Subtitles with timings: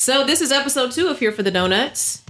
[0.00, 2.22] So this is episode two of Here for the Donuts,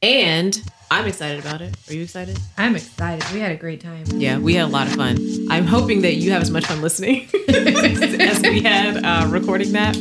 [0.00, 0.58] and
[0.90, 1.76] I'm excited about it.
[1.86, 2.38] Are you excited?
[2.56, 3.22] I'm excited.
[3.34, 4.06] We had a great time.
[4.14, 5.18] Yeah, we had a lot of fun.
[5.50, 9.94] I'm hoping that you have as much fun listening as we had uh, recording that.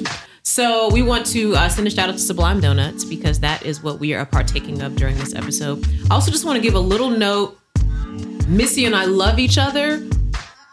[0.44, 3.84] So we want to uh, send a shout out to Sublime Donuts because that is
[3.84, 5.86] what we are partaking of during this episode.
[6.10, 7.60] I also just want to give a little note.
[8.48, 10.02] Missi and I love each other.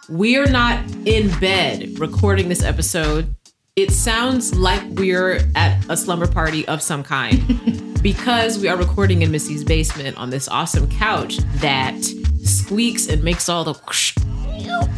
[0.08, 3.34] We are not in bed recording this episode.
[3.76, 9.22] It sounds like we're at a slumber party of some kind because we are recording
[9.22, 12.00] in Missi's basement on this awesome couch that
[12.44, 14.16] squeaks and makes all the whoosh,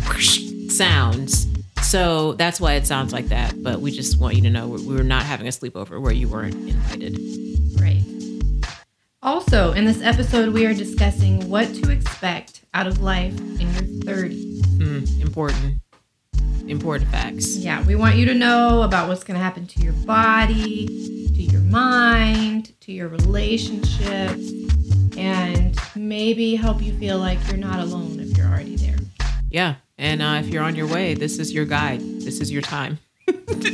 [0.06, 1.46] whoosh sounds.
[1.80, 3.62] So that's why it sounds like that.
[3.62, 6.28] But we just want you to know we were not having a sleepover where you
[6.28, 7.18] weren't invited.
[7.80, 8.04] Right.
[9.22, 13.84] Also, in this episode, we are discussing what to expect out of life in your
[14.04, 14.60] 30s.
[14.76, 15.80] Mm, important,
[16.68, 17.56] important facts.
[17.56, 20.86] Yeah, we want you to know about what's going to happen to your body,
[21.28, 24.50] to your mind, to your relationships,
[25.16, 28.96] and maybe help you feel like you're not alone if you're already there.
[29.50, 29.76] Yeah.
[29.98, 32.00] And uh, if you're on your way, this is your guide.
[32.00, 32.98] This is your time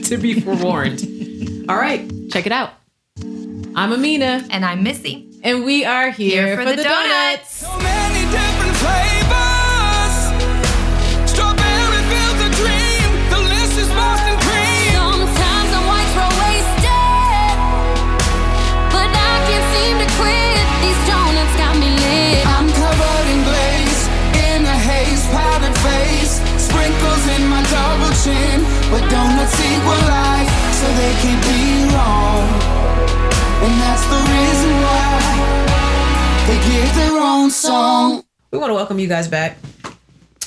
[0.05, 1.67] to be forewarned.
[1.69, 2.75] All right, check it out.
[3.75, 4.47] I'm Amena.
[4.51, 5.29] And I'm Missi.
[5.43, 7.57] And we are here, Here for, the, donuts.
[7.57, 7.69] So
[28.25, 32.47] double but donuts equal life, so they can't be wrong.
[33.63, 38.25] And that's the reason why they get their own song.
[38.51, 39.59] We want to welcome you guys back.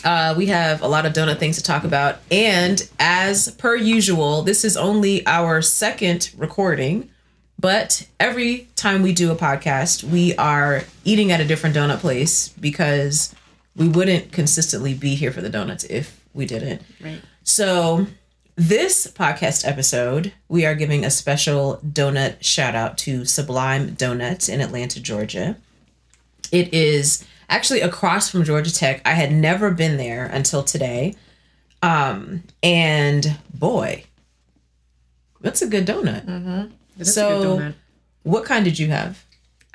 [0.03, 2.19] Uh, we have a lot of donut things to talk about.
[2.31, 7.09] And as per usual, this is only our second recording.
[7.59, 12.49] But every time we do a podcast, we are eating at a different donut place
[12.49, 13.33] because
[13.75, 16.81] we wouldn't consistently be here for the donuts if we didn't.
[17.01, 17.21] Right.
[17.47, 18.07] So,
[18.55, 24.61] this podcast episode, we are giving a special donut shout out to Sublime Donuts in
[24.61, 25.55] Atlanta, Georgia.
[26.51, 28.99] It is actually across from Georgia Tech.
[29.05, 31.13] I had never been there until today.
[31.83, 34.05] Um, and boy,
[35.41, 36.71] that's a good donut.
[36.97, 37.73] That's So- a good donut.
[38.23, 39.23] What kind did you have?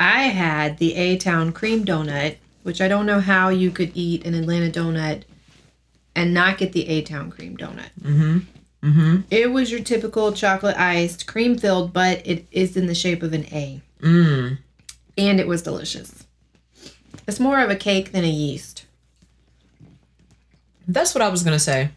[0.01, 4.27] I had the A Town cream donut, which I don't know how you could eat
[4.27, 5.23] an Atlanta donut
[6.15, 7.91] and not get the A Town cream donut.
[8.01, 8.39] Mm-hmm.
[8.83, 9.21] Mm-hmm.
[9.31, 13.33] It was your typical chocolate iced, cream filled, but it is in the shape of
[13.33, 13.83] an A.
[14.01, 14.59] Mm.
[15.19, 16.25] And it was delicious.
[17.27, 18.87] It's more of a cake than a yeast.
[20.89, 21.91] That's what I was gonna say.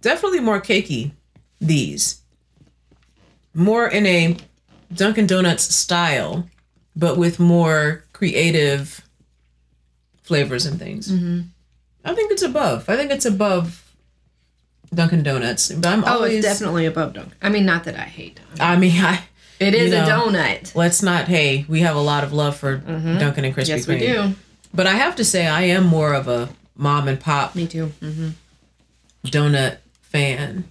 [0.00, 1.12] Definitely more cakey.
[1.60, 2.22] These
[3.54, 4.36] more in a
[4.94, 6.48] Dunkin' Donuts style,
[6.96, 9.06] but with more creative
[10.22, 11.10] flavors and things.
[12.04, 12.88] I think it's above.
[12.88, 13.78] I think it's above
[14.94, 15.70] Dunkin' Donuts.
[15.72, 17.32] But I'm Oh, always it's definitely above Dunk.
[17.40, 18.60] I mean, not that I hate Dunk.
[18.60, 19.22] I mean, I
[19.60, 20.74] It is You a donut.
[20.74, 21.26] let's not.
[21.28, 24.30] Hey, we have a lot of love for Dunkin' and Krispy Yes, we Kreme.
[24.30, 24.34] do.
[24.74, 27.92] But I have to say, I am more of a mom and pop Me too.
[28.00, 28.30] Mm-hmm.
[29.26, 30.64] donut fan.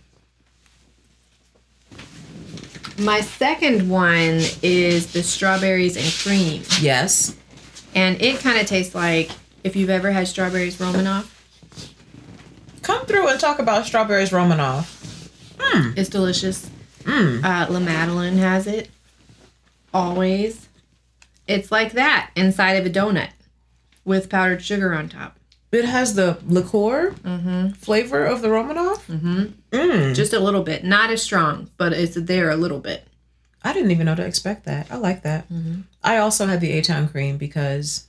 [2.99, 6.63] My second one is the strawberries and cream.
[6.81, 7.35] Yes.
[7.95, 9.31] And it kind of tastes like
[9.63, 11.37] if you've ever had strawberries Romanoff.
[12.81, 14.97] Come through and talk about strawberries Romanoff.
[15.95, 16.69] It's delicious.
[17.01, 17.43] Mm.
[17.43, 18.89] Uh, La Madeleine has it.
[19.93, 20.67] Always.
[21.47, 23.29] It's like that inside of a donut
[24.03, 25.37] with powdered sugar on top.
[25.71, 27.13] It has the liqueur
[27.77, 29.07] flavor of the Romanoff.
[29.07, 30.15] Mm.
[30.15, 30.83] Just a little bit.
[30.83, 33.07] Not as strong, but it's there a little bit.
[33.63, 34.87] I didn't even know to expect that.
[34.91, 35.45] I like that.
[36.03, 38.07] I also had the A Town cream because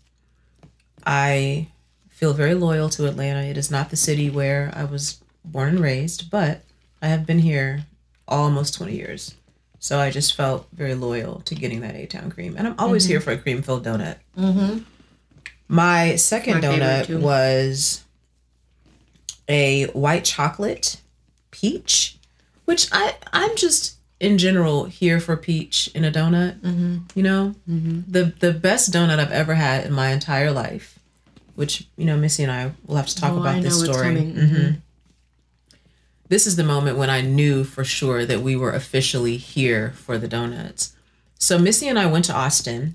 [1.07, 1.69] I
[2.09, 3.43] feel very loyal to Atlanta.
[3.43, 6.63] It is not the city where I was born and raised, but
[7.01, 7.87] I have been here
[8.29, 9.35] almost 20 years.
[9.79, 12.55] So I just felt very loyal to getting that A Town cream.
[12.57, 14.17] And I'm always here for a cream filled donut.
[14.39, 14.79] Mm-hmm.
[15.67, 18.05] My second My donut was
[19.49, 21.01] a white chocolate
[21.51, 22.19] peach,
[22.65, 26.59] which I I'm just in general here for peach in a donut.
[26.61, 26.99] Mm-hmm.
[27.15, 30.99] You know, the the best donut I've ever had in my entire life,
[31.57, 34.07] which you know Missi and I will have to talk Oh, about I this story.
[34.07, 34.35] coming.
[34.35, 34.77] Mhm.
[36.29, 40.17] This is the moment when I knew for sure that we were officially here for
[40.17, 40.95] the donuts.
[41.39, 42.95] So Missi and I went to Austin.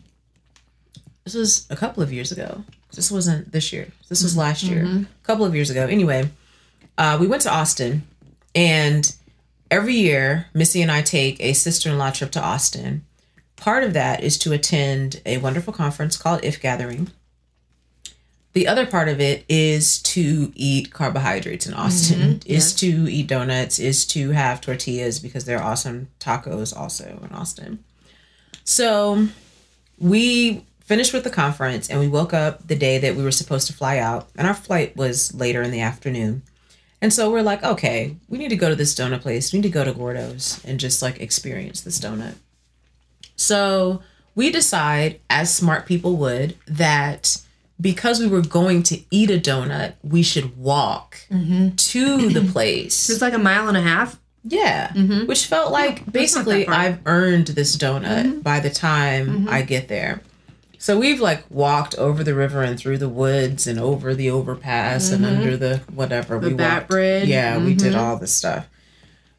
[1.24, 2.64] This was a couple of years ago.
[2.96, 3.90] This wasn't this year.
[4.08, 4.86] This was last year.
[4.86, 5.86] A couple of years ago.
[5.86, 6.30] Anyway,
[6.98, 8.04] uh, we went to Austin
[8.56, 9.14] and
[9.70, 13.06] every year, Missi and I take a sister in law trip to Austin.
[13.56, 17.10] Part of that is to attend a wonderful conference called If Gathering.
[18.54, 22.52] The other part of it is to eat carbohydrates in Austin, mm-hmm.
[22.52, 27.36] is to eat donuts, is to have tortillas because there are awesome tacos also in
[27.36, 27.84] Austin.
[28.64, 29.28] So
[30.00, 33.68] we finished with the conference and we woke up the day that we were supposed
[33.68, 36.42] to fly out, and our flight was later in the afternoon.
[37.02, 39.54] And so we're like, okay, we need to go to this donut place.
[39.54, 42.36] We need to go to Gourdough's and just like experience this donut.
[43.36, 44.02] So
[44.34, 47.38] we decide, as smart people would, that
[47.80, 51.76] because we were going to eat a donut, we should walk mm-hmm.
[51.76, 53.10] to the place.
[53.10, 54.20] It's like a mile and a half.
[54.44, 55.26] Yeah, mm-hmm.
[55.26, 56.68] which felt like basically.
[56.68, 58.40] I've earned this donut mm-hmm.
[58.40, 60.22] by the time I get there.
[60.80, 65.12] So we've like walked over the river and through the woods and over the overpass
[65.12, 65.38] and mm-hmm.
[65.38, 66.90] under the whatever The we bat walked.
[66.90, 67.28] bridge.
[67.28, 68.02] Yeah, we did mm-hmm.
[68.02, 68.68] all the stuff.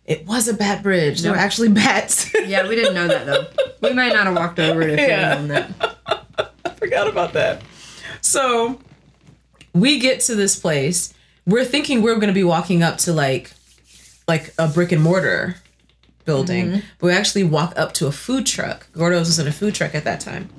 [0.04, 1.20] It was a bat bridge.
[1.20, 2.32] There were actually bats.
[2.46, 3.46] Yeah, we didn't know that though.
[3.82, 5.36] We might not have walked over it if we Yeah.
[5.36, 6.74] had known that.
[6.78, 7.62] forgot about that.
[8.20, 8.80] So
[9.74, 11.12] we get to this place.
[11.46, 13.52] We're thinking we're going to be walking up to like
[14.26, 15.56] like a brick and mortar
[16.24, 16.80] building, mm-hmm.
[16.98, 18.90] but we actually walk up to a food truck.
[18.92, 20.50] Gourdough's was in a food truck at that time.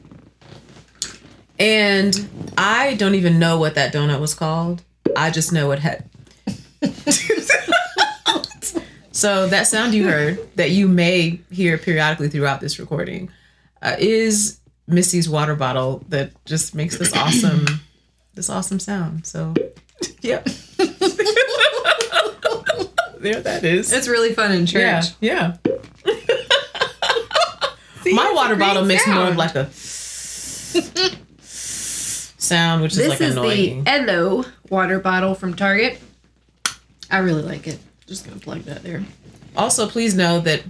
[1.60, 4.82] And I don't even know what that donut was called.
[5.16, 6.06] I just know it had.
[9.12, 13.30] so that sound you heard that you may hear periodically throughout this recording
[13.82, 17.66] uh, is Missi's water bottle that just makes this awesome,
[18.34, 19.28] this awesome sound.
[19.28, 19.54] So,
[20.22, 20.46] yep.
[23.20, 23.92] there that is.
[23.92, 25.08] It's really fun in church.
[25.20, 25.66] Yeah, yeah.
[28.06, 29.70] My water bottle makes more of like a
[32.50, 33.84] sound, which is This like is annoying.
[33.86, 36.00] the Ello water bottle from Target.
[37.10, 37.80] I really like it.
[38.08, 39.04] Just gonna plug that there.
[39.56, 40.64] Also, please know that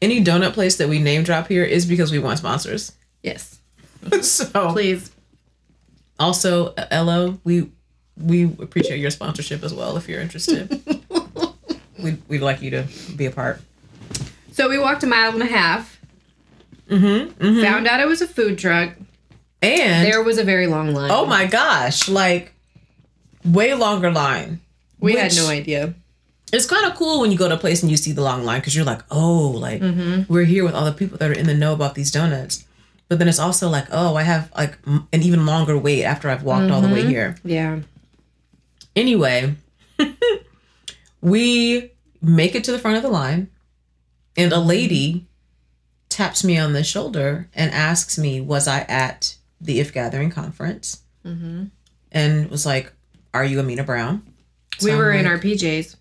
[0.00, 2.92] any donut place that we name drop here is because we want sponsors.
[3.22, 3.60] Yes.
[4.22, 5.10] so, Please.
[6.18, 7.70] also, Ello, we
[8.16, 10.68] we appreciate your sponsorship as well if you're interested.
[11.98, 12.86] we'd, we'd like you to
[13.16, 13.60] be a part.
[14.52, 15.98] So we walked a mile and a half.
[16.90, 18.90] Mm-hmm, Found out it was a food truck.
[19.62, 21.10] And There was a very long line.
[21.10, 22.52] oh my gosh, like
[23.44, 24.60] way longer line.
[25.00, 25.94] we had no idea.
[26.52, 28.44] it's kind of cool when you go to a place and you see the long
[28.44, 30.32] line because you're like, oh, like mm-hmm.
[30.32, 32.64] we're here with all the people that are in the know about these donuts.
[33.08, 36.42] But then it's also like, oh, I have like an even longer wait after I've
[36.44, 37.10] walked all the way mm-hmm.
[37.10, 37.36] here.
[37.44, 37.80] Yeah.
[38.96, 39.54] Anyway,
[41.20, 43.50] we make it to the front of the line,
[44.36, 45.26] and a lady
[46.08, 51.02] taps me on the shoulder and asks me, was I at the If Gathering conference?
[51.24, 52.92] And was like,
[53.32, 54.22] are you Amena Brown?
[54.78, 55.96] So we were in our PJs.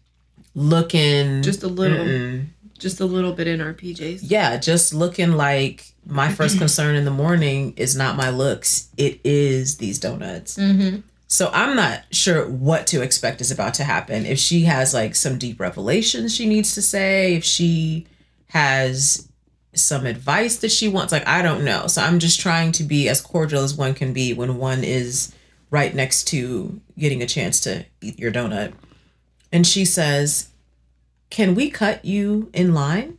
[0.56, 2.06] looking Just a little.
[2.06, 2.48] Mm-mm.
[2.78, 4.22] Just a little bit in our PJs.
[4.24, 8.90] yeah, just looking like my first concern in the morning is not my looks.
[8.98, 10.58] It is these donuts.
[10.58, 11.02] Mm-hmm.
[11.28, 14.26] So I'm not sure what to expect is about to happen.
[14.26, 18.08] If she has like some deep revelations she needs to say, if she
[18.48, 19.30] has
[19.74, 21.88] some advice that she wants, like I don't know.
[21.88, 25.34] So I'm just trying to be as cordial as one can be when one is
[25.70, 28.74] right next to getting a chance to eat your donut.
[29.52, 30.50] And she says,
[31.30, 33.18] Can we cut you in line?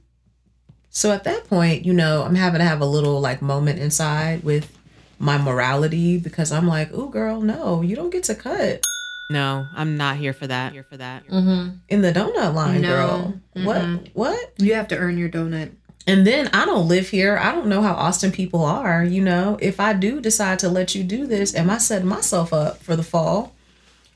[0.91, 4.45] So at that point, you know, I'm having to have a little like moment inside
[4.45, 4.71] with
[5.19, 8.83] my morality because I'm like, oh, girl, no, you don't get to cut
[9.31, 10.73] No, I'm not here for that.
[10.73, 11.27] Here for that.
[11.29, 11.77] Mm-hmm.
[11.89, 12.89] in the donut line, No.
[12.89, 13.35] girl.
[13.65, 14.09] What?
[14.15, 14.53] What?
[14.59, 15.71] You have to earn your donut.
[16.07, 17.39] And then I don't live here.
[17.39, 19.05] I don't know how Austin people are.
[19.05, 22.53] You know, if I do decide to let you do this, am I setting myself
[22.53, 23.55] up for the fall?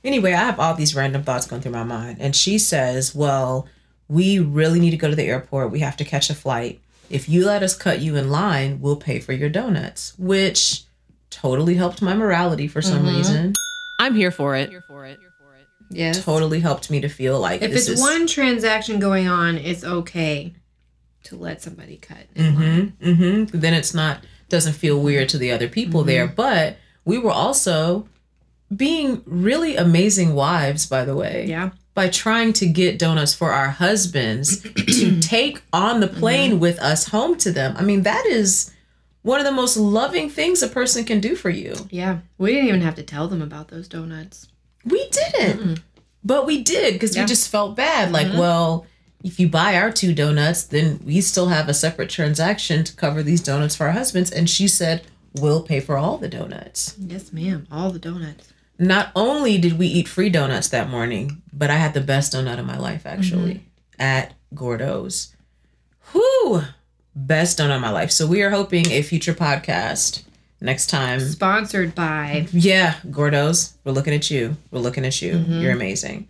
[0.03, 2.19] Anyway, I have all these random thoughts going through my mind.
[2.21, 3.69] And she says, Well,
[4.09, 5.71] we really need to go to the airport.
[5.71, 6.81] We have to catch a flight.
[7.09, 10.85] If you let us cut you in line, we'll pay for your donuts, which
[11.31, 13.17] totally helped my morality for some mm-hmm.
[13.17, 13.53] reason.
[14.01, 14.71] I'm here for it.
[14.71, 15.19] Here for it.
[15.21, 15.67] Here for it.
[15.91, 16.25] Yes.
[16.25, 19.85] Totally helped me to feel like If this it's is- one transaction going on, it's
[19.85, 20.55] okay
[21.27, 22.27] to let somebody cut.
[22.35, 22.55] in.
[22.55, 23.09] Mm-hmm.
[23.09, 23.59] Mm-hmm.
[23.61, 26.27] Then it's not doesn't feel weird to the other people there.
[26.27, 28.09] But we were also
[28.75, 31.47] being really amazing wives, by the way.
[31.49, 31.71] Yeah.
[31.95, 37.09] By trying to get donuts for our husbands to take on the plane with us
[37.09, 37.75] home to them.
[37.77, 38.73] I mean, that is
[39.23, 41.75] one of the most loving things a person can do for you.
[41.91, 42.19] Yeah.
[42.39, 44.47] We didn't even have to tell them about those donuts.
[44.85, 45.81] We didn't.
[46.23, 47.23] But we did because Yeah.
[47.23, 48.13] we just felt bad.
[48.13, 48.87] Like, well,
[49.27, 53.25] if you buy our two donuts, then we still have a separate transaction to cover
[53.25, 54.31] these donuts for our husbands.
[54.31, 55.05] And she said,
[55.35, 56.95] we'll pay for all the donuts.
[56.97, 57.67] Yes, ma'am.
[57.71, 58.53] All the donuts.
[58.79, 62.61] Not only did we eat free donuts that morning, but I had the best donut
[62.61, 64.01] of my life actually mm-hmm.
[64.01, 65.35] at Gourdough's.
[66.15, 66.63] Whoo!
[67.17, 68.13] Best donut of my life.
[68.13, 70.23] So we are hoping a future podcast
[70.61, 71.19] next time.
[71.19, 74.57] Sponsored by Yeah, Gourdough's, we're looking at you.
[74.71, 75.33] We're looking at you.
[75.33, 75.61] Mm-hmm.
[75.61, 76.29] You're amazing.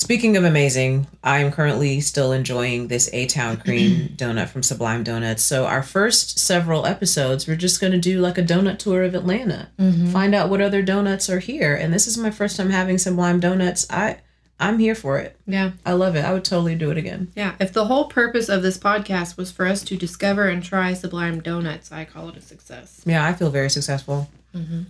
[0.00, 5.02] Speaking of amazing, I am currently still enjoying this A Town cream donut from Sublime
[5.02, 5.42] Donuts.
[5.42, 9.16] So, our first several episodes, we're just going to do like a donut tour of
[9.16, 10.12] Atlanta, mm-hmm.
[10.12, 11.74] find out what other donuts are here.
[11.74, 13.88] And this is my first time having Sublime Donuts.
[13.90, 14.18] I,
[14.60, 15.36] I'm here for it.
[15.48, 15.72] yeah.
[15.84, 16.24] I love it.
[16.24, 17.32] I would totally do it again.
[17.34, 20.94] Yeah, if the whole purpose of this podcast was for us to discover and try
[20.94, 23.02] Sublime Donuts, I call it a success.
[23.04, 24.30] Yeah, I feel very successful.
[24.54, 24.82] Mm-hmm.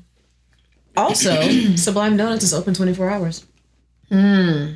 [0.99, 1.41] Also,
[1.77, 3.47] Sublime Donuts is open 24 hours.
[4.11, 4.73] Hmm.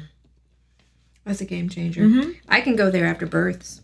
[1.24, 2.32] That's a game changer.
[2.48, 3.80] I can go there after births.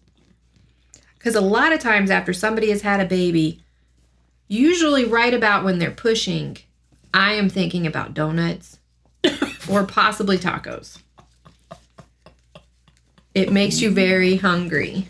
[1.15, 3.61] Because a lot of times after somebody has had a baby,
[4.49, 6.57] usually right about when they're pushing,
[7.13, 8.79] I am thinking about donuts
[9.71, 10.99] or possibly tacos.
[13.35, 15.09] It makes you very hungry.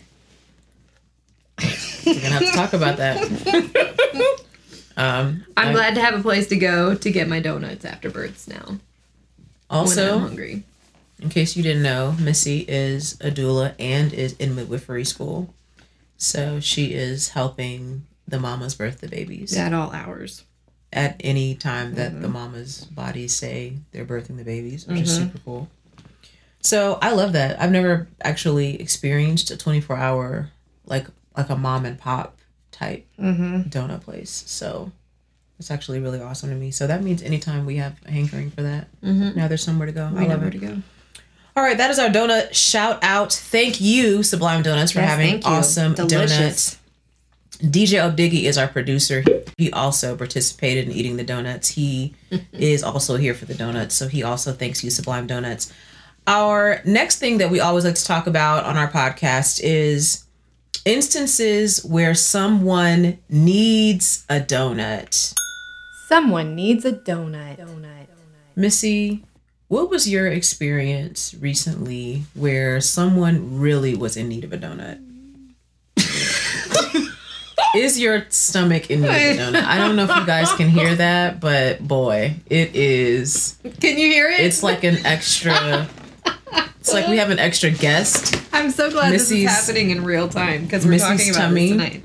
[1.59, 3.23] We're going to have to talk about that.
[4.97, 8.11] um, I'm I- glad to have a place to go to get my donuts after
[8.11, 8.79] births now.
[9.71, 10.65] Also, hungry.
[11.21, 15.53] In case you didn't know, Missi is a doula and is in midwifery school.
[16.17, 20.45] So she is helping the mamas birth the babies At all hours.
[20.93, 22.23] at any time that Mm-hmm.
[22.23, 25.69] the mamas' bodies say they're birthing the babies, which is super cool.
[26.61, 27.61] So I love that.
[27.61, 30.51] I've never actually experienced a 24 hour
[30.87, 31.07] like
[31.37, 32.37] like a mom and pop
[32.73, 33.63] type Mm-hmm.
[33.71, 34.45] donut place.
[34.47, 34.91] So
[35.59, 36.71] it's actually really awesome to me.
[36.71, 40.09] So that means anytime we have a hankering for that, now there's somewhere to go.
[40.13, 40.53] We I know love where it.
[40.53, 40.83] to go.
[41.59, 43.33] All right, that is our donut shout out.
[43.33, 46.39] Thank you, Sublime Donuts, for Yes, having awesome Delicious.
[46.39, 46.79] donuts.
[47.77, 49.25] DJ Opdiggy is our producer.
[49.57, 51.71] He also participated in eating the donuts.
[51.71, 52.15] He
[52.53, 55.73] is also here for the donuts, so he also thanks you, Sublime Donuts.
[56.29, 60.27] Our next thing that we always like to talk about on our podcast is
[60.85, 65.35] instances where someone needs a donut.
[66.07, 67.59] Someone needs a donut.
[67.59, 68.07] Donut.
[68.55, 69.25] Missi,
[69.69, 75.05] what was your experience recently where someone really was in need of a donut?
[77.75, 79.65] Is your stomach in need of a donut?
[79.65, 83.59] I don't know if you guys can hear that, but boy, it is.
[83.81, 84.41] Can you hear it?
[84.41, 85.87] It's like an extra.
[86.81, 88.41] It's like we have an extra guest.
[88.55, 91.61] I'm so glad this is happening in real time because we're Missi's talking about tummy.
[91.61, 92.03] this tonight.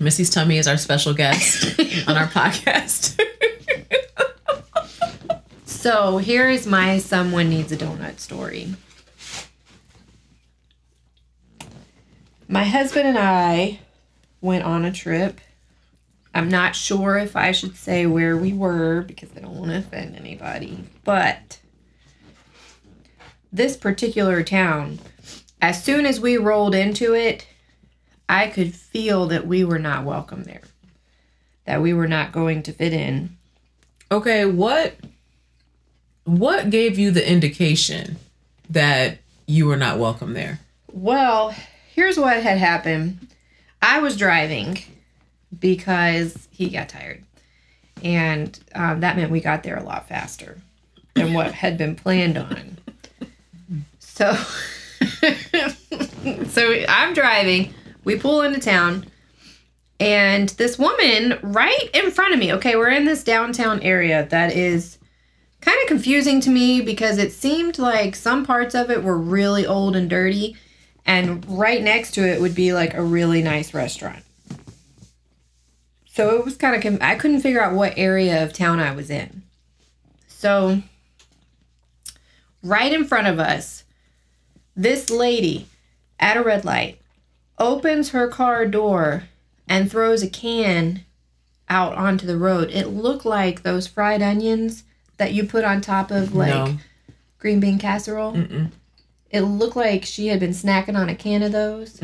[0.00, 3.20] Missi's tummy is our special guest on our podcast.
[5.86, 8.74] So here is my someone needs a donut story.
[12.48, 13.78] My husband and I
[14.40, 15.40] went on a trip.
[16.34, 19.78] I'm not sure if I should say where we were because I don't want to
[19.78, 21.60] offend anybody, but
[23.52, 24.98] this particular town,
[25.62, 27.46] as soon as we rolled into it,
[28.28, 30.62] I could feel that we were not welcome there,
[31.64, 33.36] that we were not going to fit in.
[34.10, 34.96] Okay, what
[36.26, 38.16] what gave you the indication
[38.68, 40.60] that you were not welcome there?
[40.92, 41.54] Well,
[41.94, 43.28] here's what had happened.
[43.80, 44.78] I was driving
[45.58, 47.22] because he got tired.
[48.02, 50.58] And um, that meant we got there a lot faster
[51.14, 52.78] than what had been planned on.
[54.00, 54.34] So,
[56.48, 57.72] so I'm driving.
[58.04, 59.06] We pull into town.
[60.00, 62.52] And this woman right in front of me.
[62.54, 64.98] Okay, we're in this downtown area that is
[65.66, 69.66] kind of confusing to me because it seemed like some parts of it were really
[69.66, 70.56] old and dirty
[71.04, 74.22] and right next to it would be like a really nice restaurant.
[76.06, 79.10] So it was kind of I couldn't figure out what area of town I was
[79.10, 79.42] in.
[80.28, 80.82] So
[82.62, 83.82] right in front of us,
[84.76, 85.66] this lady
[86.20, 87.00] at a red light
[87.58, 89.24] opens her car door
[89.68, 91.04] and throws a can
[91.68, 92.70] out onto the road.
[92.70, 94.84] It looked like those fried onions
[95.18, 96.76] that you put on top of like No.
[97.38, 98.36] green bean casserole.
[99.30, 102.00] It looked like she had been snacking on a can of those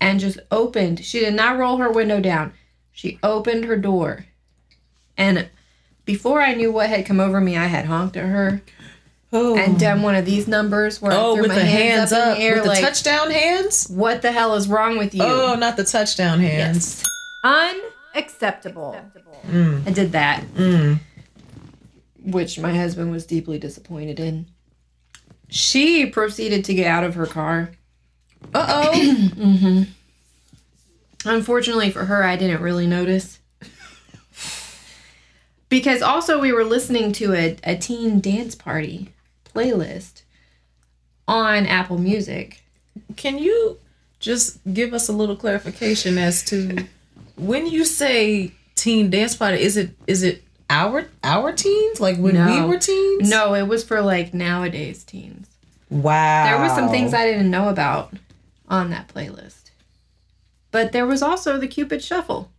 [0.00, 1.04] and just opened.
[1.04, 2.52] She did not roll her window down.
[2.92, 4.26] She opened her door.
[5.16, 5.48] And
[6.04, 8.62] before I knew what had come over me, I had honked at her
[9.30, 12.10] Oh, and done one of these numbers where I oh threw with my the hands,
[12.10, 13.86] hands up, up, in the air with the like, touchdown hands.
[13.88, 15.22] what the hell is wrong with you?
[15.22, 17.04] Oh, not the touchdown hands.
[17.44, 18.96] Unacceptable.
[19.52, 20.44] I did that.
[20.54, 21.00] Mm.
[22.22, 24.46] Which my husband was deeply disappointed in.
[25.48, 27.72] She proceeded to get out of her car.
[28.54, 28.92] Uh oh.
[29.34, 29.82] mm-hmm.
[31.24, 33.38] Unfortunately for her, I didn't really notice.
[35.68, 39.12] Because also, we were listening to a, a teen dance party
[39.44, 40.22] playlist
[41.26, 42.62] on Apple Music.
[43.16, 43.78] can you
[44.18, 46.86] just give us a little clarification as to
[47.36, 52.34] when you say teen dance party, is it is it our our teens like when
[52.46, 53.28] we were teens?
[53.28, 55.48] No, it was for like nowadays teens.
[55.90, 56.44] Wow.
[56.44, 58.12] There were some things I didn't know about
[58.68, 59.70] on that playlist.
[60.70, 62.50] But there was also the Cupid Shuffle.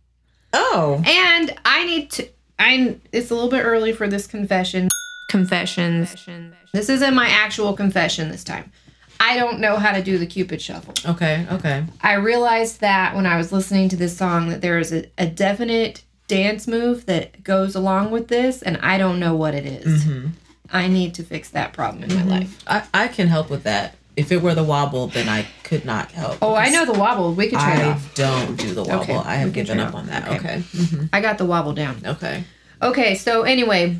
[0.52, 1.02] Oh.
[1.06, 4.88] And I need to I it's a little bit early for this confession.
[5.30, 6.26] Confessions.
[6.72, 8.72] This isn't my actual confession this time.
[9.20, 10.94] I don't know how to do the Cupid Shuffle.
[11.12, 11.46] Okay.
[11.52, 11.84] Okay.
[12.02, 15.26] I realized that when I was listening to this song that there is a, a
[15.26, 20.06] definite dance move that goes along with this and I don't know what it is.
[20.72, 22.62] I need to fix that problem in my life.
[22.66, 23.96] I I can help with that.
[24.16, 26.38] If it were the wobble, then I could not help.
[26.42, 27.32] Oh, I know the wobble.
[27.34, 28.14] We could trade I off.
[28.14, 29.02] don't do the wobble.
[29.02, 30.28] Okay, I have given up on that.
[30.28, 30.36] Okay.
[30.36, 30.56] Okay.
[30.58, 31.08] Mhm.
[31.12, 31.96] I got the wobble down.
[32.04, 32.44] Okay.
[32.82, 33.96] Okay, so anyway,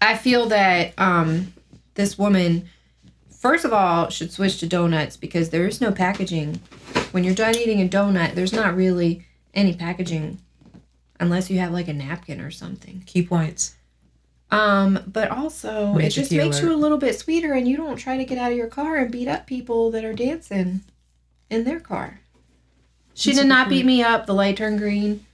[0.00, 1.52] I feel that um,
[1.94, 2.68] this woman,
[3.40, 6.60] first of all, should switch to donuts because there is no packaging.
[7.12, 9.24] When you're done eating a donut, there's not really
[9.54, 10.38] any packaging
[11.20, 13.02] unless you have like a napkin or something.
[13.06, 13.74] Key points.
[14.50, 18.16] Um, but also, it just makes you a little bit sweeter and you don't try
[18.16, 20.82] to get out of your car and beat up people that are dancing
[21.50, 22.20] in their car.
[23.14, 24.26] She That's did not beat me up.
[24.26, 25.24] The light turned green.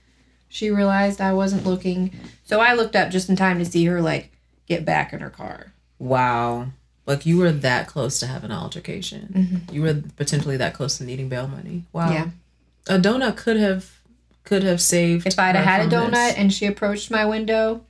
[0.49, 2.11] She realized I wasn't looking.
[2.43, 4.31] So I looked up just in time to see her like
[4.67, 5.73] get back in her car.
[5.99, 6.67] Wow.
[7.05, 9.65] Like you were that close to having an altercation.
[9.71, 11.83] You were potentially that close to needing bail money.
[11.91, 12.09] Wow.
[12.09, 12.13] Mm-hmm.
[12.13, 12.95] Yeah.
[12.95, 13.99] A donut could have
[14.43, 15.25] could have saved.
[15.27, 16.35] If I'd have had a donut this.
[16.37, 17.85] and she approached my window,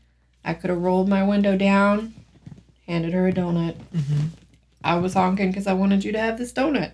[0.46, 2.14] I could have rolled my window down,
[2.88, 3.76] handed her a donut.
[3.96, 4.28] Mm-hmm.
[4.84, 6.92] I was honking because I wanted you to have this donut.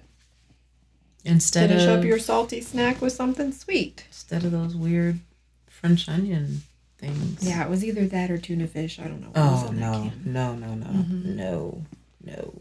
[1.26, 4.06] instead Finish of up your salty snack with something sweet.
[4.08, 5.20] instead of those weird
[5.68, 6.62] French onion
[6.98, 7.42] things.
[7.42, 9.00] Yeah, it was either that or tuna fish.
[9.00, 9.28] I don't know.
[9.30, 9.38] What
[9.70, 11.36] Oh no, no, no, no, Mm-hmm.
[11.36, 11.82] no,
[12.24, 12.54] no,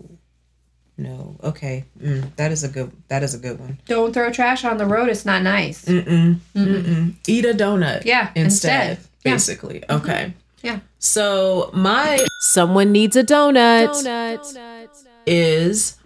[0.98, 1.36] no.
[1.42, 2.90] Okay, mm, that is a good.
[3.08, 3.78] That is a good one.
[3.86, 5.08] Don't throw trash on the road.
[5.08, 5.84] It's not nice.
[5.86, 7.14] Mm-mm, mm-mm.
[7.26, 8.04] Eat a donut.
[8.04, 9.08] Yeah, Instead, instead.
[9.24, 9.32] Yeah.
[9.32, 9.84] basically.
[9.88, 10.34] Okay.
[10.62, 10.80] Yeah.
[10.98, 13.88] So my Someone needs a donut.
[14.04, 14.88] donut.
[15.26, 15.96] is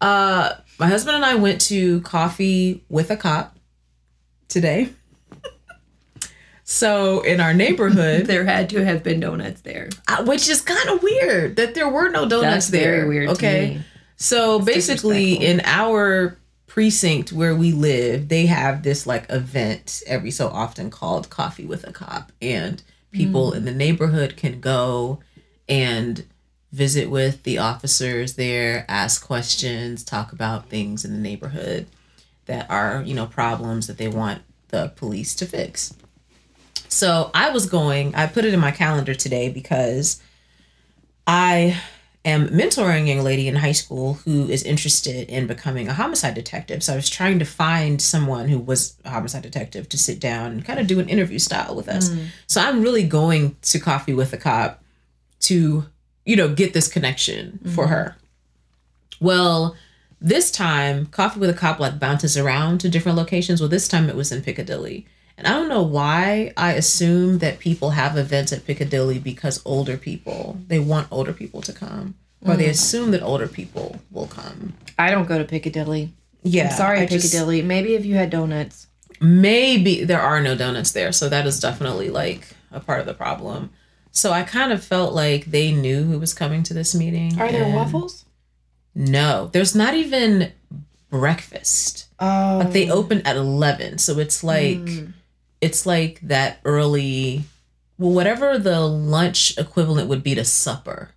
[0.00, 3.54] uh my husband and I went to coffee with a cop
[4.48, 4.88] today.
[6.64, 9.88] so in our neighborhood, There had to have been donuts there.
[10.08, 12.96] uh, which is kind of weird that there were no donuts That's there.
[12.96, 13.80] very weird to Okay.
[14.20, 20.48] So basically, in our precinct where we live, they have this like event every so
[20.48, 25.20] often called Coffee with a Cop, and people in the neighborhood can go
[25.70, 26.26] and
[26.70, 31.86] visit with the officers there, ask questions, talk about things in the neighborhood
[32.44, 35.94] that are you know problems that they want the police to fix.
[36.88, 40.20] So I was going, I put it in my calendar today because
[41.26, 41.80] I
[42.24, 46.34] am mentoring a young lady in high school who is interested in becoming a homicide
[46.34, 46.82] detective.
[46.82, 50.52] So I was trying to find someone who was a homicide detective to sit down
[50.52, 52.10] and kind of do an interview style with us.
[52.10, 52.26] Mm.
[52.46, 54.82] So I'm really going to coffee with a cop
[55.40, 55.86] to,
[56.26, 57.92] you know, get this connection for mm-hmm.
[57.94, 58.16] her.
[59.20, 59.76] Well,
[60.20, 63.60] this time coffee with a cop like bounces around to different locations.
[63.60, 65.06] Well, this time it was in Piccadilly.
[65.40, 69.96] And I don't know why I assume that people have events at Piccadilly because older
[69.96, 72.14] people, they want older people to come.
[72.46, 72.70] Or they mm.
[72.70, 74.74] assume that older people will come.
[74.98, 76.12] I don't go to Piccadilly.
[76.42, 76.64] Yeah.
[76.68, 77.62] I'm sorry, I just- Piccadilly.
[77.62, 78.86] Maybe if you had donuts.
[79.20, 83.12] maybe there are no donuts there so that is definitely like a part of the
[83.12, 83.68] problem
[84.10, 87.52] so i kind of felt like they knew who was coming to this meeting Are
[87.52, 88.24] there waffles?
[88.94, 90.52] no there's not even
[91.10, 95.12] breakfast Oh, but they open at 11 so it's like mm.
[95.60, 97.42] It's like that early
[97.98, 101.10] well whatever the lunch equivalent would be to supper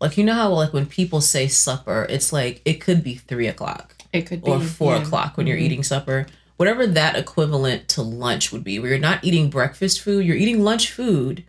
[0.00, 3.46] like you know how like when people say supper it's like it could be three
[3.46, 4.98] o'clock it could be or four yeah.
[4.98, 5.06] Mm-hmm.
[5.06, 6.26] o'clock when you're eating supper.
[6.56, 10.64] Whatever that equivalent to lunch would be, where you're not eating breakfast food, you're eating
[10.64, 11.44] lunch food,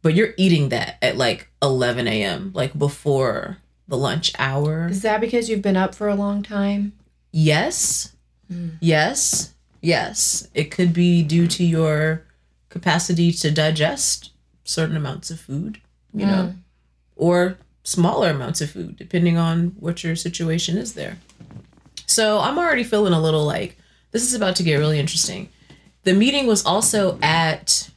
[0.00, 4.88] but you're eating that at like 11 a.m., like before the lunch hour.
[4.88, 6.92] Is that because you've been up for a long time?
[7.32, 8.12] Yes,
[8.50, 8.78] Mm.
[8.80, 9.52] yes,
[9.86, 10.48] yes.
[10.54, 12.22] It could be due to your
[12.68, 14.30] capacity to digest
[14.64, 15.80] certain amounts of food,
[16.12, 16.56] you know, Mm.
[17.16, 21.16] or smaller amounts of food, depending on what your situation is there.
[22.06, 23.76] So I'm already feeling a little like
[24.12, 25.48] this is about to get really interesting.
[26.04, 27.90] The meeting was also at,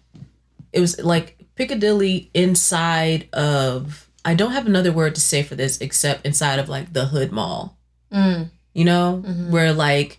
[0.73, 5.79] it was like Piccadilly inside of, I don't have another word to say for this
[5.81, 7.77] except inside of like the Hood Mall
[8.11, 8.49] Mm.
[8.73, 9.17] you know,
[9.49, 10.18] where like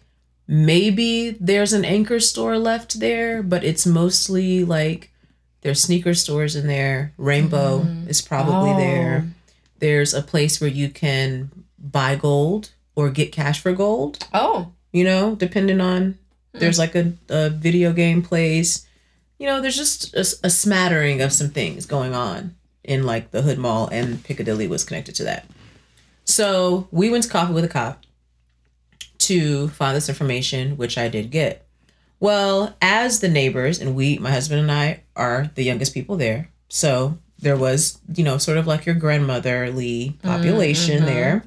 [0.51, 5.13] maybe there's an anchor store left there, but it's mostly like
[5.61, 7.13] there's sneaker stores in there.
[7.17, 8.09] Rainbow mm-hmm.
[8.09, 8.77] is probably Oh.
[8.77, 9.29] there.
[9.79, 14.27] There's a place where you can buy gold or get cash for gold.
[14.35, 16.19] Oh, You know, depending on
[16.53, 16.59] hmm.
[16.59, 18.87] there's like a, a video game place.
[19.39, 23.43] You know, there's just a, a smattering of some things going on in like the
[23.43, 25.47] Hood Mall, and Piccadilly was connected to that.
[26.25, 28.03] So we went to coffee with a cop
[29.31, 31.65] to find this information, which I did get.
[32.19, 36.51] Well, as the neighbors, and we, my husband and I, are the youngest people there.
[36.69, 41.07] So there was, you know, sort of like your grandmotherly mm, population mm-hmm.
[41.07, 41.45] there.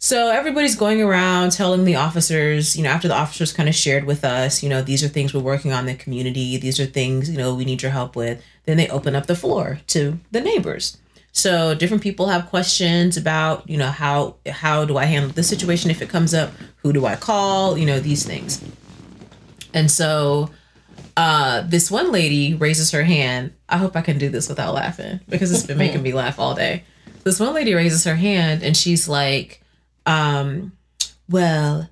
[0.00, 4.04] So everybody's going around telling the officers, you know, after the officers kind of shared
[4.04, 6.58] with us, you know, these are things we're working on in the community.
[6.58, 8.42] These are things, you know, we need your help with.
[8.66, 10.98] Then they open up the floor to the neighbors.
[11.36, 15.90] So different people have questions about, you know, how how do I handle this situation
[15.90, 16.52] if it comes up?
[16.78, 17.76] Who do I call?
[17.76, 18.64] You know, these things.
[19.74, 20.50] And so
[21.16, 23.52] uh this one lady raises her hand.
[23.68, 26.54] I hope I can do this without laughing because it's been making me laugh all
[26.54, 26.84] day.
[27.24, 29.60] This one lady raises her hand and she's like,
[30.06, 30.70] um,
[31.28, 31.88] well,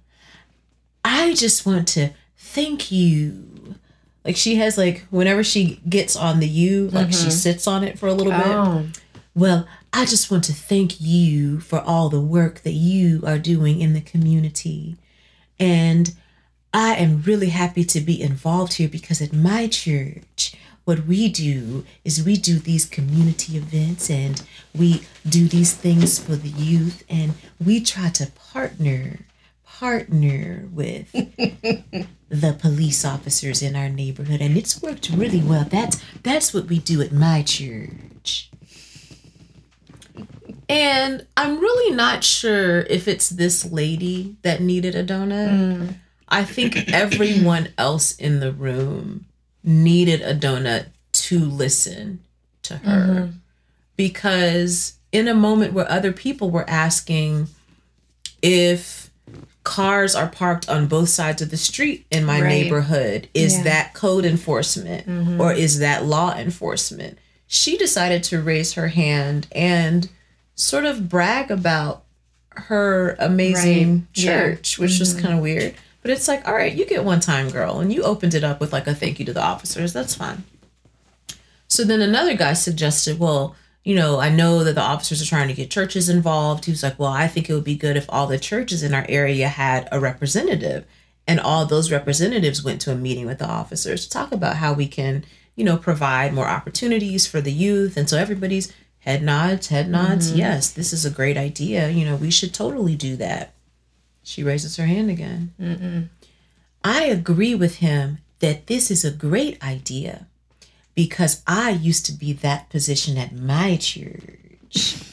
[1.04, 3.74] I just want to thank you.
[4.24, 7.98] Like she has like whenever she gets on the U, like she sits on it
[7.98, 9.01] for a little bit.
[9.34, 13.80] Well, I just want to thank you for all the work that you are doing
[13.80, 14.96] in the community.
[15.58, 16.14] And
[16.74, 21.86] I am really happy to be involved here because at my church, what we do
[22.04, 24.42] is we do these community events and
[24.74, 27.32] we do these things for the youth and
[27.64, 29.20] we try to partner
[29.64, 31.10] partner with
[32.28, 34.40] the police officers in our neighborhood.
[34.40, 35.64] And it's worked really well.
[35.64, 38.51] That's that's what we do at my church
[40.68, 45.50] and I'm really not sure if it's this lady that needed a donut.
[45.50, 45.94] Mm.
[46.28, 49.26] I think everyone else in the room
[49.62, 52.20] needed a donut to listen
[52.62, 53.06] to her.
[53.06, 53.36] Mm-hmm.
[53.96, 57.48] Because in a moment where other people were asking
[58.40, 59.10] if
[59.62, 62.48] cars are parked on both sides of the street in my Right.
[62.48, 63.62] neighborhood, is Yeah.
[63.64, 65.40] that code enforcement mm-hmm.
[65.40, 67.18] or is that law enforcement?
[67.46, 70.08] She decided to raise her hand and
[70.54, 72.04] sort of brag about
[72.50, 74.06] her amazing Right.
[74.14, 74.32] Yeah.
[74.32, 75.22] church, which was mm-hmm.
[75.22, 75.74] kind of weird.
[76.02, 78.60] But it's like, all right, you get one time, girl, and you opened it up
[78.60, 79.92] with like a thank you to the officers.
[79.92, 80.44] That's fine.
[81.68, 85.48] So then another guy suggested, well, you know, I know that the officers are trying
[85.48, 86.64] to get churches involved.
[86.64, 88.94] He was like, well, I think it would be good if all the churches in
[88.94, 90.84] our area had a representative.
[91.26, 94.72] And all those representatives went to a meeting with the officers to talk about how
[94.72, 97.96] we can, you know, provide more opportunities for the youth.
[97.96, 100.28] And so everybody's head nods, head nods.
[100.28, 100.38] Mm-hmm.
[100.38, 101.90] Yes, this is a great idea.
[101.90, 103.54] You know, we should totally do that.
[104.22, 106.10] She raises her hand again.
[106.84, 110.26] I agree with him that this is a great idea
[110.94, 114.96] because I used to be that position at my church.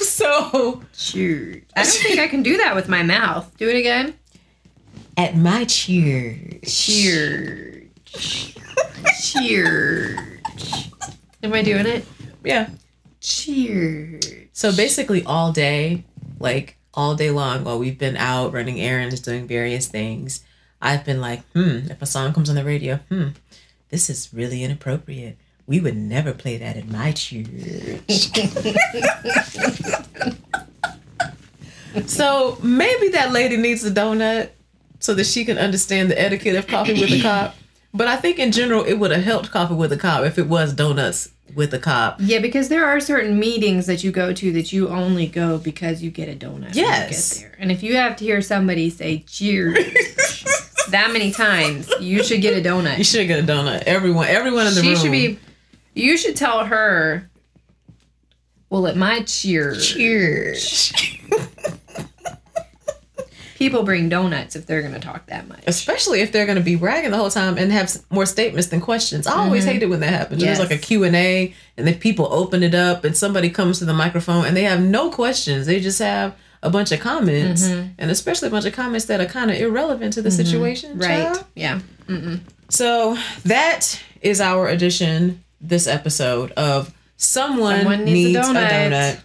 [0.00, 1.54] so, sure.
[1.76, 3.56] I don't think I can do that with my mouth.
[3.56, 4.14] Do it again.
[5.18, 6.62] At my church.
[6.62, 8.54] Church.
[9.20, 10.90] Church.
[11.42, 12.06] Am I doing it?
[12.44, 12.70] Yeah.
[13.20, 14.24] Church.
[14.52, 16.04] So basically, all day,
[16.38, 20.44] like all day long, while we've been out running errands, doing various things,
[20.80, 23.30] I've been like, hmm, if a song comes on the radio, hmm,
[23.88, 25.36] this is really inappropriate.
[25.66, 27.48] We would never play that at my church.
[32.08, 34.50] so maybe that lady needs a donut
[35.00, 37.54] so that she can understand the etiquette of coffee with a cop.
[37.94, 40.46] But I think in general, it would have helped coffee with a cop if it
[40.46, 42.16] was donuts with a cop.
[42.20, 46.02] Yeah, because there are certain meetings that you go to that you only go because
[46.02, 46.74] you get a donut.
[46.74, 47.32] Yes.
[47.38, 47.56] get there.
[47.58, 49.74] And if you have to hear somebody say cheers
[50.90, 52.98] that many times, you should get a donut.
[52.98, 53.82] You should get a donut.
[53.84, 54.98] Everyone, everyone in the She room.
[54.98, 55.38] should be.
[55.94, 57.30] You should tell her.
[58.70, 60.92] Well, at my cheers, Cheers.
[63.58, 65.64] people bring donuts if they're gonna talk that much.
[65.66, 68.80] Especially if they're going to be bragging the whole time and have more statements than
[68.80, 69.26] questions.
[69.26, 69.72] I always mm-hmm.
[69.72, 70.40] hate it when that happens.
[70.40, 70.58] Yes.
[70.58, 73.92] There's like a Q&A and then people open it up and somebody comes to the
[73.92, 75.66] microphone and they have no questions.
[75.66, 77.88] They just have a bunch of comments mm-hmm.
[77.98, 80.36] and especially a bunch of comments that are kind of irrelevant to the mm-hmm.
[80.36, 80.96] situation.
[80.96, 81.08] Right?
[81.08, 81.44] child.
[81.56, 81.80] Yeah.
[82.68, 88.90] So that is our edition this episode of Someone, Someone needs, Needs a a, donut.
[88.90, 89.20] Donut.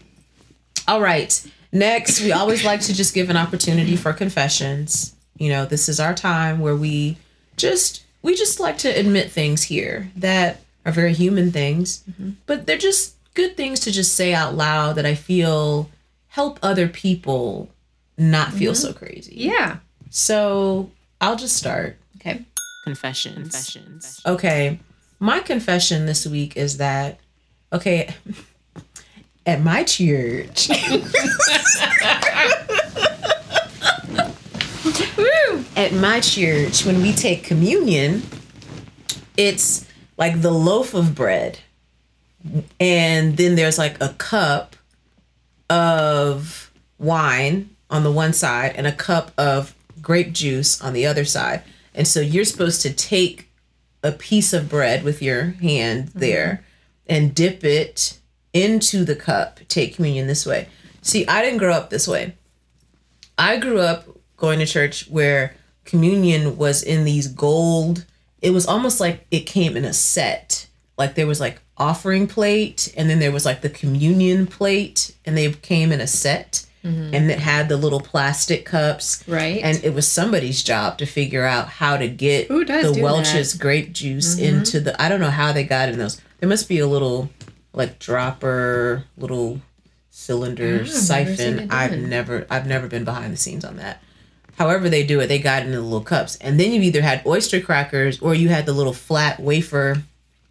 [0.87, 1.51] All right.
[1.73, 5.15] Next, we always like to just give an opportunity for confessions.
[5.37, 7.17] You know, this is our time where we
[7.57, 12.03] just we just like to admit things here that are very human things,
[12.45, 15.89] but they're just good things to just say out loud that I feel
[16.27, 17.69] help other people
[18.17, 18.87] not feel mm-hmm.
[18.87, 19.33] so crazy.
[19.35, 19.77] Yeah.
[20.11, 21.97] So, I'll just start.
[22.17, 22.45] Okay.
[22.83, 23.35] Confessions.
[23.35, 24.21] Confessions.
[24.25, 24.79] Okay.
[25.19, 27.19] My confession this week is that
[27.73, 28.13] Okay.
[29.45, 30.69] At my church,
[35.75, 38.23] at my church, when we take communion,
[39.35, 39.85] it's
[40.17, 41.59] like the loaf of bread.
[42.79, 44.77] And then there's like a cup
[45.69, 51.25] of wine on the one side and a cup of grape juice on the other
[51.25, 51.63] side.
[51.93, 53.49] And so you're supposed to take
[54.03, 56.63] a piece of bread with your hand there
[57.09, 57.15] mm-hmm.
[57.15, 58.19] and dip it
[58.53, 60.69] into the cup, take communion this way.
[61.01, 62.35] See, I didn't grow up this way.
[63.37, 68.05] I grew up going to church where communion was in these gold.
[68.41, 70.67] It was almost like it came in a set.
[70.97, 75.35] Like there was like offering plate and then there was like the communion plate and
[75.35, 79.23] they came in a set and it had the little plastic cups.
[79.25, 79.61] Right.
[79.63, 83.61] And it was somebody's job to figure out how to get the Welch's that?
[83.61, 86.19] grape juice into the I don't know how they got in those.
[86.39, 87.29] There must be a little
[87.73, 89.59] like dropper, little
[90.09, 91.71] cylinder seen siphon.
[91.71, 94.01] I've never I've never been behind the scenes on that.
[94.57, 96.35] However they do it, they got it in the little cups.
[96.37, 100.03] And then you either had oyster crackers or you had the little flat wafer,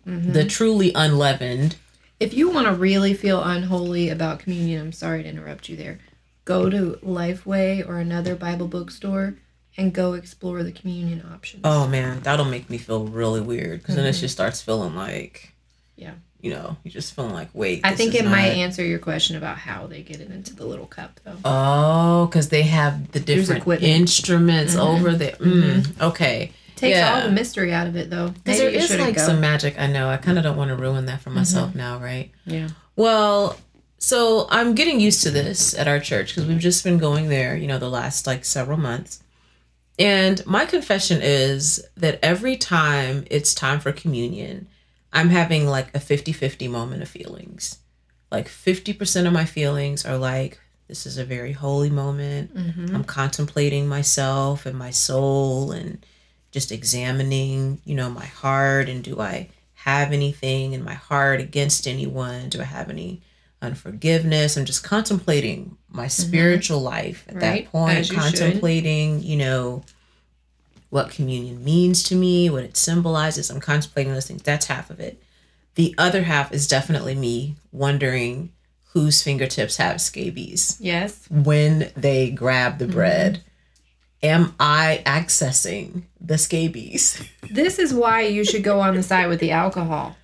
[0.04, 0.32] Mm-hmm.
[0.32, 1.76] the truly unleavened.
[2.18, 6.00] If you want to really feel unholy about communion, I'm sorry to interrupt you there.
[6.44, 9.34] Go to Lifeway or another Bible bookstore
[9.76, 11.60] and go explore the communion options.
[11.62, 15.52] Oh man, that'll make me feel really weird because then it just starts feeling like
[15.94, 16.14] Yeah.
[16.42, 17.80] You know, you're just feeling like, wait.
[17.84, 20.86] I think it might answer your question about how they get it into the little
[20.86, 21.36] cup, though.
[21.44, 24.82] Oh, because they have the different instruments mm-hmm.
[24.82, 25.36] over there.
[25.36, 26.50] Mm, okay.
[26.74, 27.14] Takes yeah.
[27.14, 28.30] all the mystery out of it, though.
[28.30, 29.22] Because there is like go.
[29.24, 29.78] some magic.
[29.78, 30.08] I know.
[30.08, 32.32] I kind of don't want to ruin that for myself now, right?
[32.44, 32.70] Yeah.
[32.96, 33.56] Well,
[33.98, 37.56] so I'm getting used to this at our church because we've just been going there,
[37.56, 39.22] you know, the last like several months.
[39.96, 44.66] And my confession is that every time it's time for communion,
[45.12, 47.78] I'm having like a 50 50 moment of feelings.
[48.30, 52.50] Like 50% of my feelings are like, this is a very holy moment.
[52.94, 56.04] I'm contemplating myself and my soul and
[56.50, 61.86] just examining, you know, my heart and do I have anything in my heart against
[61.86, 62.48] anyone?
[62.48, 63.22] Do I have any
[63.60, 64.56] unforgiveness?
[64.56, 67.42] I'm just contemplating my spiritual life at Mm-hmm.
[67.44, 69.82] Right, that point, as you contemplating, you know,
[70.92, 73.48] what communion means to me, what it symbolizes.
[73.48, 74.42] I'm contemplating those things.
[74.42, 75.22] That's half of it.
[75.74, 78.52] The other half is definitely me wondering
[78.92, 81.26] whose fingertips have scabies Yes.
[81.30, 82.78] when they grab Mm-hmm.
[82.78, 83.42] the bread.
[84.22, 87.22] Am I accessing the scabies?
[87.50, 90.16] This is why you should go on the side with the alcohol.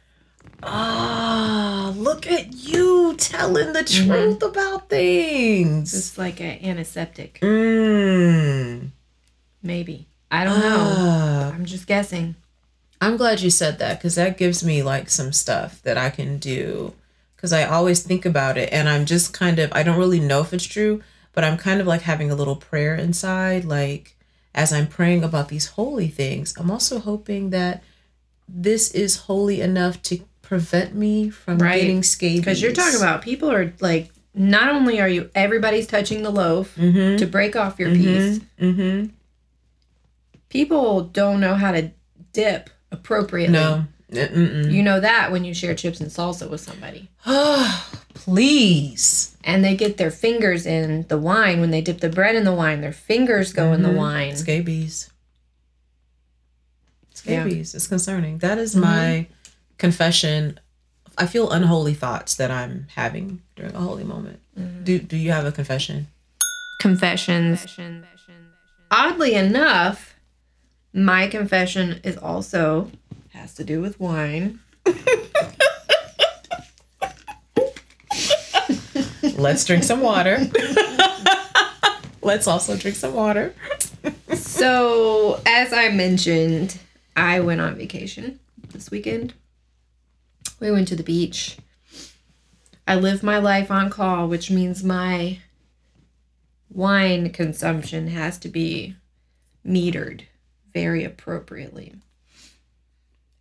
[0.63, 4.11] Ah, look at you telling the Mm-hmm.
[4.11, 5.95] truth about things.
[5.95, 8.91] It's like an antiseptic, Mm.
[9.63, 10.08] maybe.
[10.31, 10.95] I don't know.
[10.97, 11.53] Ah.
[11.55, 12.35] I'm just guessing.
[13.01, 16.39] I'm glad you said that because that gives me like some stuff that I can
[16.39, 16.95] do.
[17.37, 20.41] Because I always think about it and I'm just kind of, I don't really know
[20.41, 23.65] if it's true, but I'm kind of like having a little prayer inside.
[23.65, 24.17] Like,
[24.55, 27.83] as I'm praying about these holy things, I'm also hoping that
[28.49, 31.81] this is holy enough to prevent me from Right.
[31.81, 32.41] getting scabies.
[32.41, 36.75] Because you're talking about people are like, not only are you, everybody's touching the loaf
[36.75, 38.41] to break off your piece.
[38.61, 39.11] Mm-hmm.
[40.49, 41.91] People don't know how to
[42.33, 43.53] dip appropriately.
[43.53, 43.85] No.
[44.11, 44.73] Mm-mm.
[44.73, 47.11] You know that when you share chips and salsa with somebody.
[47.27, 49.37] Oh, Please.
[49.45, 51.61] And they get their fingers in the wine.
[51.61, 53.97] When they dip the bread in the wine, their fingers go in the mm-hmm.
[53.97, 54.37] wine.
[54.37, 55.11] Scabies.
[57.25, 57.45] Yeah.
[57.45, 57.75] Scabies.
[57.75, 58.39] It's concerning.
[58.39, 58.83] That is mm-hmm.
[58.83, 59.27] my
[59.79, 60.59] confession.
[61.17, 64.41] I feel unholy thoughts that I'm having during a holy moment.
[64.59, 64.85] Mm-hmm.
[64.85, 66.09] Do Do you have a confession?
[66.81, 67.67] Confessions.
[68.91, 70.17] Oddly enough,
[70.93, 72.91] my confession is also
[73.31, 74.61] has to do with wine.
[79.37, 80.39] Let's drink some water.
[82.23, 83.55] Let's also drink some water.
[84.35, 86.79] So, as I mentioned,
[87.17, 88.41] I went on vacation
[88.73, 89.35] this weekend.
[90.61, 91.59] We went to the beach.
[92.87, 95.39] I live my life on call, which means my
[96.71, 98.97] wine consumption has to be
[99.65, 100.23] metered
[100.73, 101.95] very appropriately.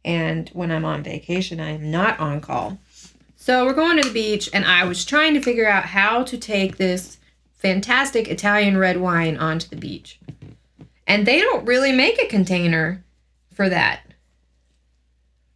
[0.06, 2.80] And when I'm on vacation, I am not on call.
[3.36, 6.38] So we're going to the beach, and I was trying to figure out how to
[6.38, 7.18] take this
[7.56, 10.20] fantastic Italian red wine onto the beach.
[11.06, 13.04] And they don't really make a container
[13.54, 14.02] for that.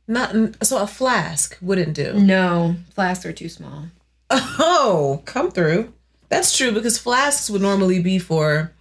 [0.07, 2.13] Not so a flask wouldn't do.
[2.13, 3.85] No, flasks are too small.
[4.29, 5.93] Oh, come through.
[6.29, 8.71] That's true because flasks would normally be for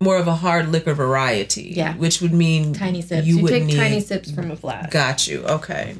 [0.00, 1.72] more of a hard liquor variety.
[1.74, 1.94] Yeah.
[1.96, 3.26] Which would mean Tiny sips.
[3.26, 4.90] You, You, would take need tiny sips from a flask.
[4.90, 5.44] Got you.
[5.44, 5.96] Okay.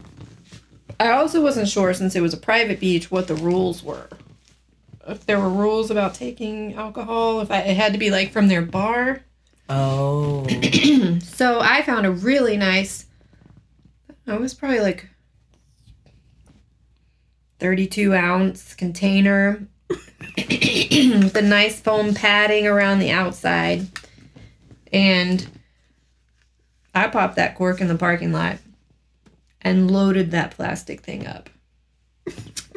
[1.01, 4.09] I also wasn't sure since it was a private beach what the rules were.
[5.07, 8.49] If there were rules about taking alcohol, if I, it had to be like from
[8.49, 9.21] their bar.
[9.69, 10.47] Oh.
[11.23, 13.07] So I found a really nice.
[14.27, 15.09] It was probably like
[17.59, 19.67] thirty-two ounce container
[20.37, 23.87] with a nice foam padding around the outside,
[24.93, 25.47] and
[26.95, 28.59] I popped that cork in the parking lot
[29.63, 31.51] and loaded that plastic thing up.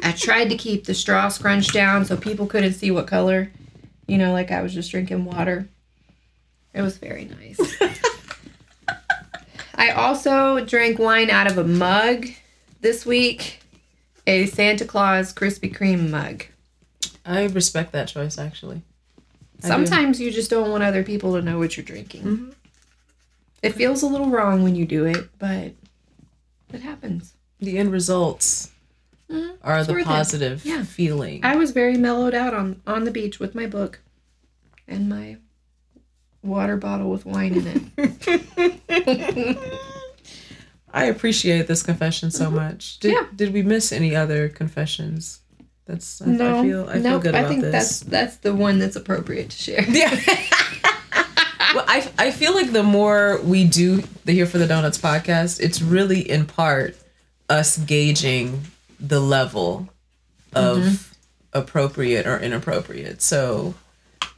[0.02, 3.50] I tried to keep the straw scrunched down so people couldn't see what color,
[4.06, 5.68] you know, like I was just drinking water.
[6.74, 7.58] It was very nice.
[9.74, 12.26] I also drank wine out of a mug
[12.80, 13.60] this week,
[14.26, 16.44] a Santa Claus Krispy Kreme mug.
[17.24, 18.82] I respect that choice actually.
[19.62, 19.68] I do.
[19.68, 22.54] Sometimes you just don't want other people to know what you're drinking.
[23.62, 25.72] It feels a little wrong when you do it, but
[26.72, 27.34] it happens.
[27.60, 28.70] the end results
[29.62, 30.84] are the worth positive Yeah.
[30.84, 31.40] feeling.
[31.44, 33.98] I was very mellowed out on on the beach with my book
[34.86, 35.36] and my
[36.42, 39.58] water bottle with wine in it.
[40.92, 42.98] I appreciate this confession so much.
[43.00, 43.24] Did, Mm-hmm.
[43.24, 43.30] Yeah.
[43.36, 45.40] did we miss any other confessions?
[45.88, 47.72] That's I, no, I feel I feel nope, good about I think this.
[47.72, 49.82] that's that's the one that's appropriate to share.
[49.88, 50.10] Yeah.
[51.74, 55.60] well, I, I feel like the more we do the Here for the Donuts podcast,
[55.60, 56.94] it's really in part
[57.48, 58.62] us gauging
[59.00, 59.88] the level
[60.52, 61.12] of Mm-hmm.
[61.58, 63.22] appropriate or inappropriate.
[63.22, 63.74] So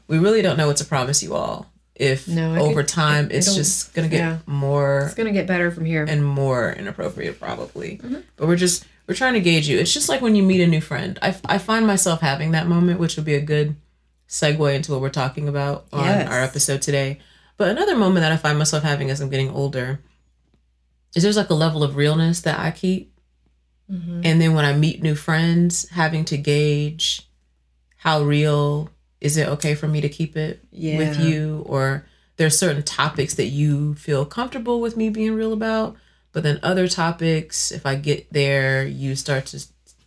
[0.08, 1.66] we really don't know what to promise you all.
[1.94, 4.38] If No, over could- time it- it's just gonna get yeah.
[4.46, 6.04] more It's gonna get better from here.
[6.08, 8.20] and more inappropriate probably Mm-hmm.
[8.36, 9.76] but we're just we're trying to gauge you.
[9.76, 11.18] It's just like when you meet a new friend.
[11.20, 13.74] I, I find myself having that moment which would be a good
[14.28, 16.30] segue into what we're talking about on Yes.
[16.30, 17.18] our episode today.
[17.56, 19.98] But another moment that i find myself having as i'm getting older
[21.16, 23.12] is there's like a level of realness that i keep.
[23.90, 24.20] Mm-hmm.
[24.24, 27.28] and then when i meet new friends having to gauge
[27.96, 28.88] how real
[29.20, 31.64] is it okay for me to keep it with you?
[31.66, 35.96] Or there's certain topics that you feel comfortable with me being real about
[36.32, 39.64] but then other topics if i get there you start to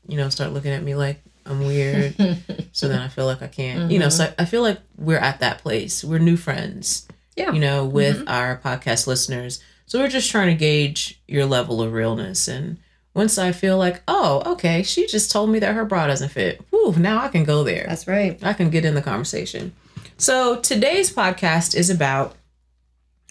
[0.08, 2.16] you know start looking at me like i'm weird
[2.72, 4.24] so then i feel like i can't you know mm-hmm.
[4.26, 7.52] so i feel like we're at that place we're new friends Yeah.
[7.52, 8.28] you know with mm-hmm.
[8.30, 12.78] our podcast listeners so we're just trying to gauge your level of realness and
[13.14, 16.62] once i feel like oh okay she just told me that her bra doesn't fit
[16.70, 18.40] Whew, now i can go there That's right.
[18.44, 19.74] I can get in the conversation.
[20.18, 22.36] So today's podcast is about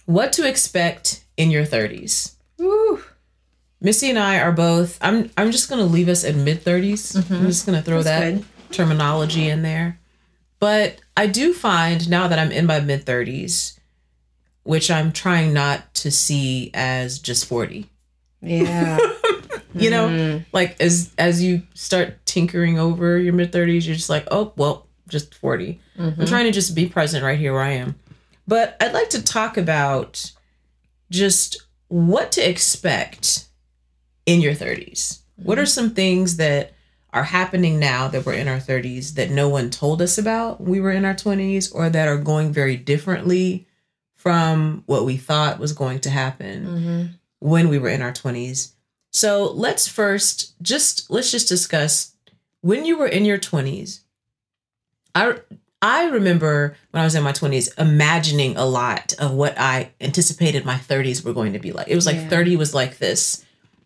[0.07, 2.32] what to expect in your 30s.
[2.63, 3.03] Woo.
[3.81, 4.99] Missi and I are both.
[5.03, 5.31] I'm.
[5.37, 7.31] I'm just gonna leave us at mid 30s.
[7.31, 8.73] I'm just gonna throw That's that good.
[8.73, 9.99] terminology in there.
[10.61, 13.79] But I do find now that I'm in my mid 30s,
[14.63, 17.91] which I'm trying not to see as just 40
[18.41, 18.99] Yeah.
[19.75, 20.45] you know mm-hmm.
[20.53, 24.87] like as as you start tinkering over your mid 30s you're just like oh well
[25.09, 26.25] just 40 i'm mm-hmm.
[26.25, 27.99] trying to just be present right here where i am
[28.47, 30.33] but i'd like to talk about
[31.11, 33.47] just what to expect
[34.27, 35.69] in your 30s what are mm-hmm.
[35.69, 36.73] some things that
[37.13, 40.71] are happening now that we're in our 30s that no one told us about when
[40.71, 43.67] we were in our 20s or that are going very differently
[44.17, 47.07] from what we thought was going to happen mm-hmm.
[47.41, 48.73] when we were in our 20s
[49.11, 52.13] so let's first just let's just discuss
[52.63, 54.01] when you were in your 20s.
[55.15, 55.37] I
[55.83, 60.65] I remember when I was in my 20s imagining a lot of what I anticipated
[60.65, 61.89] my 30s were going to be like.
[61.89, 62.29] It was like Yeah.
[62.29, 63.45] 30 was like this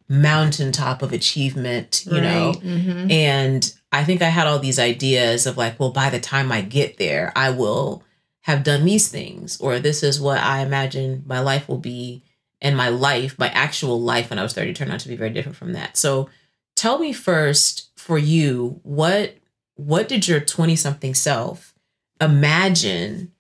[0.09, 2.53] mountaintop of achievement, you know.
[2.53, 2.63] Right.
[2.63, 3.11] Mhm.
[3.11, 6.61] And I think I had all these ideas of like, well, by the time I
[6.61, 8.03] get there, I will
[8.43, 12.23] have done these things, or this is what I imagine my life will be.
[12.63, 15.31] And my life, my actual life when I was 30 turned out to be very
[15.31, 15.97] different from that.
[15.97, 16.29] So
[16.75, 19.37] tell me first for you, what
[19.75, 21.75] what did your 20 something self
[22.21, 23.33] imagine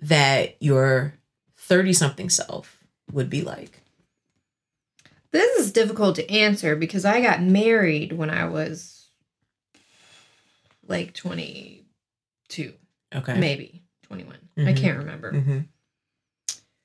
[0.00, 1.14] that your
[1.56, 2.78] 30 something self
[3.12, 3.80] would be like?
[5.30, 9.06] This is difficult to answer because I got married when I was
[10.86, 12.74] like 22,
[13.14, 13.38] Okay.
[13.38, 14.36] maybe 21.
[14.58, 14.76] I Mhm.
[14.76, 15.32] can't remember.
[15.32, 15.58] Mm-hmm.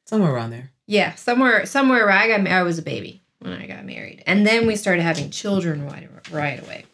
[0.05, 0.71] Somewhere around there.
[0.85, 4.23] Yeah, somewhere somewhere where I got I was a baby when I got married.
[4.25, 6.85] And then we started having children right, right away.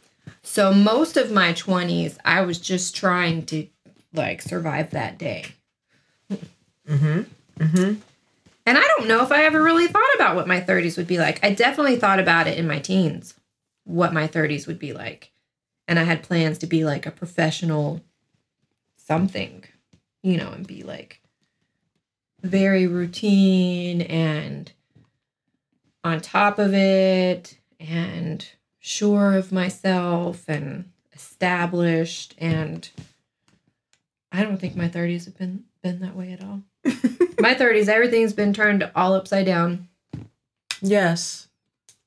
[0.42, 3.68] So most of my 20s I was just trying to
[4.14, 5.46] like survive that day.
[6.32, 7.22] Mm-hmm.
[7.60, 7.94] Mm-hmm.
[8.66, 11.18] And I don't know if I ever really thought about what my 30s would be
[11.18, 11.44] like.
[11.44, 13.34] I definitely thought about it in my teens,
[13.84, 15.32] what my 30s would be like.
[15.88, 18.02] And I had plans to be like a professional
[18.96, 19.66] something,
[20.22, 21.22] you know, and be like
[22.42, 24.72] very routine and
[26.04, 28.48] on top of it and
[28.80, 32.90] sure of myself and established and
[34.34, 36.64] I don't think my 30s have been been that way at all.
[37.40, 39.88] my 30s everything's been turned all upside down.
[40.82, 41.48] Yes.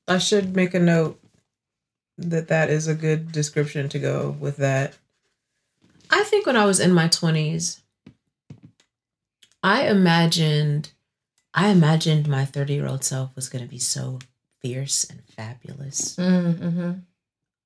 [0.07, 1.19] I should make a note
[2.17, 4.95] that that is a good description to go with that.
[6.09, 7.79] I think when I was in my 20s,
[9.63, 10.91] I imagined
[11.53, 14.19] I imagined my 30-year-old self was going to be so
[14.61, 16.15] fierce and fabulous.
[16.17, 16.91] Mm-hmm.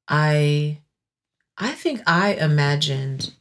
[0.07, 0.77] I
[1.57, 3.33] I think I imagined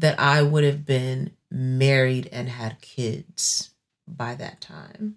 [0.00, 3.70] that I would have been married and had kids
[4.06, 5.16] by that time.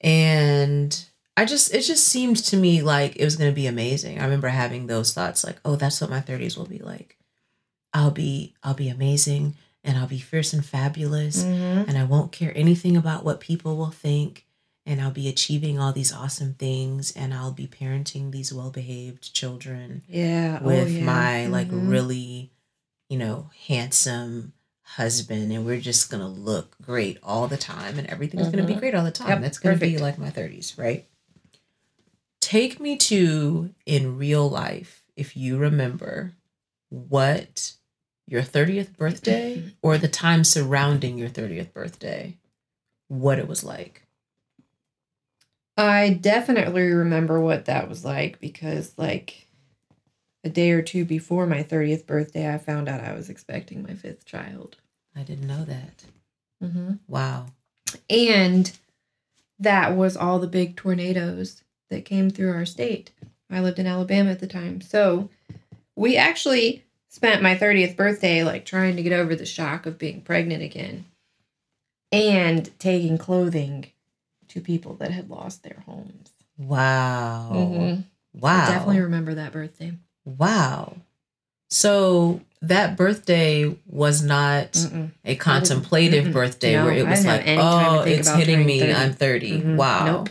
[0.00, 1.04] And
[1.36, 4.18] I just it just seemed to me like it was going to be amazing.
[4.20, 7.16] I remember having those thoughts like, "Oh, that's what my 30s will be like.
[7.92, 11.88] I'll be I'll be amazing and I'll be fierce and fabulous Mm-hmm.
[11.88, 14.46] and I won't care anything about what people will think
[14.86, 20.02] and I'll be achieving all these awesome things and I'll be parenting these well-behaved children
[20.08, 20.58] Yeah.
[20.60, 21.04] oh, with yeah.
[21.04, 21.88] my like Mhm.
[21.88, 22.50] really
[23.08, 24.52] you know handsome
[24.82, 28.78] husband and we're just gonna look great all the time and everything's gonna be Mhm.
[28.80, 29.28] great all the time.
[29.28, 31.06] Yep, that's gonna be like my 30s right?
[32.40, 36.32] Take me to in real life if you remember
[36.90, 37.72] what
[38.26, 42.36] your 30th birthday or the time surrounding your 30th birthday
[43.08, 44.02] what it was like.
[45.76, 49.43] I definitely remember what that was like because, like,
[50.44, 53.94] a day or two before my 30th birthday, I found out I was expecting my
[53.94, 54.76] fifth child.
[55.16, 56.04] i didn't know that
[56.62, 56.92] Mm-hmm.
[57.08, 57.46] wow
[58.08, 58.72] And
[59.58, 63.10] that was all the big tornadoes that came through our state.
[63.50, 64.80] I lived in Alabama at the time.
[64.80, 65.28] So
[65.96, 70.20] we actually spent my 30th birthday like trying to get over the shock of being
[70.22, 71.04] pregnant again
[72.10, 73.86] and taking clothing
[74.48, 76.32] to people that had lost their homes.
[76.56, 78.04] wow Mhm.
[78.34, 79.92] wow I definitely remember that birthday.
[80.24, 80.96] Wow.
[81.70, 85.10] So that birthday was not Mm-mm.
[85.24, 86.32] a contemplative Mm-mm.
[86.32, 88.80] birthday No, where it was like, any time to oh, it's hitting me.
[88.80, 88.94] 30.
[88.94, 89.50] I'm 30.
[89.60, 89.76] Mhm.
[89.76, 90.04] Wow.
[90.06, 90.28] Nope.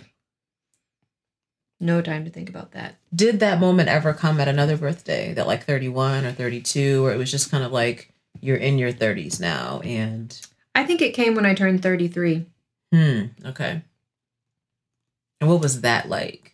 [1.80, 2.96] No time to think about that.
[3.14, 7.18] Did that moment ever come at another birthday that like 31 or 32, where it
[7.18, 9.82] was just kind of like, you're in your 30s now?
[9.82, 10.40] And,
[10.76, 12.46] I think it came when I turned 33.
[12.92, 13.82] hmm, okay.
[15.42, 16.53] And what was that like?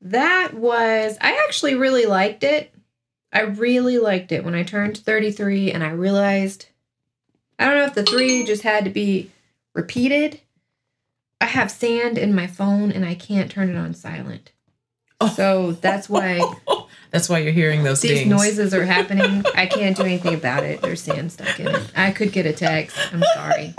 [0.00, 2.72] That was, I actually really liked it.
[3.32, 6.66] I really liked it when I turned 33 and I realized,
[7.58, 9.30] I don't know if the three just had to be
[9.74, 10.40] repeated.
[11.40, 14.52] I have sand in my phone and I can't turn it on silent.
[15.20, 15.28] Oh.
[15.28, 16.40] So that's why
[17.10, 18.30] That's why you're hearing those these dings.
[18.30, 19.44] noises are happening.
[19.54, 20.82] I can't do anything about it.
[20.82, 21.92] There's sand stuck in it.
[21.96, 22.96] I could get a text.
[23.12, 23.74] I'm sorry.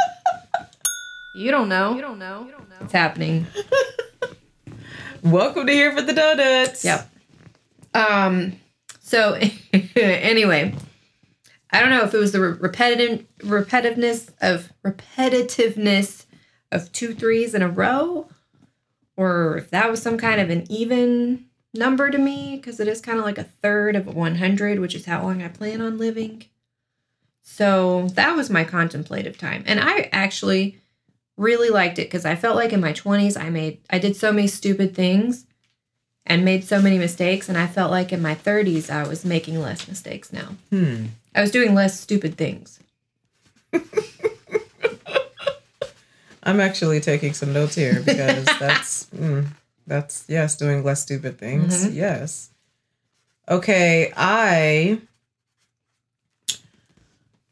[1.35, 1.93] You don't know.
[1.93, 2.45] You don't know.
[2.45, 2.77] You don't know.
[2.81, 3.45] It's happening.
[5.23, 6.83] Welcome to Here for the Donuts.
[6.83, 7.09] Yep.
[7.93, 8.59] Um.
[9.01, 9.39] So
[9.95, 10.75] anyway,
[11.71, 16.25] I don't know if it was the re- repetitive repetitiveness of repetitiveness
[16.71, 18.29] of two threes in a row,
[19.15, 23.01] or if that was some kind of an even number to me because it is
[23.01, 26.45] kind of like a third of 100, which is how long I plan on living.
[27.41, 30.79] So that was my contemplative time, and I actually
[31.37, 34.31] really liked it because I felt like in my 20s I made I did so
[34.33, 35.45] many stupid things
[36.25, 37.47] and made so many mistakes.
[37.49, 40.55] And I felt like in my 30s, I was making less mistakes now.
[40.69, 41.05] Hmm.
[41.33, 42.79] I was doing less stupid things.
[46.43, 49.47] I'm actually taking some notes here because that's mm,
[49.85, 51.85] that's yes, doing less stupid things.
[51.85, 51.95] Mhm.
[51.95, 52.49] Yes.
[53.49, 54.99] Okay, I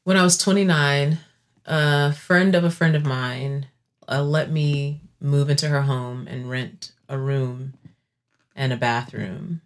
[0.04, 1.18] when I was 29,
[1.66, 3.68] a friend of a friend of mine
[4.08, 7.74] uh, let me move into her home and rent a room
[8.56, 9.62] and a bathroom.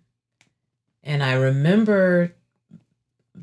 [1.04, 2.34] And I remember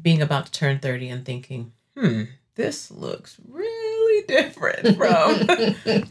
[0.03, 2.25] being about to turn 30 and thinking, "Hmm,
[2.55, 5.47] this looks really different from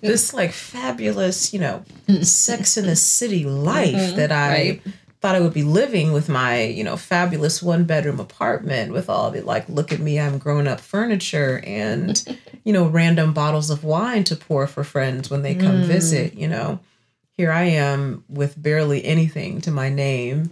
[0.01, 1.83] this like fabulous, you know,
[2.21, 4.81] sex in the city life Mhm, that I right.
[5.25, 9.31] Thought I would be living with my, you know, fabulous one bedroom apartment with all
[9.31, 12.23] the like, look at me, I'm grown up furniture and,
[12.63, 15.85] you know, random bottles of wine to pour for friends when they come Mm.
[15.87, 16.79] visit, you know.
[17.31, 20.51] Here I am with barely anything to my name,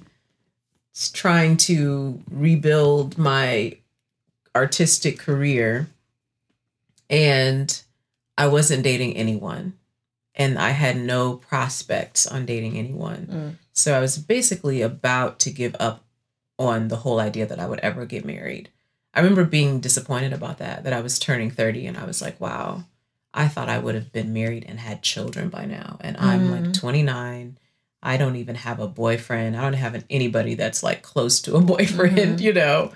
[1.14, 3.78] trying to rebuild my
[4.56, 5.88] artistic career
[7.12, 7.80] and
[8.40, 9.74] I wasn't dating anyone
[10.34, 13.28] and I had no prospects on dating anyone.
[13.28, 13.63] Mm.
[13.74, 16.06] So I was basically about to give up
[16.58, 18.70] on the whole idea that I would ever get married.
[19.14, 22.40] I remember being disappointed about that, that I was turning 30 and I was like,
[22.40, 22.86] wow,
[23.34, 25.98] I thought I would have been married and had children by now.
[26.02, 26.80] And I'm like mm.
[26.80, 27.58] 29.
[28.02, 29.56] I don't even have a boyfriend.
[29.56, 31.68] I don't have anybody that's like close to a mm-hmm.
[31.68, 32.92] boyfriend, you know.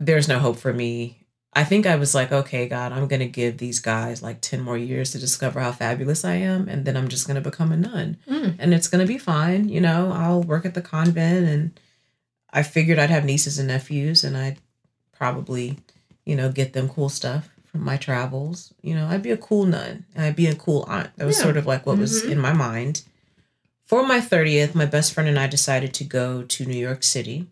[0.00, 1.17] There's no hope for me.
[1.54, 4.60] I think I was like, okay, God, I'm going to give these guys like 10
[4.60, 6.68] more years to discover how fabulous I am.
[6.68, 8.18] And then I'm just going to become a nun.
[8.28, 8.56] Mm.
[8.58, 9.68] And it's going to be fine.
[9.68, 11.48] You know, I'll work at the convent.
[11.48, 11.80] And
[12.52, 14.58] I figured I'd have nieces and nephews and I'd
[15.12, 15.78] probably,
[16.24, 18.72] you know, get them cool stuff from my travels.
[18.82, 21.10] You know, I'd be a cool nun and I'd be a cool aunt.
[21.16, 21.44] That was Yeah.
[21.44, 22.30] sort of like what was Mhm.
[22.32, 23.02] in my mind.
[23.84, 27.46] For my 30th, my best friend and I decided to go to New York City.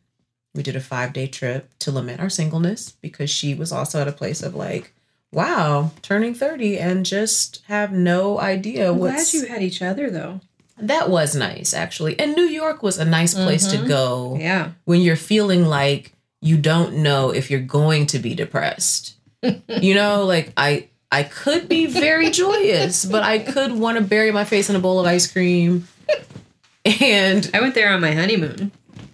[0.57, 4.09] We did a five day trip to lament our singleness because she was also at
[4.09, 4.93] a place of like,
[5.33, 9.31] wow, turning 30 and just have no idea I'm what's.
[9.33, 10.41] glad you had each other though.
[10.79, 12.19] that was nice, actually.
[12.19, 13.89] And New York was a nice place to Mhm.
[13.89, 14.71] go Yeah.
[14.85, 19.15] when you're feeling like you don't know if you're going to be depressed.
[19.69, 24.33] you know, like I I could be very joyous, but I could want to bury
[24.33, 25.87] my face in a bowl of ice cream.
[27.01, 28.71] And I went there on my honeymoon.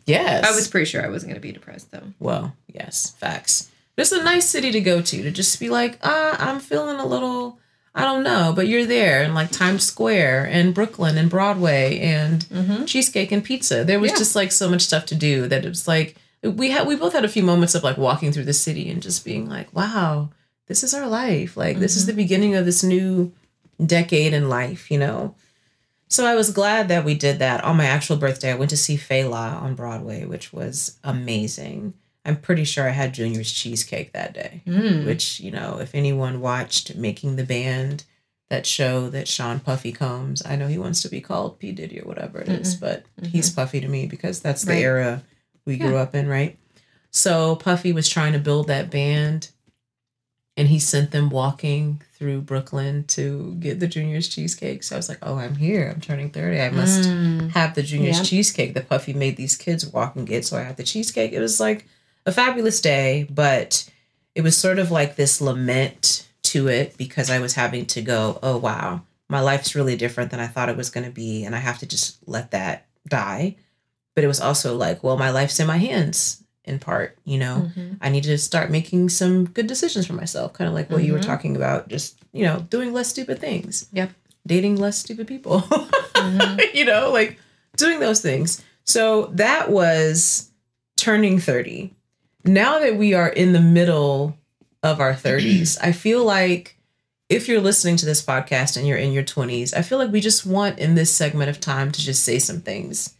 [0.07, 0.44] Yes.
[0.44, 2.12] I was pretty sure I wasn't going to be depressed though.
[2.20, 3.70] well, yes, facts.
[3.96, 7.07] It's a nice city to go to to just be like, ah, I'm feeling a
[7.07, 7.59] little
[7.94, 12.40] I don't know, but you're there in like Times Square and Brooklyn and Broadway and
[12.46, 12.86] Mhm.
[12.86, 13.84] cheesecake and pizza.
[13.84, 14.16] There was Yeah.
[14.18, 17.12] just like so much stuff to do that it was like we had we both
[17.12, 20.30] had a few moments of like walking through the city and just being like, wow,
[20.68, 21.55] this is our life.
[21.57, 23.30] Like this is the beginning of this new
[23.84, 25.34] decade in life, you know.
[26.12, 27.64] So I was glad that we did that.
[27.64, 31.94] On my actual birthday, I went to see Fela on Broadway, which was amazing.
[32.24, 35.06] I'm pretty sure I had Junior's cheesecake that day Mm.
[35.06, 38.04] which you know if anyone watched making the band
[38.50, 41.98] that show that sean puffy combs i know he wants to be called p diddy
[42.00, 44.82] or whatever it is, but he's puffy to me because that's the Right.
[44.82, 45.22] era
[45.64, 46.56] we grew up in right
[47.10, 49.48] so puffy was trying to build that band
[50.57, 55.09] and he sent them walking through brooklyn to get the juniors cheesecake so i was
[55.09, 57.50] like oh i'm here i'm turning 30 i must Mm.
[57.53, 58.26] have the juniors Yep.
[58.26, 60.44] cheesecake that Puffy made these kids walk and get.
[60.44, 61.32] So I had the cheesecake.
[61.32, 61.86] It was like
[62.26, 63.88] a fabulous day, but
[64.34, 68.38] it was sort of like this lament to it because I was having to go,
[68.42, 71.55] oh wow, my life's really different than I thought it was going to be, and
[71.55, 73.57] I have to just let that die.
[74.14, 77.70] But it was also like, well, my life's in my hands in part, you know.
[77.76, 77.96] Mhm.
[78.00, 81.12] I need to start making some good decisions for myself, kind of like what you
[81.12, 81.26] were Mhm.
[81.26, 83.86] talking about, just, you know, doing less stupid things.
[83.92, 84.10] Yep.
[84.46, 85.60] Dating less stupid people.
[86.14, 86.60] Mhm.
[86.74, 87.38] you know, like
[87.76, 88.62] doing those things.
[88.84, 90.50] So that was
[90.96, 91.94] turning 30.
[92.44, 94.36] Now that we are in the middle
[94.82, 96.76] of our 30s, I feel like
[97.28, 100.20] if you're listening to this podcast and you're in your 20s, I feel like we
[100.20, 103.14] just want in this segment of time to just say some things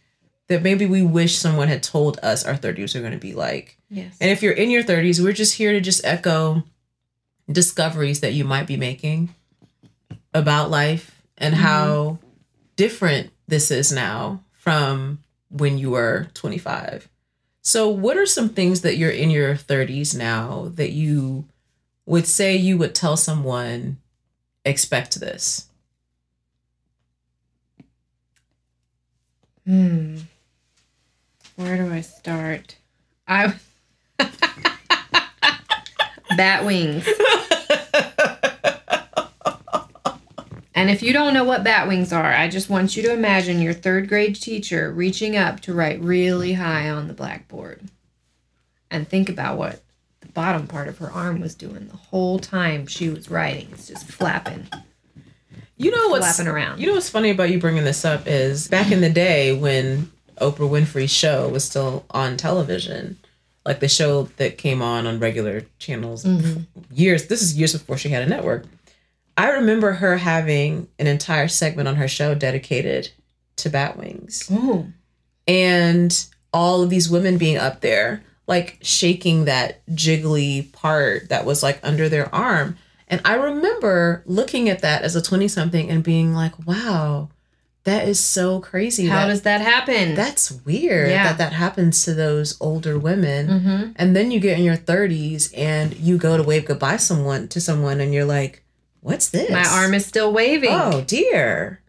[0.53, 3.75] that maybe we wish someone had told us our 30s are going to be like.
[3.89, 4.15] Yes.
[4.21, 6.63] And if you're in your 30s, we're just here to just echo
[7.51, 9.33] discoveries that you might be making
[10.31, 12.19] about life and how
[12.75, 17.09] different this is now from when you were 25.
[17.61, 21.45] So, what are some things that you're in your 30s now that you
[22.05, 23.97] would say you would tell someone,
[24.65, 25.67] expect this?
[29.65, 30.17] Hmm.
[31.55, 32.77] Where do I start?
[33.27, 33.53] I
[36.37, 37.07] bat wings.
[40.75, 43.61] And if you don't know what bat wings are, I just want you to imagine
[43.61, 47.81] your third grade teacher reaching up to write really high on the blackboard.
[48.89, 49.81] And think about what
[50.21, 53.69] the bottom part of her arm was doing the whole time she was writing.
[53.71, 54.67] It's just flapping,
[55.77, 56.79] You know what's flapping around.
[56.79, 60.11] You know what's funny about you bringing this up is back in the day when
[60.37, 63.17] Oprah Winfrey's show was still on television,
[63.65, 66.63] like the show that came on on regular channels mm-hmm.
[66.91, 67.27] years.
[67.27, 68.65] This is years before she had a network.
[69.35, 73.09] I remember her having an entire segment on her show dedicated
[73.57, 74.87] to bat wings oh,
[75.47, 81.63] and all of these women being up there like shaking that jiggly part that was
[81.63, 82.77] like under their arm
[83.07, 87.29] and i remember looking at that as a 20 something and being like wow
[87.85, 90.15] that is so crazy how that, does that happen?
[90.15, 91.23] that's weird Yeah.
[91.29, 93.91] that that happens to those older women mm-hmm.
[93.95, 97.59] and then you get in your 30s and you go to wave goodbye someone to
[97.61, 98.63] someone and you're like
[99.01, 100.69] what's this My arm is still waving.
[100.71, 101.81] oh dear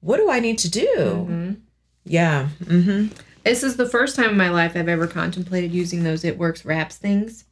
[0.00, 1.56] what do i need to do Mhm.
[2.04, 6.24] yeah mm-hmm This is the first time in my life I've ever contemplated using those
[6.24, 7.44] It Works wraps things.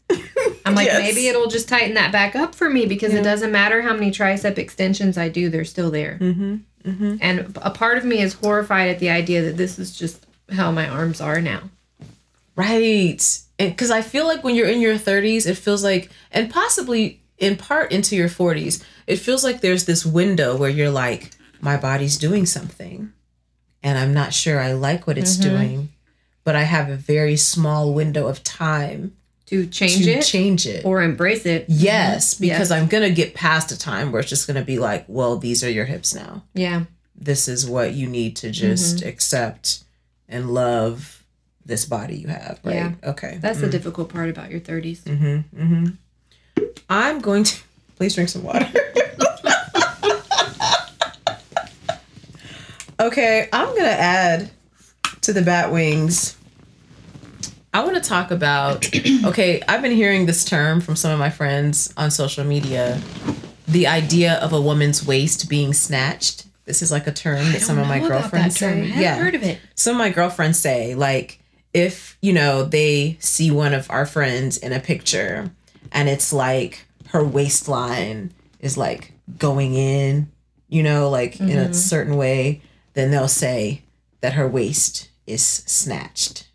[0.66, 1.00] I'm like, Yes.
[1.02, 3.20] maybe it'll just tighten that back up for me because Yeah.
[3.20, 6.18] it doesn't matter how many tricep extensions I do, they're still there.
[6.20, 9.96] mm-hmm mm-hmm And a part of me is horrified at the idea that this is
[9.96, 11.62] just how my arms are now.
[12.56, 13.22] Right.
[13.58, 17.56] Because I feel like when you're in your 30s, it feels like, and possibly in
[17.56, 22.16] part into your 40s, it feels like there's this window where you're like, my body's
[22.18, 23.12] doing something.
[23.82, 25.48] and I'm not sure I like what it's Mm-hmm.
[25.56, 25.88] doing,
[26.44, 29.14] but I have a very small window of time
[29.48, 30.84] To change to it change it.
[30.84, 31.64] or embrace it.
[31.68, 32.70] yes, because Yes.
[32.70, 35.36] I'm going to get past a time where it's just going to be like, well,
[35.38, 36.42] these are your hips now.
[36.54, 36.84] Yeah.
[37.16, 39.08] This is what you need to just Mm-hmm.
[39.08, 39.84] accept
[40.28, 41.24] and love
[41.64, 42.74] this body you have, right?
[42.74, 42.92] Yeah.
[43.02, 43.38] Okay.
[43.40, 45.00] That's the difficult part about your 30s.
[45.00, 45.62] Mm-hmm.
[45.62, 46.62] Mm-hmm.
[46.90, 47.56] I'm going to
[47.96, 48.68] please drink some water.
[53.00, 54.50] okay, I'm gonna add
[55.22, 56.36] to the bat wings.
[57.78, 58.88] I want to talk about.
[59.24, 63.00] Okay, I've been hearing this term from some of my friends on social media.
[63.66, 66.46] The idea of a woman's waist being snatched.
[66.64, 68.88] This is like a term that some of my girlfriends say.
[68.88, 69.60] Haven't heard of it.
[69.74, 71.40] Some of my girlfriends say like
[71.72, 75.50] if you know they see one of our friends in a picture
[75.92, 80.30] and it's like her waistline is like going in,
[80.68, 81.72] you know, like in a mm-hmm.
[81.72, 82.60] certain way,
[82.94, 83.82] then they'll say
[84.20, 86.48] that her waist is snatched.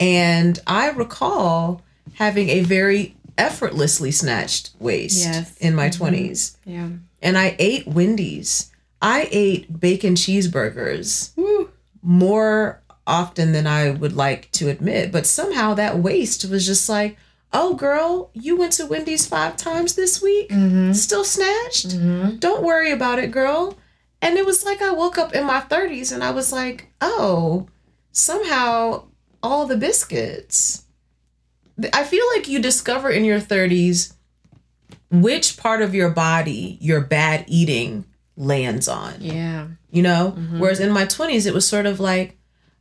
[0.00, 1.82] And I recall
[2.14, 5.56] having a very effortlessly snatched waist Yes.
[5.58, 6.04] in my mm-hmm.
[6.04, 6.56] 20s.
[6.64, 6.88] Yeah.
[7.22, 8.70] And I ate Wendy's.
[9.00, 11.30] I ate bacon cheeseburgers
[12.02, 15.12] more often than I would like to admit.
[15.12, 17.16] But somehow that waist was just like,
[17.52, 20.50] oh, girl, you went to Wendy's five times this week?
[20.50, 20.92] Mm-hmm.
[20.92, 21.88] Still snatched?
[21.88, 22.36] Mm-hmm.
[22.36, 23.76] Don't worry about it, girl.
[24.20, 27.68] And it was like I woke up in my 30s and I was like, oh,
[28.12, 29.04] somehow
[29.42, 30.84] all the biscuits.
[31.92, 34.14] I feel like you discover in your 30s
[35.10, 38.04] which part of your body your bad eating
[38.36, 39.14] lands on.
[39.20, 39.68] Yeah.
[39.90, 40.34] you know?
[40.36, 40.58] Mm-hmm.
[40.60, 42.36] Whereas in my 20s it was sort of like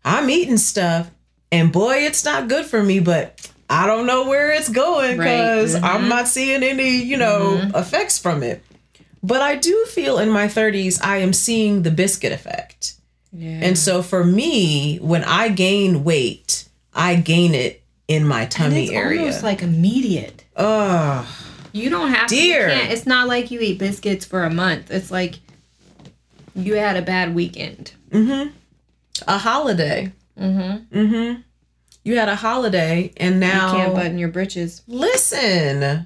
[0.06, 1.10] i'm eating stuff
[1.52, 5.26] and boy it's not good for me but i don't know where it's going Right.
[5.26, 5.84] because mm-hmm.
[5.86, 7.76] i'm not seeing any you know mm-hmm.
[7.76, 8.64] effects from it.
[9.24, 12.97] But i do feel in my 30s i am seeing the biscuit effect
[13.34, 13.60] Yeah.
[13.64, 18.84] and so for me when i gain weight i gain it in my And tummy
[18.86, 20.46] it's area almost like immediate.
[20.56, 21.26] Ugh.
[21.74, 22.70] You don't have Dear.
[22.70, 22.74] to.
[22.74, 24.90] It's not like you eat biscuits for a month.
[24.90, 25.36] It's like
[26.56, 27.92] you had a bad weekend.
[28.14, 31.42] a holiday mm-hmm mm-hmm
[32.04, 34.82] you had a holiday and now You can't button your britches.
[34.88, 36.06] listen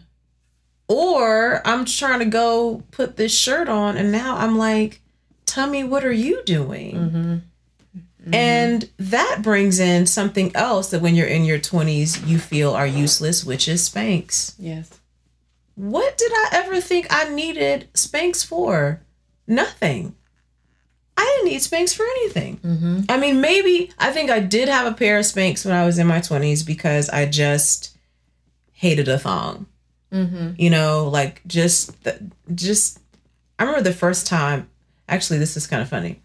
[0.88, 5.02] or i'm trying to go put this shirt on and now i'm like
[5.46, 6.96] tummy what are you doing?
[6.96, 7.18] Mm-hmm.
[8.24, 8.34] Mm-hmm.
[8.36, 12.86] And that brings in something else that when you're in your 20s you feel are
[12.86, 15.00] useless which is Spanx Yes.
[15.76, 19.02] what did i ever think i needed Spanx for?
[19.48, 20.16] Nothing.
[21.18, 22.58] I didn't need Spanx for anything.
[22.58, 23.00] Mm-hmm.
[23.10, 25.98] I mean maybe i think i did have a pair of Spanx when i was
[25.98, 27.98] in my 20s because i just
[28.72, 29.66] hated a thong.
[30.14, 32.20] You know like just the,
[32.54, 33.00] just
[33.58, 34.70] i remember the first time
[35.12, 36.20] actually this is kind of funny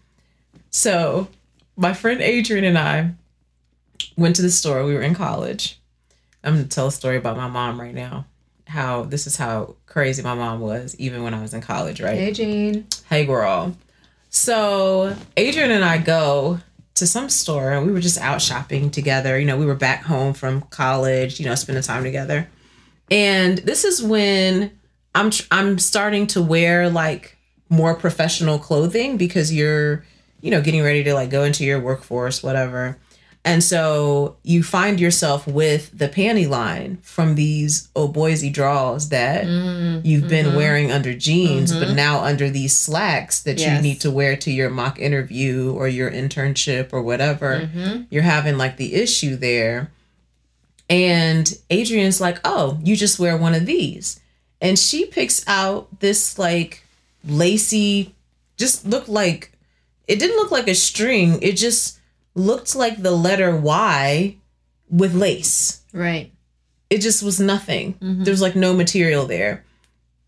[0.71, 1.27] so
[1.75, 3.11] my friend adrian and i
[4.17, 5.79] went to the store we were in college
[6.43, 8.25] i'm gonna tell a story about my mom right now
[8.67, 12.17] how this is how crazy my mom was even when i was in college right
[12.17, 12.87] Hey, Jean.
[13.09, 13.75] Hey, girl.
[14.29, 16.59] So Adrian and I go
[16.95, 19.39] to some store and we were just out shopping together.
[19.39, 22.47] You know, we were back home from college, you know, spending time together.
[23.09, 24.77] And this is when
[25.15, 27.36] I'm tr- I'm starting to wear like
[27.69, 30.05] more professional clothing because you're,
[30.41, 32.97] you know, getting ready to like go into your workforce, whatever.
[33.47, 39.45] And so you find yourself with the panty line from these oh Boise draws that
[39.45, 40.57] mm, you've been mm-hmm.
[40.57, 41.95] wearing under jeans, but mm-hmm.
[41.95, 43.77] now under these slacks that Yes.
[43.77, 47.61] you need to wear to your mock interview or your internship or whatever.
[47.61, 48.03] Mm-hmm.
[48.09, 49.91] You're having like the issue there.
[50.89, 54.19] And Adrian's like, oh, you just wear one of these.
[54.59, 56.83] And she picks out this like
[57.25, 58.15] lacy,
[58.57, 59.51] just looked like,
[60.07, 61.39] it didn't look like a string.
[61.41, 61.99] It just
[62.35, 64.37] looked like the letter Y
[64.89, 65.81] with lace.
[65.93, 66.31] Right.
[66.89, 67.93] It just was nothing.
[67.95, 68.23] Mm-hmm.
[68.23, 69.63] There was like no material there.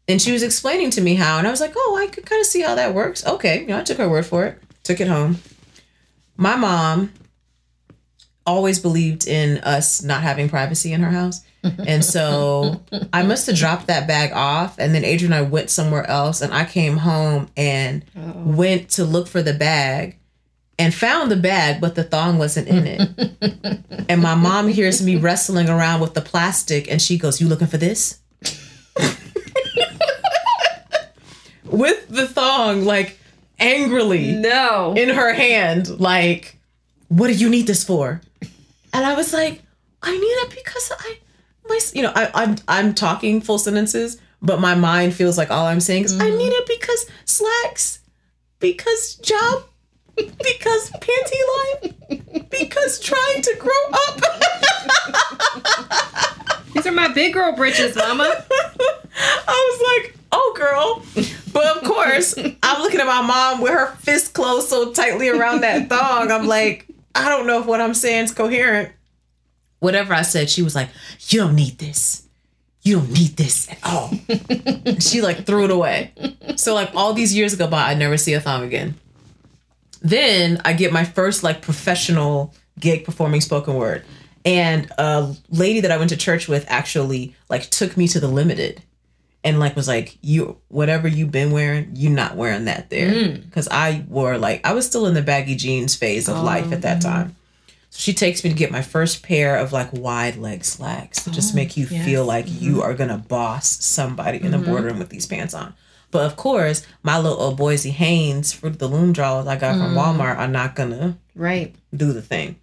[0.07, 2.39] And she was explaining to me how, and I was like, oh, I could kind
[2.39, 3.25] of see how that works.
[3.25, 3.61] Okay.
[3.61, 5.37] You know, I took her word for it, took it home.
[6.35, 7.13] My mom
[8.45, 11.41] always believed in us not having privacy in her house.
[11.63, 12.81] And so
[13.11, 14.77] I must have dropped that bag off.
[14.79, 16.41] And then Adrian and I went somewhere else.
[16.41, 18.33] And I came home and oh.
[18.45, 20.17] went to look for the bag
[20.77, 23.81] and found the bag, but the thong wasn't in it.
[24.09, 27.67] and my mom hears me wrestling around with the plastic and she goes, You looking
[27.67, 28.19] for this?
[31.65, 33.19] with the thong, like
[33.59, 34.93] angrily No.
[34.97, 36.57] in her hand, like,
[37.09, 38.21] what do you need this for?
[38.93, 39.61] And I was like,
[40.01, 41.17] I need it because I,
[41.69, 45.65] my, you know, I, I'm I'm talking full sentences, but my mind feels like all
[45.65, 46.37] I'm saying is I mm-hmm.
[46.37, 47.99] need it because slacks,
[48.59, 49.63] because job
[50.43, 52.47] because panty line?
[52.49, 53.71] Because trying to grow
[54.07, 54.21] up.
[56.73, 58.23] These are my big girl britches, mama.
[58.51, 61.03] I was like, oh, girl.
[61.51, 65.61] But of course, I'm looking at my mom with her fist closed so tightly around
[65.61, 66.31] that thong.
[66.31, 68.93] I'm like, I don't know if what I'm saying is coherent.
[69.79, 70.89] Whatever I said, she was like,
[71.29, 72.27] you don't need this.
[72.81, 74.11] You don't need this at all.
[74.99, 76.13] She like threw it away.
[76.55, 78.95] So like all these years go by, I never see a thong again.
[80.01, 84.03] Then I get my first like professional gig performing spoken word.
[84.45, 88.27] And a lady that I went to church with actually like took me to the
[88.27, 88.81] limited
[89.43, 93.11] and like was like, You whatever you've been wearing, you not wearing that there.
[93.11, 93.51] Mm.
[93.51, 96.81] Cause I wore like I was still in the baggy jeans phase of life at
[96.81, 97.09] that oh.
[97.09, 97.35] time.
[97.89, 101.31] So she takes me to get my first pair of like wide leg slacks to
[101.31, 102.63] just oh, make you feel like mm-hmm.
[102.63, 104.69] you are gonna boss somebody in the mm-hmm.
[104.69, 105.73] boardroom with these pants on.
[106.11, 109.73] But of course, my little old Boise Hanes Fruit of the Loom drawers I got
[109.73, 109.97] from mm.
[109.97, 111.75] Walmart are not gonna Right.
[111.95, 112.55] do the thing.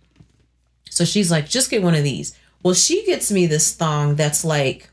[0.91, 2.37] So she's like, just get one of these.
[2.63, 4.91] Well, she gets me this thong that's like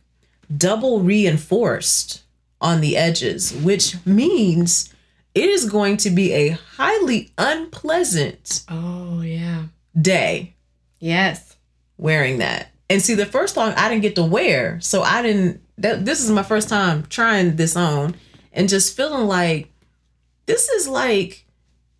[0.56, 2.24] double reinforced
[2.62, 4.94] on the edges, which means
[5.34, 9.64] it is going to be a highly unpleasant Oh yeah.
[10.00, 10.56] Day
[11.00, 11.56] Yes.
[11.98, 12.72] wearing that.
[12.89, 15.62] And see, the first thong I didn't get to wear, so I didn't.
[15.80, 18.16] That this is my first time trying this on,
[18.52, 19.72] and just feeling like
[20.46, 21.46] this is like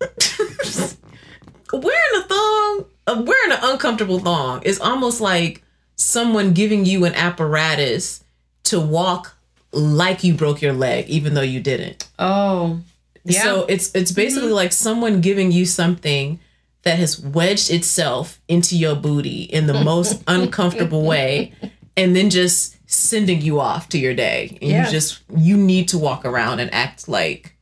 [1.72, 5.62] wearing a thong, uh, wearing an uncomfortable thong is almost like
[5.96, 8.22] someone giving you an apparatus
[8.64, 9.36] to walk
[9.72, 12.08] like you broke your leg, even though you didn't.
[12.18, 12.80] Oh.
[13.24, 13.42] Yeah.
[13.42, 16.38] So it's it's basically like someone giving you something
[16.84, 21.52] that has wedged itself into your booty in the most uncomfortable way
[21.96, 24.58] and then just sending you off to your day.
[24.60, 24.84] And Yeah.
[24.84, 27.56] you just you need to walk around and act like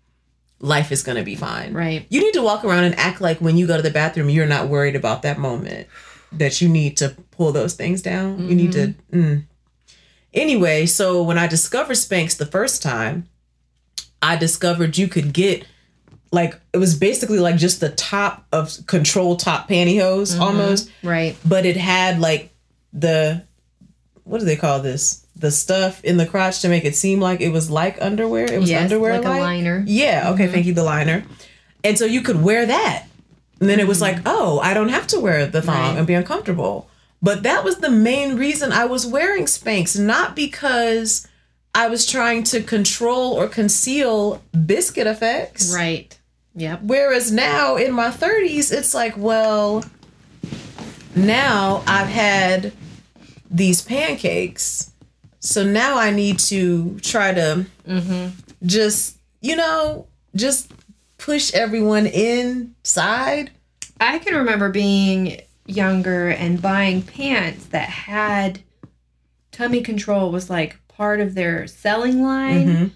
[0.61, 1.73] life is going to be fine.
[1.73, 2.07] Right.
[2.09, 4.47] You need to walk around and act like when you go to the bathroom you're
[4.47, 5.89] not worried about that moment
[6.33, 8.49] that you need to pull those things down.
[8.49, 9.45] You need to mm.
[10.35, 13.29] Anyway, so when I discovered Spanx the first time,
[14.23, 15.67] I discovered you could get
[16.33, 20.43] like it was basically like just the top of control top pantyhose mm-hmm.
[20.43, 21.37] almost, right.
[21.47, 22.51] but it had like
[22.93, 23.45] the
[24.25, 25.27] what do they call this?
[25.37, 28.51] The stuff in the crotch to make it seem like it was like underwear.
[28.51, 29.85] It was Yes, underwear like a liner.
[29.87, 30.55] Yeah, okay, mm-hmm.
[30.55, 31.25] thank you, the liner.
[31.85, 33.07] And so you could wear that.
[33.61, 34.17] And then it was mm-hmm.
[34.17, 35.99] like, oh, I don't have to wear the thong Right.
[35.99, 36.89] and be uncomfortable.
[37.21, 41.29] But that was the main reason I was wearing Spanx, not because
[41.75, 45.75] I was trying to control or conceal biscuit effects.
[45.75, 46.19] Right.
[46.55, 46.83] Yep.
[46.83, 49.85] Whereas now in my 30s, it's like, well,
[51.15, 52.73] now I've had
[53.51, 54.93] these pancakes.
[55.41, 57.67] So now I need to try to
[58.65, 60.71] just, you know, just
[61.19, 63.51] push everyone inside.
[64.01, 68.61] I can remember being younger and buying pants that had
[69.53, 72.87] tummy control was like part of their selling line Mm-hmm.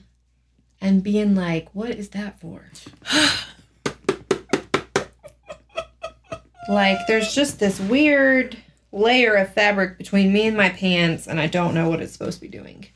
[0.86, 2.64] And being like, what is that for?
[6.68, 8.56] like, there's just this weird
[8.92, 12.38] layer of fabric between me and my pants, and I don't know what it's supposed
[12.38, 12.86] to be doing.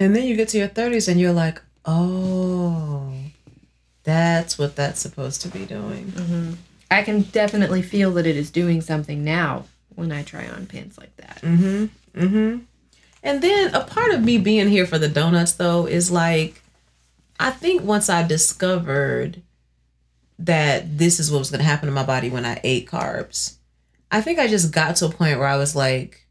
[0.00, 3.12] And then you get to your 30s and you're like, oh,
[4.04, 6.56] that's what that's supposed to be doing.
[6.90, 10.96] I can definitely feel that it is doing something now when I try on pants
[10.96, 11.42] like that.
[11.42, 12.58] Mm-hmm.
[13.22, 16.62] And then a part of me being here for the donuts though is like
[17.38, 19.42] I think once I discovered
[20.38, 23.56] that this is what was going to happen to my body when I ate carbs.
[24.10, 26.24] I think I just got to a point where I was like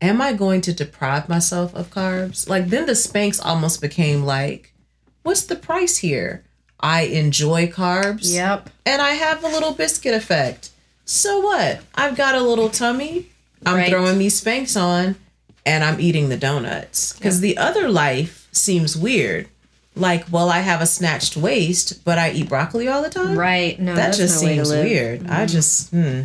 [0.00, 2.48] am I going to deprive myself of carbs?
[2.48, 4.72] Like then the Spanx almost became like
[5.22, 6.44] what's the price here?
[6.80, 8.70] I enjoy carbs Yep.
[8.84, 10.70] and I have a little biscuit effect.
[11.04, 11.80] So what?
[11.94, 13.26] I've got a little tummy.
[13.64, 13.88] I'm Right.
[13.90, 15.14] throwing these Spanx on
[15.64, 17.12] and I'm eating the donuts.
[17.12, 19.48] Because the other life seems weird.
[19.94, 23.38] Like, well, I have a snatched waist, but I eat broccoli all the time.
[23.38, 23.78] Right.
[23.78, 25.28] No, That just no seems weird.
[25.28, 26.22] I just, hmm.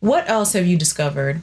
[0.00, 1.42] What else have you discovered?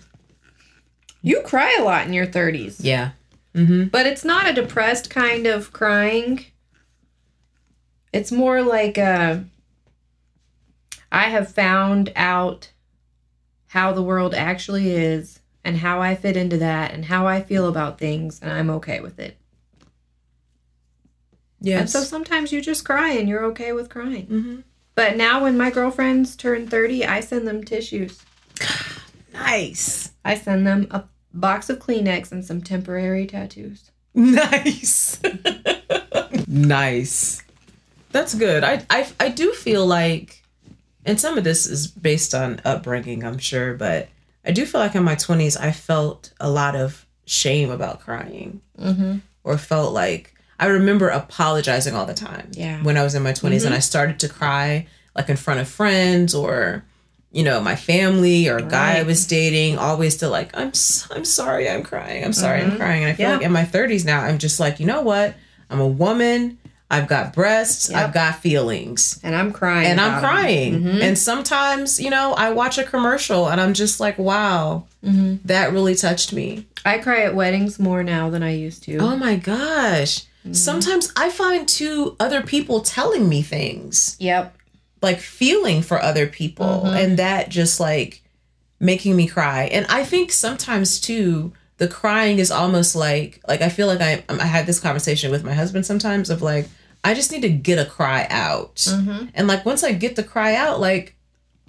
[1.22, 2.78] You cry a lot in your 30s.
[2.80, 3.11] Yeah.
[3.53, 3.74] Mm-hmm.
[3.74, 3.84] Mm-hmm.
[3.86, 6.45] But it's not a depressed kind of crying.
[8.11, 9.45] It's more like a
[11.11, 12.72] I have found out
[13.68, 17.68] how the world actually is and how I fit into that and how I feel
[17.68, 19.38] about things and I'm okay with it.
[21.66, 24.28] And so sometimes you just cry and you're okay with crying.
[24.28, 24.63] Mhm.
[24.95, 28.22] But now when my girlfriends turn 30, I send them tissues.
[29.34, 30.11] nice.
[30.24, 31.03] I send them a
[31.34, 33.91] box of Kleenex and some temporary tattoos.
[34.13, 35.20] Nice.
[36.47, 37.43] nice.
[38.11, 38.63] That's good.
[38.63, 40.41] I, I I do feel like,
[41.05, 44.07] and some of this is based on upbringing, I'm sure, but
[44.45, 48.61] I do feel like in my 20s I felt a lot of shame about crying,
[48.80, 49.18] Mm-hmm.
[49.43, 52.49] or felt like I remember apologizing all the time.
[52.53, 52.82] Yeah.
[52.82, 53.74] When I was in my 20s and mm-hmm.
[53.74, 56.84] I started to cry like in front of friends or
[57.32, 60.72] you know my family or a guy I was dating always to like I'm
[61.12, 62.78] I'm sorry I'm crying I'm sorry I'm mm-hmm.
[62.78, 63.36] crying and I feel Yeah.
[63.36, 65.36] like in my 30s now I'm just like you know what
[65.70, 66.58] I'm a woman
[66.89, 67.99] I've got breasts Yep.
[67.99, 69.88] I've got feelings And I'm crying.
[69.88, 70.74] and I'm crying.
[70.76, 71.01] Mm-hmm.
[71.01, 75.95] And sometimes, you know, I watch a commercial and I'm just like, wow, that really
[75.95, 76.68] touched me.
[76.86, 78.97] I cry at weddings more now than I used to.
[78.97, 80.26] Oh my gosh.
[80.45, 80.53] Mm-hmm.
[80.53, 84.55] Sometimes I find two other people telling me things, Yep.
[85.01, 86.95] like feeling for other people, mm-hmm.
[86.95, 88.21] and that just like
[88.79, 89.63] making me cry.
[89.65, 94.23] And I think sometimes too, the crying is almost like like I feel like I
[94.29, 96.67] um, I had this conversation with my husband sometimes of like
[97.03, 98.75] I just need to get a cry out.
[98.75, 99.27] Mm-hmm.
[99.33, 101.15] And like once I get the cry out, like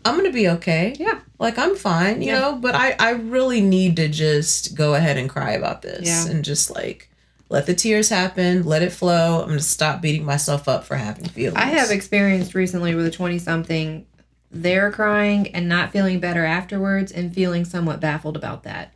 [0.04, 0.94] I'm gonna be okay.
[0.98, 1.20] Yeah.
[1.38, 2.40] Like I'm fine, you Yeah.
[2.40, 6.26] know, but I I really need to just go ahead and cry about this Yeah.
[6.28, 7.10] and just like
[7.48, 9.42] let the tears happen, let it flow.
[9.42, 11.56] I'm gonna stop beating myself up for having feelings.
[11.56, 14.06] I have experienced recently with a 20 something,
[14.50, 18.92] they're crying and not feeling better afterwards and feeling somewhat baffled about that.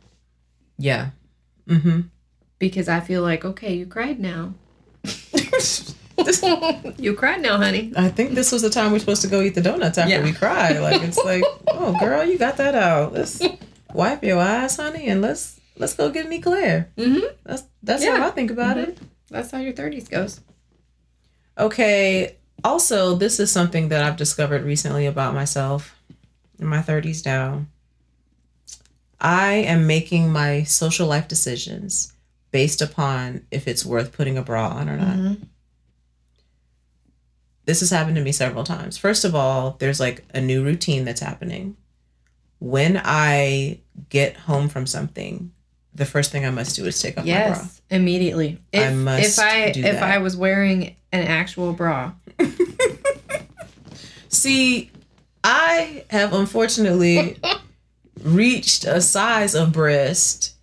[0.77, 1.09] yeah.
[1.67, 2.01] Mm-hmm.
[2.59, 4.53] Because I feel like, okay, you cried now.
[6.97, 7.91] you cried now, honey.
[7.95, 10.23] I think this was the time we're supposed to go eat the donuts after Yeah.
[10.23, 10.77] we cry.
[10.79, 13.13] Like it's like, oh girl, you got that out.
[13.13, 13.41] Let's
[13.93, 16.89] wipe your eyes, honey, and let's let's go get an eclair.
[16.97, 17.25] Mm-hmm.
[17.43, 18.17] That's that's Yeah.
[18.17, 18.97] how I think about it.
[19.29, 20.41] That's how your 30s goes.
[21.57, 22.35] Okay.
[22.63, 25.95] Also, this is something that I've discovered recently about myself
[26.59, 27.65] in my 30s now.
[29.19, 32.13] I am making my social life decisions
[32.51, 35.37] based upon if it's worth putting a bra on or not.
[37.65, 38.97] This has happened to me several times.
[38.97, 41.77] First of all, there's like a new routine that's happening.
[42.59, 45.51] When I get home from something,
[45.93, 47.39] the first thing I must do is take off my bra.
[47.47, 48.59] Yes, immediately.
[48.71, 50.03] If I must if I if that.
[50.03, 52.13] I was wearing an actual bra,
[54.29, 54.89] See,
[55.43, 57.37] I have unfortunately
[58.23, 60.55] reached a size of breast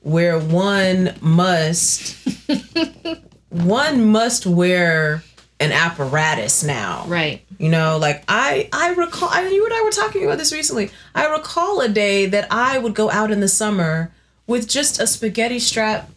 [0.00, 2.16] where one must
[3.48, 5.22] one must wear
[5.58, 7.04] an apparatus now.
[7.08, 7.42] right?
[7.58, 10.90] You know, like I I recall I you and I were talking about this recently.
[11.14, 14.12] I recall a day that I would go out in the summer
[14.46, 16.10] with just a spaghetti strap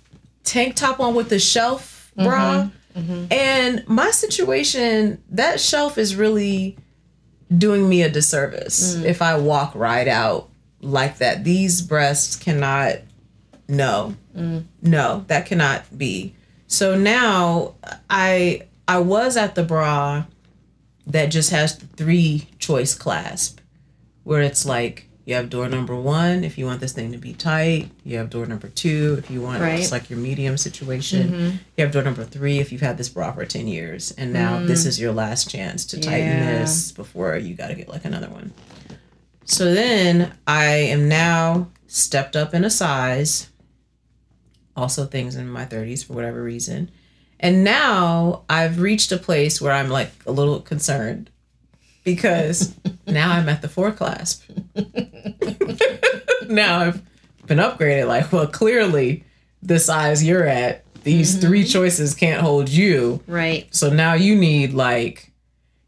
[0.43, 2.69] tank top on with the shelf bra.
[2.95, 2.99] Mm-hmm.
[2.99, 3.25] Mm-hmm.
[3.31, 6.77] And my situation, that shelf is really
[7.55, 9.05] doing me a disservice mm.
[9.05, 10.49] if I walk right out
[10.81, 11.43] like that.
[11.43, 12.97] These breasts cannot
[13.67, 14.15] no.
[14.35, 14.65] Mm.
[14.81, 16.33] No, that cannot be.
[16.67, 17.75] So now
[18.09, 20.25] I I was at the bra
[21.07, 23.59] that just has the three choice clasp
[24.23, 27.33] where it's like you have door number one if you want this thing to be
[27.33, 27.91] tight.
[28.03, 29.79] You have door number two if you want Right.
[29.79, 31.29] it's like your medium situation.
[31.29, 31.57] Mm-hmm.
[31.77, 34.57] You have door number three if you've had this bra for 10 years and now
[34.57, 34.65] mm-hmm.
[34.65, 36.59] this is your last chance to tighten Yeah.
[36.59, 38.53] this before you got to get like another one.
[39.45, 43.49] So then i am now stepped up in a size
[44.75, 46.89] also things in my 30s for whatever reason
[47.39, 51.29] and now I've reached a place where I'm like a little concerned
[52.03, 52.75] because
[53.07, 54.49] now I'm at the four clasp.
[56.47, 57.01] now I've
[57.47, 58.07] been upgraded.
[58.07, 59.23] Like, well, clearly
[59.61, 63.21] the size you're at, these three choices can't hold you.
[63.27, 63.67] Right.
[63.73, 65.31] So now you need like,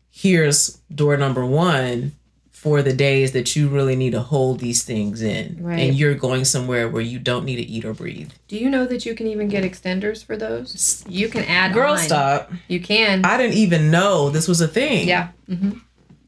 [0.10, 2.14] here's door number one
[2.52, 5.58] for the days that you really need to hold these things in.
[5.60, 5.80] Right.
[5.80, 8.32] And you're going somewhere where you don't need to eat or breathe.
[8.48, 11.04] Do you know that you can even get extenders for those?
[11.10, 11.98] You can add Girl, on.
[11.98, 12.52] stop.
[12.68, 13.26] You can.
[13.26, 15.08] I didn't even know this was a thing.
[15.08, 15.30] yeah.
[15.48, 15.72] hmm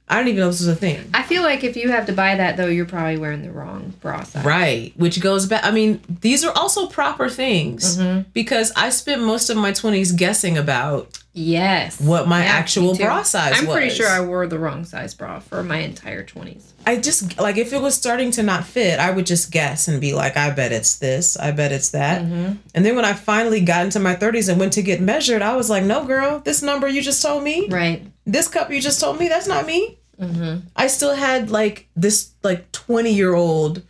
[0.10, 1.10] I don't even know this was a thing.
[1.14, 3.94] I feel like if you have to buy that though, you're probably wearing the wrong
[4.02, 4.44] bra size.
[4.46, 4.94] Right.
[4.98, 5.64] Which goes back.
[5.64, 8.30] I mean, these are also proper things Mm-hmm.
[8.34, 12.00] because I spent most of my 20s guessing about Yes.
[12.00, 13.62] what my Yeah, actual bra size was.
[13.62, 13.76] I'm was.
[13.76, 16.62] pretty sure I wore the wrong size bra for my entire 20s.
[16.86, 20.00] I just, like, if it was starting to not fit, I would just guess and
[20.02, 21.36] be like, I bet it's this.
[21.38, 22.22] I bet it's that.
[22.22, 22.54] Mm-hmm.
[22.76, 25.56] And then when I finally got into my 30s and went to get measured, I
[25.56, 28.04] was like, no, girl, this number you just told me, Right.
[28.26, 29.98] This cup you just told me, that's not me.
[30.20, 30.68] Mm-hmm.
[30.76, 33.82] I still had like this like 20 year old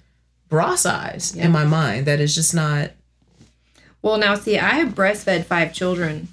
[0.49, 1.45] bra size Yeah.
[1.45, 2.91] in my mind that is just not
[4.01, 6.29] Well, now see, I have breastfed five children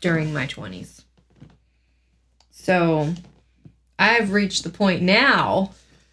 [0.00, 1.02] during my 20s.
[2.50, 3.14] So
[3.98, 5.72] I've reached the point now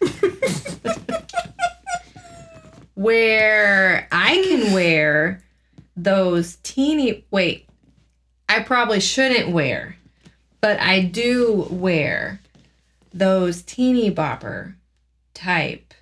[2.94, 5.42] where I can wear
[5.96, 7.24] those teeny.
[7.30, 7.68] Wait,
[8.48, 9.96] I probably shouldn't wear
[10.60, 12.40] But I do wear
[13.12, 14.74] those teeny bopper
[15.34, 15.94] type.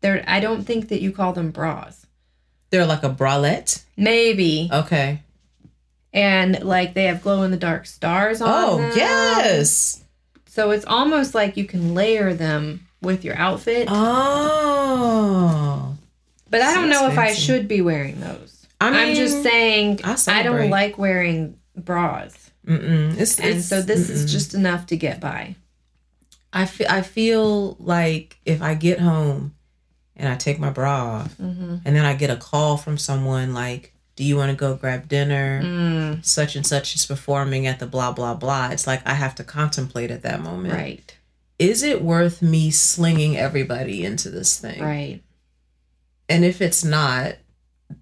[0.00, 2.06] They're I don't think that you call them bras.
[2.70, 3.84] They're like a bralette.
[3.96, 4.68] Maybe.
[4.72, 5.22] Okay.
[6.12, 8.92] And like they have glow in the dark stars on Oh them.
[8.96, 10.02] yes.
[10.46, 13.88] So it's almost like you can layer them with your outfit.
[13.90, 15.96] Oh.
[16.48, 18.66] but I don't know if I should be wearing those.
[18.80, 22.45] I I'm mean, just saying I I, don't like wearing bras.
[22.66, 24.32] It's, And it's- so this is mm-mm.
[24.32, 25.56] just enough to get by.
[26.52, 29.54] I feel I feel like if I get home
[30.16, 31.76] and I take my bra off, Mm-hmm.
[31.84, 35.06] and then I get a call from someone like, "Do you want to go grab
[35.08, 38.70] dinner?" Mm, Such and such is performing at the blah blah blah.
[38.70, 40.72] It's like I have to contemplate at that moment.
[40.74, 41.14] right.
[41.58, 44.82] Is it worth me slinging everybody into this thing?
[44.82, 45.22] Right.
[46.28, 47.36] And if it's not,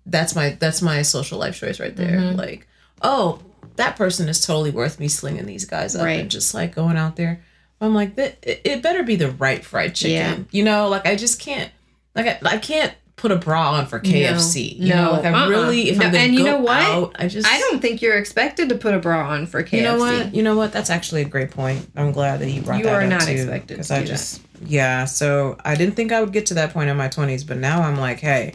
[0.06, 2.18] that's my that's my social life choice right there.
[2.18, 2.36] Mhm.
[2.36, 2.66] Like,
[3.02, 3.40] oh,
[3.76, 6.20] that person is totally worth me slinging these guys up Right.
[6.20, 7.42] and just like going out there.
[7.80, 10.40] I'm like, that it, better be the right fried chicken.
[10.40, 10.58] Yeah.
[10.58, 11.70] You know, like I just can't
[12.14, 14.76] like I, I can't put a bra on for KFC.
[14.78, 15.12] you know, No.
[15.12, 15.48] like I Uh-uh.
[15.48, 16.76] really if No, I'm and you know what?
[16.78, 19.76] out, I just I don't think you're expected to put a bra on for KFC.
[19.78, 20.34] you know what?
[20.34, 20.72] You know what?
[20.72, 21.88] That's actually a great point.
[21.96, 23.00] I'm glad that you brought You that up.
[23.02, 23.32] You are not too.
[23.32, 25.04] expected Because to I just yeah.
[25.04, 27.82] So I didn't think I would get to that point in my 20s, but now
[27.82, 28.54] I'm like, hey,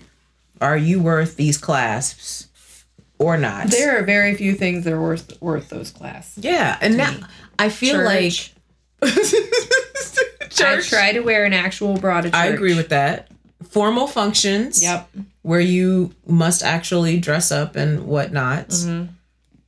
[0.62, 2.48] are you worth these clasps
[3.20, 3.68] or not?
[3.68, 6.34] There are very few things that are worth worth those class.
[6.38, 7.16] yeah, and now
[7.60, 8.54] I feel Church.
[9.02, 9.14] like
[10.62, 12.36] I try to wear an actual bra to church.
[12.36, 13.30] I agree with that.
[13.70, 14.82] Formal functions.
[14.82, 15.10] Yep.
[15.42, 18.74] Where you must actually dress up and whatnot.
[18.84, 19.10] Um.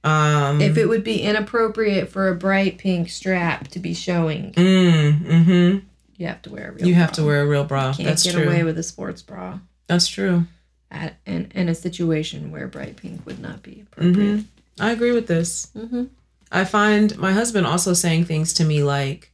[0.04, 0.62] Mm-hmm.
[0.62, 5.78] If it would be inappropriate for a bright pink strap to be showing, Mm, mm-hmm.
[6.18, 7.16] you have to wear a real You have bra.
[7.16, 7.94] to wear a real bra.
[7.94, 8.44] Can't That's get true.
[8.46, 10.46] away with a sports bra That's true.
[10.92, 14.46] At in, in a situation where bright pink would not be appropriate.
[14.80, 15.68] I agree with this.
[15.78, 16.10] Mhm.
[16.52, 19.32] I find my husband also saying things to me like,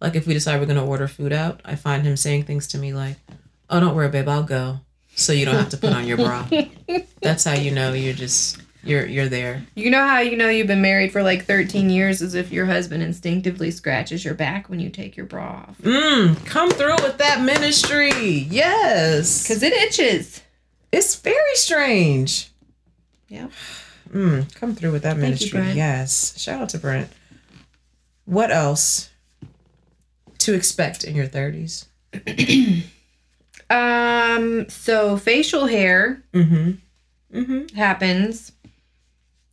[0.00, 2.78] like if we decide we're gonna order food out, I find him saying things to
[2.78, 3.16] me like,
[3.68, 4.80] "Oh, don't worry, babe, I'll go,
[5.14, 6.48] so you don't have to put on your bra."
[7.22, 9.62] That's how you know you're just you're you're there.
[9.76, 12.66] You know how you know you've been married for like 13 years is if your
[12.66, 15.76] husband instinctively scratches your back when you take your bra off.
[15.82, 18.10] Mm, come through with that ministry,
[18.50, 20.40] yes, Because it itches.
[20.92, 22.50] It's very strange.
[23.28, 23.48] Yeah.
[24.12, 25.76] Mm, come through with that Thank you, ministry, Brent.
[25.76, 26.36] yes.
[26.38, 27.10] Shout out to Brent.
[28.24, 29.10] What else
[30.38, 31.86] to expect in your thirties?
[33.72, 36.72] Um, so facial hair Mm-hmm.
[37.38, 37.76] Mm-hmm.
[37.76, 38.50] happens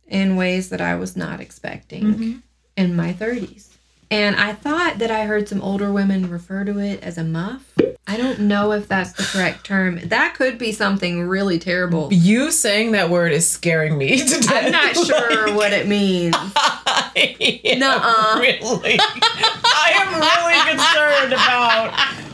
[0.08, 2.42] in ways that I was not expecting
[2.76, 3.67] in my 30s.
[4.10, 7.74] And I thought that I heard some older women refer to it as a muff.
[8.06, 10.00] I don't know if that's the correct term.
[10.02, 12.08] That could be something really terrible.
[12.10, 14.64] You saying that word is scaring me to death.
[14.64, 16.34] I'm not sure what it means.
[16.40, 18.40] I Nuh-uh.
[18.40, 18.98] really.
[18.98, 22.27] I am really concerned about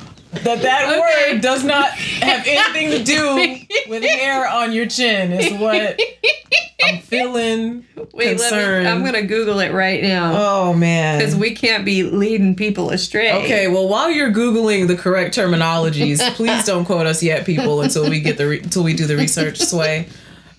[0.45, 0.63] that.
[0.63, 1.33] That Okay.
[1.33, 5.33] word does not have anything to do with hair on your chin.
[5.33, 5.99] Is what
[6.85, 8.85] I'm feeling Wait, let concerned.
[8.85, 10.33] me, I'm going to Google it right now
[10.69, 11.19] oh man.
[11.19, 13.33] because we can't be leading people astray.
[13.33, 18.09] Okay, well, while you're googling the correct terminologies, please don't quote us yet, people, until
[18.11, 19.59] we get the re- until we do the research.
[19.59, 20.09] Sway.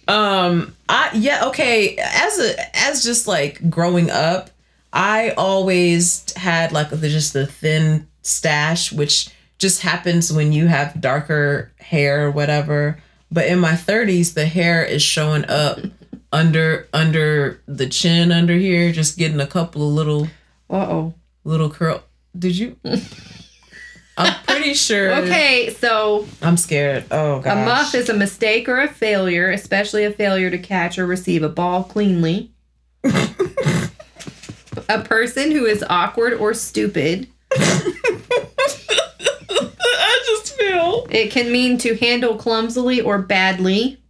[0.08, 1.96] Um, I yeah, okay.
[1.98, 4.50] As a as just like growing up,
[4.94, 9.30] I always had like the just the thin stash, which
[9.66, 13.00] just happens when you have darker hair or whatever.
[13.32, 15.80] But in my 30s, the hair is showing up
[16.32, 20.26] under under the chin under here, just getting a couple of little
[20.70, 21.14] Uh oh.
[21.44, 22.04] little curl.
[22.38, 22.78] Did you?
[24.20, 25.16] I'm pretty sure.
[25.24, 27.06] Okay, so I'm scared.
[27.10, 27.54] Oh gosh.
[27.54, 31.42] A muff is a mistake or a failure, especially a failure to catch or receive
[31.42, 32.52] a ball cleanly.
[33.04, 37.28] a person who is awkward or stupid.
[37.58, 37.94] I
[41.10, 44.02] It can mean to handle clumsily or badly.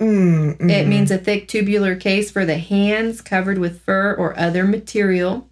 [0.00, 0.70] Mm, mm.
[0.70, 5.48] It means a thick tubular case for the hands covered with fur or other material.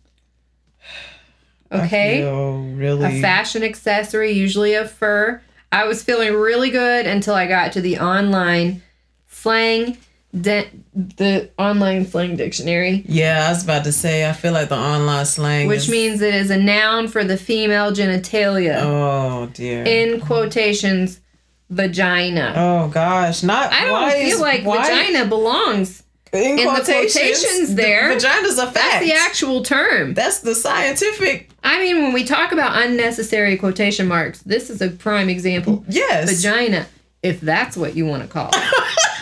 [1.72, 2.22] Okay.
[2.22, 3.18] really.
[3.18, 5.42] A fashion accessory, usually of fur.
[5.72, 8.82] I was feeling really good until I got to the online
[9.28, 9.98] slang,
[10.40, 14.28] de- the online slang dictionary, yeah, I was about to say.
[14.28, 17.36] I feel like the online slang, which is- means it is a noun for the
[17.36, 18.80] female genitalia.
[18.82, 19.84] Oh dear.
[19.84, 21.20] In quotations,
[21.70, 22.54] vagina.
[22.56, 23.72] oh gosh, not.
[23.72, 26.02] I don't feel is- like why- vagina belongs.
[26.32, 27.74] in, the quotations, there.
[27.74, 28.74] the there, Vagina's a fact.
[28.74, 30.12] That's the actual term.
[30.12, 31.50] That's the scientific.
[31.64, 35.84] I mean, when we talk about unnecessary quotation marks, this is a prime example.
[35.88, 36.30] Yes.
[36.42, 36.86] Vagina,
[37.22, 38.62] if that's what you want to call it.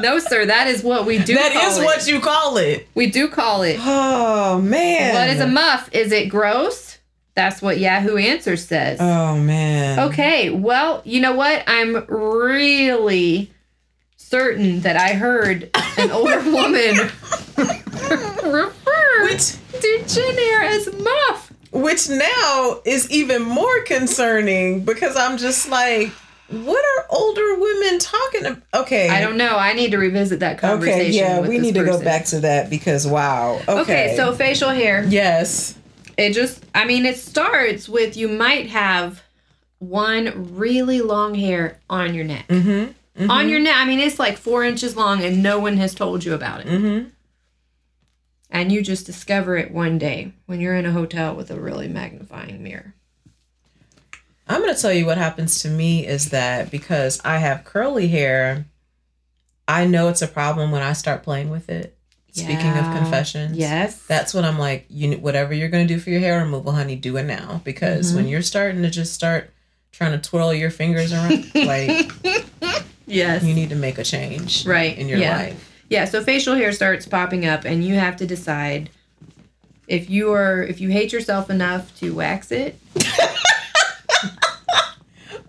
[0.00, 0.46] no, sir.
[0.46, 1.34] That is what we do.
[1.34, 1.84] That is it.
[1.84, 2.88] what you call it.
[2.94, 3.76] we do call it.
[3.80, 5.14] Oh man.
[5.14, 5.88] What is a muff?
[5.92, 6.98] Is it gross?
[7.34, 8.98] That's what Yahoo Answers says.
[9.00, 9.98] Oh man.
[10.10, 11.62] Okay, well, you know what?
[11.66, 13.52] I'm really
[14.16, 16.96] certain that I heard an older woman
[18.44, 21.52] refer Which to chin hair as muff.
[21.70, 26.10] which now is even more concerning because I'm just like,
[26.50, 28.62] what are older women talking about?
[28.72, 29.08] Okay.
[29.08, 29.56] I don't know.
[29.56, 31.00] I need to revisit that conversation.
[31.00, 33.60] Okay, yeah, we need to go back to that because wow.
[33.68, 33.80] Okay.
[33.80, 35.04] Okay, so facial hair.
[35.04, 35.76] yes.
[36.16, 39.22] It just, I mean, it starts with you might have
[39.78, 42.48] one really long hair on your neck.
[42.48, 43.30] Mm-hmm.
[43.30, 43.76] On your neck.
[43.76, 46.66] I mean, it's like four inches long and no one has told you about it.
[46.66, 47.08] Mm-hmm.
[48.50, 51.86] And you just discover it one day when you're in a hotel with a really
[51.86, 52.94] magnifying mirror.
[54.48, 58.64] I'm gonna tell you what happens to me is that because I have curly hair,
[59.66, 61.94] I know it's a problem when I start playing with it.
[62.32, 62.98] Speaking of Yeah.
[62.98, 63.96] confessions, Yes.
[64.06, 67.16] that's when I'm like, you whatever you're gonna do for your hair removal, honey, do
[67.16, 68.16] it now because Mm-hmm.
[68.16, 69.50] when you're starting to just start
[69.92, 72.10] trying to twirl your fingers around, like
[73.06, 73.42] yes.
[73.42, 75.36] you need to make a change, Right, in your yeah.
[75.36, 75.64] life.
[75.90, 78.90] Yeah, so facial hair starts popping up and you have to decide
[79.88, 82.78] if you are if you hate yourself enough to wax it.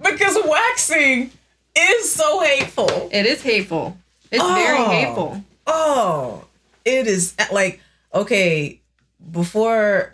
[0.01, 1.31] Because waxing
[1.77, 3.09] is so hateful.
[3.11, 3.97] It is hateful.
[4.31, 4.89] It's very Oh.
[4.89, 5.43] hateful.
[5.67, 6.45] Oh,
[6.85, 7.79] it is like
[8.13, 8.79] okay.
[9.31, 10.13] Before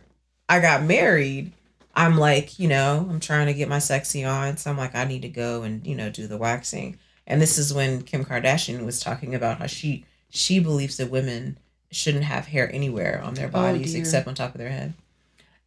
[0.49, 1.51] I got married,
[1.95, 5.05] I'm like, you know, I'm trying to get my sexy on, so I'm like, I
[5.05, 6.97] need to go and you know do the waxing.
[7.27, 11.57] And this is when Kim Kardashian was talking about how she she believes that women
[11.91, 14.01] shouldn't have hair anywhere on their oh, bodies dear.
[14.01, 14.93] except on top of their head.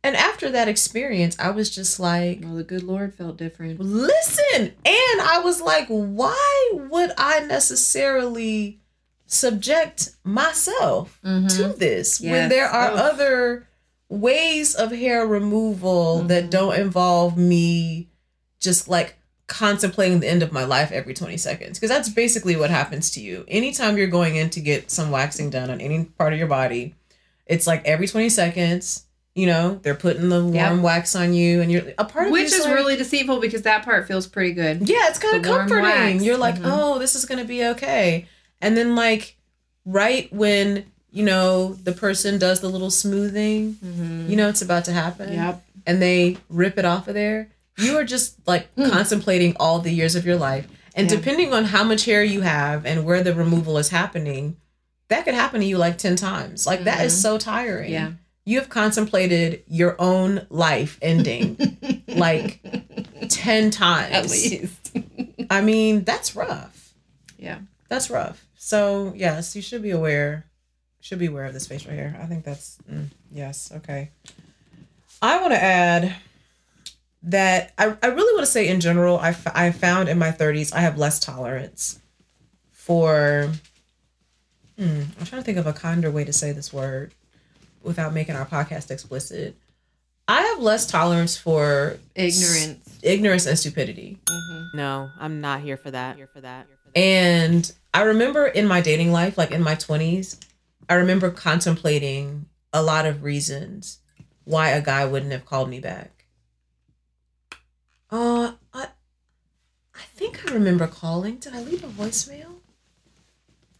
[0.04, 3.80] And after that experience, I was just like, Well, the good Lord felt different.
[3.80, 4.72] listen.
[4.84, 8.80] And i was like why would i necessarily
[9.26, 11.48] subject myself mm-hmm.
[11.48, 12.98] to this when there are Ugh.
[12.98, 13.68] other
[14.08, 16.50] ways of hair removal that mm-hmm.
[16.50, 18.08] don't involve me
[18.58, 21.78] just like contemplating the end of my life every 20 seconds.
[21.78, 23.44] Because that's basically what happens to you.
[23.48, 26.94] Anytime you're going in to get some waxing done on any part of your body
[27.48, 29.06] it's like every 20 seconds
[29.38, 30.80] you know they're putting the warm Yep.
[30.80, 33.84] wax on you and you're a part of Which is like, really deceitful because that
[33.84, 34.88] part feels pretty good.
[34.88, 35.84] yeah, it's kind of comforting.
[35.84, 36.24] wax.
[36.24, 36.64] You're like, Mhm.
[36.64, 38.26] oh, this is gonna be okay.
[38.60, 39.36] And then like
[39.86, 44.28] right when you know the person does the little smoothing, mm-hmm.
[44.28, 45.32] you know it's about to happen.
[45.32, 45.64] Yep.
[45.86, 47.48] And they rip it off of there.
[47.76, 48.90] You are just like hmm.
[48.90, 50.66] contemplating all the years of your life.
[50.96, 51.16] And Yeah.
[51.16, 54.56] depending on how much hair you have and where the removal is happening,
[55.06, 56.66] that could happen to you like 10 times.
[56.66, 57.22] Like that is mm-hmm.
[57.22, 57.92] so tiring.
[57.92, 58.10] Yeah.
[58.48, 62.62] You have contemplated your own life ending like
[63.28, 64.14] 10 times.
[64.14, 64.96] At least.
[65.50, 66.94] I mean, that's rough.
[67.38, 67.58] yeah.
[67.90, 68.42] That's rough.
[68.56, 70.46] So yes, you should be aware.
[71.02, 72.18] Should be aware of this facial hair.
[72.22, 73.70] I think that's mm, yes.
[73.76, 74.12] Okay.
[75.20, 76.14] I want to add
[77.24, 80.30] that I, I really want to say in general, I, f- I found in my
[80.30, 82.00] 30s I have less tolerance
[82.72, 83.52] for.
[84.78, 87.12] Hmm, I'm trying to think of a kinder way to say this word
[87.82, 89.56] without making our podcast explicit.
[90.26, 92.98] I have less tolerance for Ignorance.
[93.02, 94.18] ignorance and stupidity.
[94.74, 96.16] No, I'm not here for that.
[96.16, 96.66] Here for that.
[96.94, 100.38] And I remember in my dating life, like in my 20s,
[100.88, 103.98] I remember contemplating a lot of reasons
[104.44, 106.26] why a guy wouldn't have called me back.
[108.10, 108.88] Uh, I,
[109.94, 111.36] I think I remember calling.
[111.36, 112.56] Did I leave a voicemail?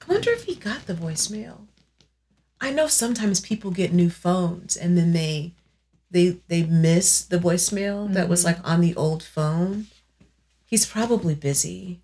[0.02, 1.66] I wonder if he got the voicemail.
[2.60, 5.52] I know sometimes people get new phones and then they
[6.10, 9.86] they they miss the voicemail that was like on the old phone.
[10.64, 12.00] He's probably busy.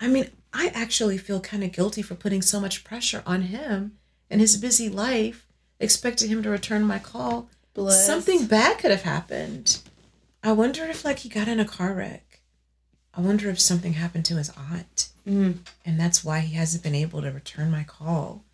[0.00, 3.98] I mean, I actually feel kind of guilty for putting so much pressure on him
[4.28, 5.46] and his busy life,
[5.78, 7.48] expecting him to return my call.
[7.74, 8.04] Bless.
[8.04, 9.80] Something bad could have happened.
[10.42, 12.40] I wonder if, like, he got in a car wreck.
[13.14, 15.10] I wonder if something happened to his aunt.
[15.28, 15.58] Mm.
[15.84, 18.44] And that's why he hasn't been able to return my call.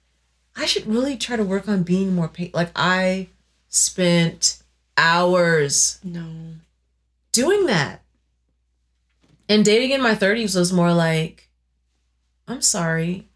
[0.56, 2.54] I should really try to work on being more patient.
[2.54, 3.28] Like, I
[3.68, 4.62] spent
[4.96, 6.26] hours No.
[7.32, 8.02] doing that.
[9.48, 11.48] And dating in my 30s was more like,
[12.48, 13.28] I'm sorry.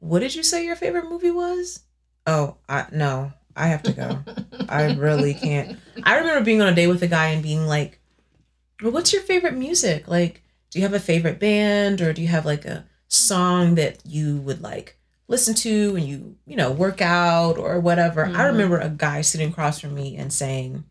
[0.00, 1.80] What did you say your favorite movie was?
[2.26, 4.18] Oh, I no, I have to go.
[4.68, 5.78] I really can't.
[6.02, 8.00] I remember being on a date with a guy and being like,
[8.82, 10.08] well, what's your favorite music?
[10.08, 14.04] Like, do you have a favorite band or do you have like a song that
[14.04, 14.98] you would like
[15.28, 18.24] listen to when you, you know, work out or whatever?
[18.24, 18.42] I mm-hmm.
[18.42, 20.84] remember a guy sitting across from me and saying,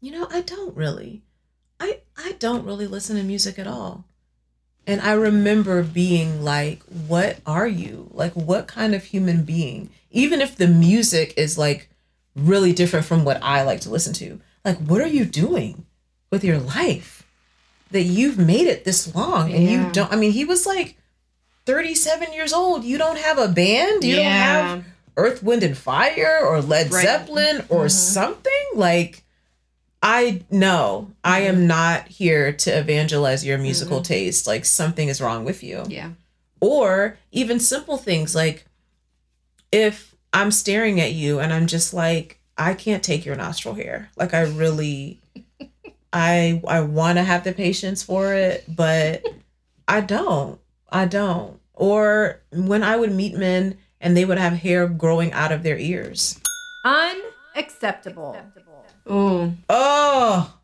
[0.00, 1.22] you know, I don't really.
[1.78, 4.04] I I don't really listen to music at all.
[4.86, 8.10] And I remember being like, what are you?
[8.12, 9.90] Like, what kind of human being?
[10.10, 11.88] Even if the music is like
[12.34, 15.86] really different from what I like to listen to, like, what are you doing
[16.30, 17.26] with your life
[17.90, 19.70] that you've made it this long and Yeah.
[19.86, 20.12] you don't?
[20.12, 20.96] I mean, he was like
[21.70, 22.82] 37 years old.
[22.82, 24.02] You don't have a band?
[24.02, 24.84] You don't have
[25.16, 27.04] Earth, Wind, and Fire or Led Right.
[27.04, 27.88] Zeppelin or mm-hmm.
[27.88, 28.66] something?
[28.74, 29.22] Like,
[30.02, 31.66] I no, I am mm-hmm.
[31.68, 34.12] not here to evangelize your musical mm-hmm.
[34.12, 34.48] taste.
[34.48, 35.84] Like something is wrong with you.
[35.86, 36.10] Yeah.
[36.60, 38.66] Or even simple things like
[39.70, 44.10] if I'm staring at you and I'm just like, I can't take your nostril hair.
[44.16, 45.20] Like I really
[46.12, 49.22] I I want to have the patience for it, but
[49.86, 50.58] I don't.
[50.92, 51.59] I don't.
[51.80, 55.78] Or when I would meet men and they would have hair growing out of their
[55.78, 56.38] ears.
[56.84, 58.36] Unacceptable.
[59.06, 60.54] Oh, Oh,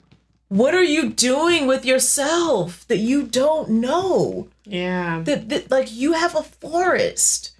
[0.48, 4.48] what are you doing with yourself that you don't know?
[4.64, 5.22] yeah.
[5.24, 7.52] That, that like you have a forest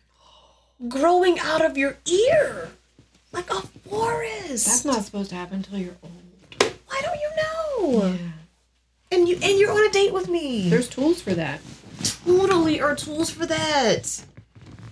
[0.87, 2.69] growing out of your ear,
[3.33, 4.66] like a forest.
[4.66, 6.12] That's not supposed to happen until you're old.
[6.89, 8.19] Why don't you know?
[9.11, 10.69] And you and you're on a date with me.
[10.69, 11.61] There's tools for that.
[12.27, 14.24] Totally are tools for that.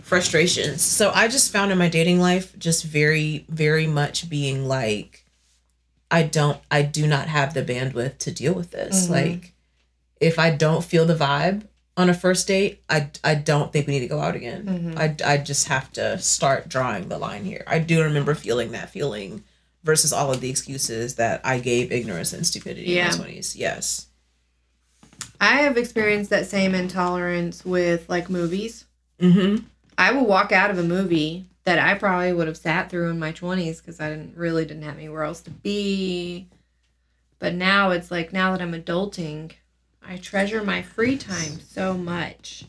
[0.03, 0.83] Frustrations.
[0.83, 5.25] So I just found in my dating life just very, very much being like,
[6.11, 9.05] I don't, I do not have the bandwidth to deal with this.
[9.05, 9.13] Mm-hmm.
[9.13, 9.53] Like,
[10.21, 11.67] if I don't feel the vibe
[11.97, 14.65] on a first date, I, I don't think we need to go out again.
[14.65, 14.99] Mm-hmm.
[14.99, 17.65] I, I just have to start drawing the line here.
[17.67, 19.43] I do remember feeling that feeling
[19.83, 23.13] versus all of the excuses that I gave ignorance and stupidity Yeah.
[23.13, 23.57] in my 20s.
[23.57, 24.07] Yes.
[25.41, 28.85] I have experienced that same intolerance with like movies.
[29.21, 29.65] Mm-hmm.
[29.97, 33.19] I will walk out of a movie that I probably would have sat through in
[33.19, 36.47] my 20s because I didn't really didn't have anywhere else to be.
[37.39, 39.53] But now it's like now that I'm adulting,
[40.07, 42.65] I treasure my free time so much.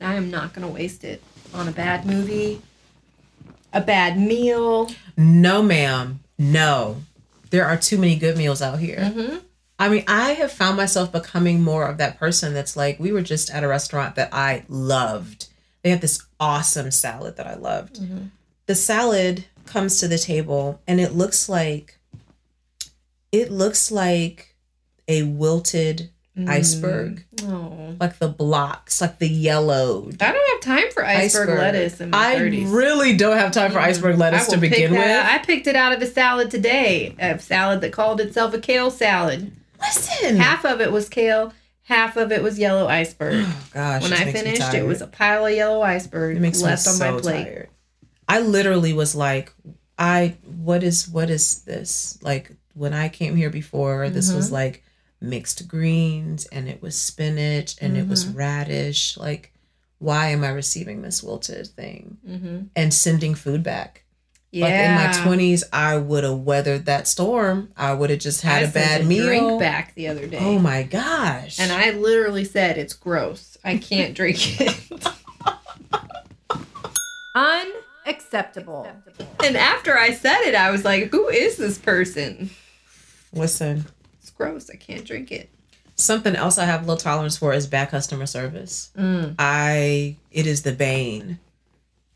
[0.00, 1.22] I am not going to waste it
[1.54, 2.62] on a bad movie,
[3.72, 4.90] a bad meal.
[5.16, 6.20] No, ma'am.
[6.38, 7.02] No.
[7.50, 8.98] There are too many good meals out here.
[8.98, 9.38] Mm-hmm.
[9.78, 13.22] I mean, I have found myself becoming more of that person that's like, we were
[13.22, 15.46] just at a restaurant that I loved.
[15.82, 18.00] They had this awesome salad that I loved.
[18.00, 18.26] Mm-hmm.
[18.66, 21.98] The salad comes to the table and it looks like
[23.30, 24.54] it looks like
[25.06, 26.48] a wilted mm.
[26.48, 27.24] iceberg.
[27.42, 27.94] Oh.
[28.00, 32.32] Like the blocks, like the yellowed I don't have time for iceberg, lettuce in my
[32.32, 32.72] I 30s.
[32.74, 35.00] really don't have time for iceberg lettuce to begin with.
[35.00, 35.26] out.
[35.26, 37.14] I picked it out of a salad today.
[37.18, 39.52] A salad that called itself a kale salad.
[39.80, 40.36] Listen.
[40.36, 41.52] Half of it was kale,
[41.82, 43.44] half of it was yellow iceberg.
[43.46, 46.94] Oh, Gosh, when I finished, it was a pile of yellow iceberg It left on
[46.94, 47.44] so my plate.
[47.44, 47.68] tired.
[48.28, 49.52] I literally was like,
[49.98, 52.18] I what is what is this?
[52.22, 54.36] Like when I came here before, this Mm-hmm.
[54.36, 54.84] was like
[55.20, 58.10] mixed greens and it was spinach and it Mm-hmm.
[58.10, 59.16] was radish.
[59.16, 59.52] Like,
[59.98, 62.58] why am I receiving this wilted thing Mm-hmm.
[62.76, 64.04] and sending food back?
[64.50, 64.64] Yeah.
[64.64, 67.70] Like in my twenties, I would have weathered that storm.
[67.76, 69.26] I would have just had I a sent bad a meal.
[69.26, 70.38] drink back the other day.
[70.40, 71.58] Oh my gosh!
[71.60, 73.58] And I literally said it's gross.
[73.62, 74.80] I can't drink it.
[78.06, 78.88] Unacceptable.
[79.44, 82.50] and after I said it, I was like, "Who is this person?
[83.32, 83.84] listen.
[84.20, 84.70] It's gross.
[84.70, 85.50] I can't drink it."
[85.96, 88.90] Something else I have low tolerance for is bad customer service.
[88.96, 89.34] Mm.
[89.38, 91.38] I it is the bane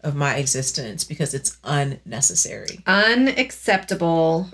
[0.03, 2.81] of my existence because it's unnecessary.
[2.87, 4.49] Unacceptable.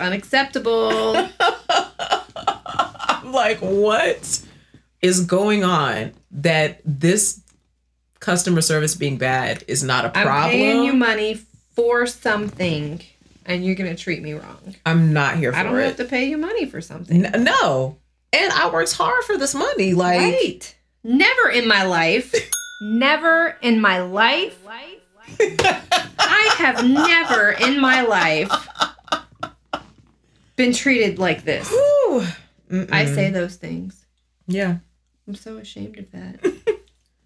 [0.00, 1.28] Unacceptable.
[2.36, 4.42] I'm like, what
[5.00, 7.40] is going on that this
[8.20, 10.34] customer service being bad is not a problem?
[10.34, 11.40] I'm paying you money
[11.74, 13.00] for something,
[13.46, 14.74] and you're gonna treat me wrong.
[14.84, 15.84] I'm not here for I don't it.
[15.84, 17.24] have to pay you money for something.
[17.24, 17.96] N- no.
[18.32, 19.94] And I worked hard for this money.
[19.94, 20.76] Like right?
[21.04, 22.34] Never in my life.
[22.84, 24.58] Never in my life.
[25.38, 28.50] I have never in my life
[30.56, 31.72] been treated like this.
[32.72, 34.04] I say those things.
[34.48, 34.78] Yeah.
[35.28, 36.78] I'm so ashamed of that.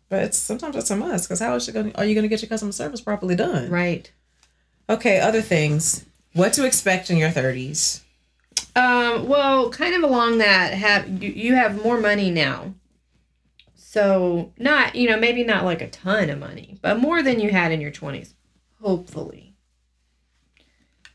[0.08, 2.40] But it's sometimes it's a must because how is it going are you gonna get
[2.40, 3.68] your customer service properly done?
[3.70, 4.08] right.
[4.88, 6.04] Okay, other things.
[6.32, 8.04] What to expect in your thirties.
[8.76, 12.74] Um, well, kind of along that, have you, you have more money now.
[13.96, 17.48] So not, you know, maybe not like a ton of money, but more than you
[17.48, 18.34] had in your 20s,
[18.82, 19.54] hopefully.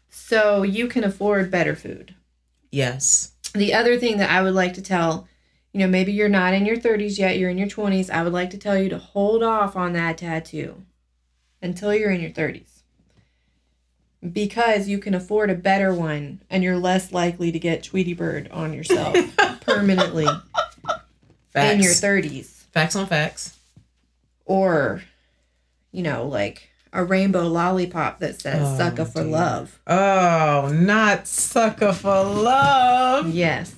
[0.10, 2.16] So you can afford better food.
[2.72, 3.34] Yes.
[3.53, 5.28] The other thing that I would like to tell,
[5.74, 8.34] you know, maybe you're not in your 30s yet, you're in your 20s, I would
[8.34, 10.82] like to tell you to hold off on that tattoo
[11.62, 12.82] until you're in your 30s.
[14.34, 18.49] Because you can afford a better one and you're less likely to get Tweety Bird
[18.49, 19.16] on yourself
[19.62, 20.26] permanently.
[21.53, 21.74] Facts.
[21.74, 22.61] in your 30s.
[22.72, 23.57] Facts on facts.
[24.45, 25.02] Or,
[25.91, 29.31] you know, like a rainbow lollipop that says Oh, sucker for dear.
[29.31, 29.80] love.
[29.88, 33.30] Oh, not sucker for love.
[33.34, 33.73] Yes.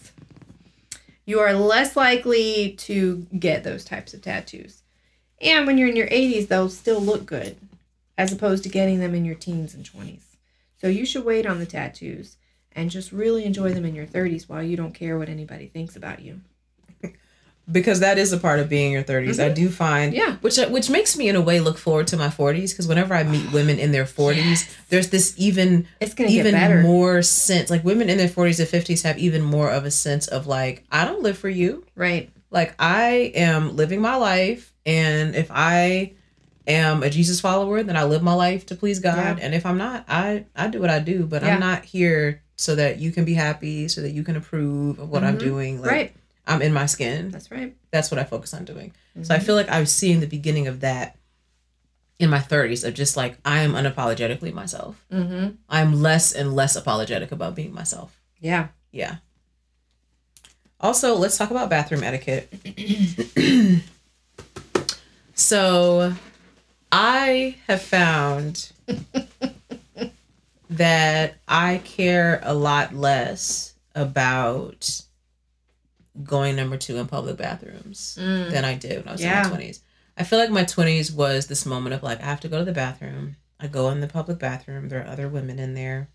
[1.25, 4.81] You are less likely to get those types of tattoos.
[5.41, 7.57] And when you're in your 80s, they'll still look good
[8.17, 10.23] as opposed to getting them in your teens and 20s.
[10.81, 12.37] So you should wait on the tattoos
[12.73, 15.95] and just really enjoy them in your 30s while you don't care what anybody thinks
[15.95, 16.41] about you.
[17.71, 20.29] Because that is a part of being in your 30s i do find Mm-hmm.
[20.29, 20.35] Yeah.
[20.41, 23.23] which which makes me in a way look forward to my 40s because whenever i
[23.23, 26.81] meet women in their 40s there's this even It's going to get even better.
[26.81, 30.27] more sense like women in their 40s and 50s have even more of a sense
[30.27, 32.29] of like i don't live for you Right.
[32.51, 36.11] like i am living my life and if i
[36.67, 39.45] am a jesus follower then i live my life to please god Yeah.
[39.45, 41.53] and if i'm not i i do what i do but Yeah.
[41.53, 45.09] i'm not here so that you can be happy so that you can approve of
[45.09, 45.39] what i'm Mhm.
[45.39, 46.15] doing like right.
[46.47, 47.75] I'm in my skin That's right.
[47.91, 48.93] that's what I focus on doing.
[49.21, 51.17] So I feel like I was seeing the beginning of that
[52.17, 55.05] in my 30s of just like I am unapologetically myself.
[55.11, 55.55] Mm-hmm.
[55.69, 58.19] I'm less and less apologetic about being myself.
[58.39, 58.69] Yeah.
[58.91, 59.17] Yeah.
[60.79, 62.51] Also, let's talk about bathroom etiquette.
[65.35, 66.13] so,
[66.91, 68.71] I have found
[70.69, 75.01] that I care a lot less about
[76.23, 79.45] going number two in public bathrooms than I did when I was Yeah.
[79.45, 79.79] in my 20s.
[80.17, 82.65] I feel like my 20s was this moment of like, I have to go to
[82.65, 83.35] the bathroom.
[83.59, 84.89] I go in the public bathroom.
[84.89, 86.09] There are other women in there.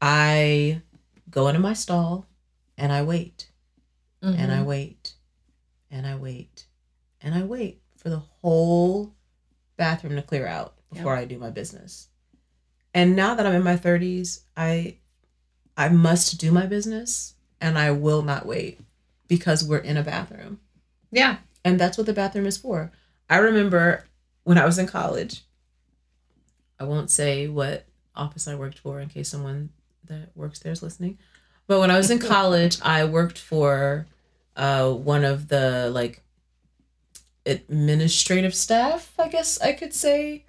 [0.00, 0.82] I
[1.30, 2.26] go into my stall
[2.78, 3.50] and I wait
[4.22, 4.50] and Mm-hmm.
[4.50, 5.14] I wait
[5.90, 6.66] and I wait
[7.20, 9.14] and I wait for the whole
[9.76, 12.08] bathroom to clear out before I do my business.
[12.94, 14.96] And now that I'm in my 30s, I
[15.76, 18.80] I must do my business and I will not wait
[19.30, 20.58] because we're in a bathroom.
[21.12, 21.36] Yeah.
[21.64, 22.90] And that's what the bathroom is for.
[23.30, 24.04] I remember
[24.42, 25.44] when I was in college,
[26.80, 27.86] I won't say what
[28.16, 29.70] office I worked for in case someone
[30.06, 31.16] that works there is listening.
[31.68, 34.06] But when I was in college, I worked for
[34.56, 36.24] uh, one of the like
[37.46, 40.44] administrative staff, I guess I could say.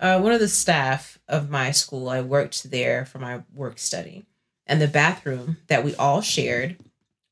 [0.00, 4.26] Uh, one of the staff of my school, I worked there for my work study.
[4.66, 6.78] And the bathroom that we all shared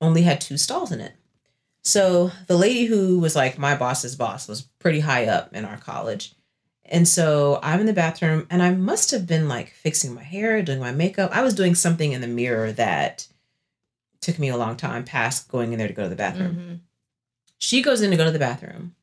[0.03, 1.15] only had two stalls in it.
[1.85, 5.79] So the lady who was like my boss's boss was pretty high up in our
[5.79, 6.35] college.
[6.85, 10.63] And so I'm in the bathroom and I must have been like fixing my hair,
[10.63, 11.31] doing my makeup.
[11.33, 13.27] I was doing something in the mirror that
[14.21, 16.55] took me a long time past going in there to go to the bathroom.
[16.55, 16.75] Mm-hmm.
[17.59, 18.95] She goes in to go to the bathroom,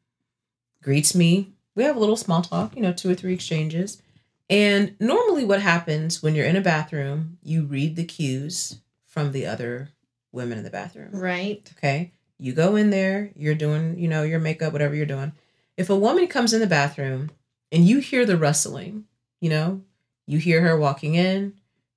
[0.84, 1.54] greets me.
[1.76, 4.02] We have a little small talk, you know, two or three exchanges.
[4.50, 9.46] And normally, what happens when you're in a bathroom, you read the cues from the
[9.46, 9.90] other
[10.32, 11.10] women in the bathroom.
[11.14, 11.68] Right.
[11.78, 12.12] Okay.
[12.38, 15.34] You go in there, you're doing, you know, your makeup, whatever you're doing.
[15.78, 17.32] If a woman comes in the bathroom
[17.72, 19.06] and you hear the rustling,
[19.42, 19.82] you know,
[20.26, 21.54] you hear her walking in,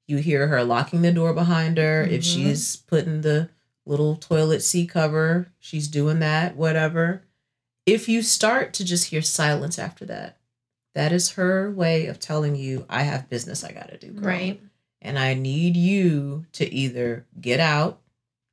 [0.08, 2.02] you hear her locking the door behind her.
[2.04, 2.24] If Mhm.
[2.34, 3.50] she's putting the
[3.86, 7.22] little toilet seat cover, she's doing that, whatever.
[7.86, 10.38] If you start to just hear silence after that,
[10.94, 14.08] that is her way of telling you, I have business I got to do.
[14.12, 14.60] girl." Right.
[15.00, 18.00] And I need you to either get out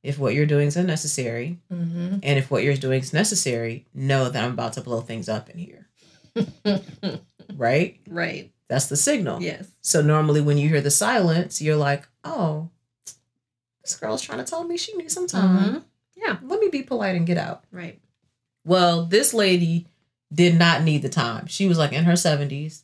[0.02, 2.18] if what you're doing is unnecessary, Mm-hmm.
[2.22, 5.50] and if what you're doing is necessary, know that I'm about to blow things up
[5.50, 5.88] in here.
[7.56, 7.98] right?
[8.08, 8.52] Right.
[8.68, 9.42] That's the signal.
[9.42, 9.68] Yes.
[9.80, 12.70] So normally when you hear the silence, you're like, oh,
[13.82, 15.74] this girl's trying to tell me she needs some time.
[15.74, 15.84] Mhm.
[16.16, 16.36] Yeah.
[16.42, 17.64] Let me be polite and get out.
[17.72, 18.00] Right.
[18.64, 19.86] Well, this lady
[20.32, 21.46] did not need the time.
[21.46, 22.82] She was like in her 70s.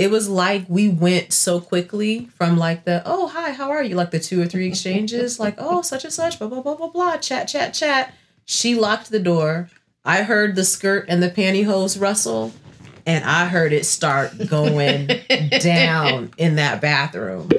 [0.00, 3.96] It was like we went so quickly from like the, oh, hi, how are you?
[3.96, 6.88] Like the two or three exchanges, like, oh, such and such, blah, blah, blah, blah,
[6.88, 8.14] blah, chat, chat, chat.
[8.46, 9.68] She locked the door.
[10.02, 12.50] I heard the skirt and the pantyhose rustle,
[13.04, 15.10] and I heard it start going
[15.60, 17.50] down in that bathroom.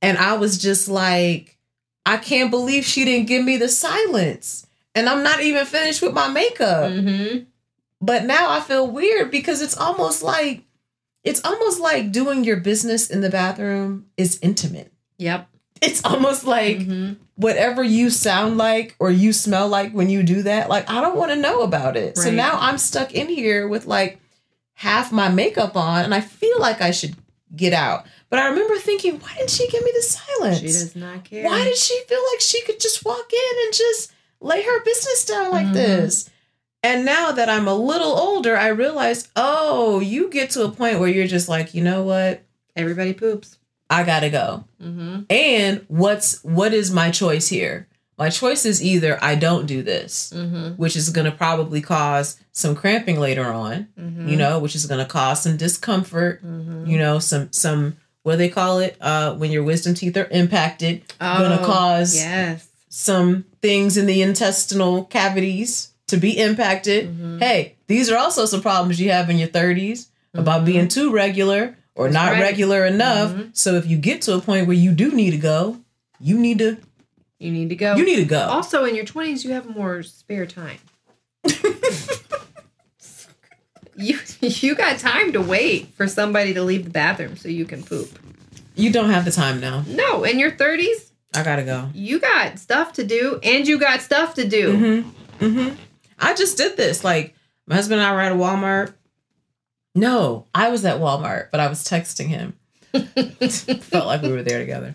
[0.00, 1.58] And I was just like,
[2.06, 4.66] I can't believe she didn't give me the silence.
[4.94, 6.90] And I'm not even finished with my makeup.
[6.90, 7.44] Mm-hmm.
[8.00, 10.62] But now I feel weird because it's almost like
[11.24, 14.92] it's almost like doing your business in the bathroom is intimate.
[15.18, 15.48] Yep.
[15.80, 17.16] It's almost like Mhm.
[17.36, 21.16] whatever you sound like or you smell like when you do that, like I don't
[21.16, 22.16] want to know about it.
[22.18, 24.18] So now I'm stuck in here with like
[24.74, 27.16] half my makeup on and I feel like I should
[27.54, 28.06] get out.
[28.30, 30.58] But I remember thinking, why didn't she give me the silence?
[30.60, 31.44] She does not care.
[31.44, 35.24] Why did she feel like she could just walk in and just lay her business
[35.24, 35.74] down like Mhm.
[35.74, 36.30] this?
[36.82, 40.98] And now that I'm a little older, I realize, oh, you get to a point
[40.98, 42.42] where you're just like, you know what?
[42.74, 43.56] Everybody poops.
[43.88, 44.64] I gotta go.
[44.82, 45.22] Mm-hmm.
[45.30, 47.88] And what's what is my choice here?
[48.18, 50.74] my choice is either I don't do this, Mm-hmm.
[50.76, 54.28] which is going to probably cause some cramping later on, Mm-hmm.
[54.28, 56.86] you know, which is going to cause some discomfort, Mhm.
[56.86, 60.28] you know, some some what do they call it uh when your wisdom teeth are
[60.30, 62.66] impacted, going to Oh, cause Yes.
[62.88, 67.08] some things in the intestinal cavities to be impacted.
[67.08, 67.38] Mm-hmm.
[67.40, 71.76] Hey, these are also some problems you have in your 30s about being too regular
[71.94, 72.32] or not Mm-hmm.
[72.34, 72.40] right.
[72.40, 73.32] regular enough.
[73.32, 73.50] Mhm.
[73.56, 75.76] So if you get to a point where you do need to go,
[76.20, 76.78] you need to
[77.38, 77.96] You need to go.
[77.96, 78.40] you need to go.
[78.40, 80.78] Also, in your 20s, you have more spare time.
[83.96, 87.82] you you got time to wait for somebody to leave the bathroom so you can
[87.82, 88.18] poop.
[88.74, 89.84] You don't have the time now.
[89.86, 91.88] No, in your 30s, I gotta go.
[91.94, 94.72] you got stuff to do and you got stuff to do.
[94.72, 95.44] Mm-hmm.
[95.44, 95.74] Mm-hmm.
[96.18, 97.04] I just did this.
[97.04, 97.34] Like
[97.66, 98.94] my husband and I were at a Walmart.
[99.94, 102.56] No, I was at Walmart, but I was texting him.
[103.82, 104.94] Felt like we were there together.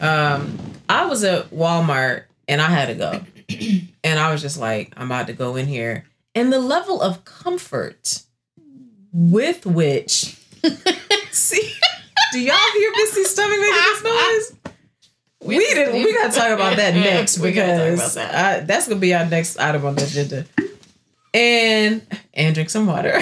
[0.00, 0.58] Um,
[0.88, 3.24] I was at Walmart and I had to go.
[4.02, 6.06] And I was just like, I'm about to go in here.
[6.34, 8.22] And the level of comfort
[9.12, 10.38] with which
[11.30, 11.70] see
[12.32, 14.72] do y'all hear Missi's stomach making this noise?
[15.42, 15.94] We, didn't.
[15.94, 18.62] We gotta talk about that next We because about that.
[18.62, 20.44] uh, that's gonna be our next item on the agenda.
[21.32, 22.02] And
[22.34, 23.12] and drink some water.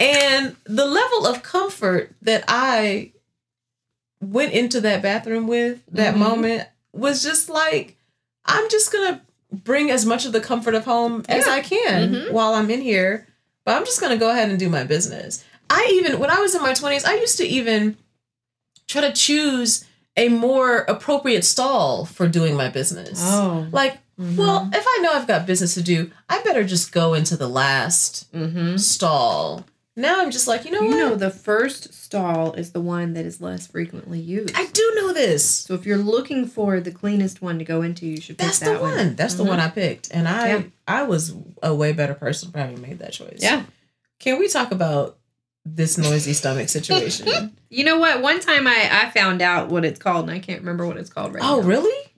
[0.00, 3.12] and the level of comfort that I
[4.20, 6.18] went into that bathroom with that Mhm.
[6.18, 7.96] moment was just like
[8.46, 9.20] I'm just gonna
[9.52, 12.32] bring as much of the comfort of home as I can Mhm.
[12.32, 13.26] while I'm in here.
[13.64, 15.42] But I'm just gonna go ahead and do my business.
[15.70, 17.96] I even when I was in my 20s, I used to even
[18.88, 19.84] try to choose
[20.16, 23.20] a more appropriate stall for doing my business.
[23.22, 23.66] Oh.
[23.72, 27.36] Like, well, if I know I've got business to do, I better just go into
[27.36, 28.76] the last Mm-hmm.
[28.76, 29.64] stall.
[29.96, 30.96] Now I'm just like, you know You what?
[30.96, 34.52] know, the first stall is the one that is less frequently used.
[34.56, 35.48] I do know this.
[35.48, 38.58] so if you're looking for the cleanest one to go into, you should pick That's
[38.60, 39.14] that the one.
[39.16, 40.08] That's the one I picked.
[40.12, 40.62] And I Yeah.
[40.88, 43.38] I was a way better person for having made that choice.
[43.40, 43.64] Yeah.
[44.18, 45.16] Can we talk about
[45.64, 47.52] this noisy stomach situation?
[47.74, 48.22] You know what?
[48.22, 51.10] One time I, I found out what it's called, and I can't remember what it's
[51.10, 51.56] called right now.
[51.56, 51.66] oh, now.
[51.66, 52.12] really?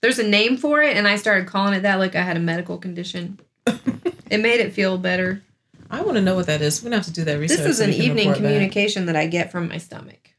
[0.00, 2.40] There's a name for it, and I started calling it that like I had a
[2.40, 3.38] medical condition.
[3.66, 5.42] it made it feel better.
[5.90, 6.80] I want to know what that is.
[6.82, 7.58] We're gonna have to do that research.
[7.58, 8.52] This is so an evening report back.
[8.52, 10.30] communication that I get from my stomach.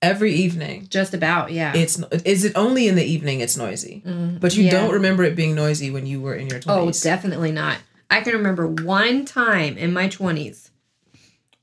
[0.00, 0.88] every evening.
[0.90, 1.72] Just about, yeah.
[1.76, 3.38] It's is it only in the evening?
[3.40, 4.40] It's noisy, Mhm.
[4.40, 4.72] but you Yeah.
[4.72, 6.66] don't remember it being noisy when you were in your 20s.
[7.04, 7.78] Oh, definitely not.
[8.10, 10.70] I can remember one time in my 20s,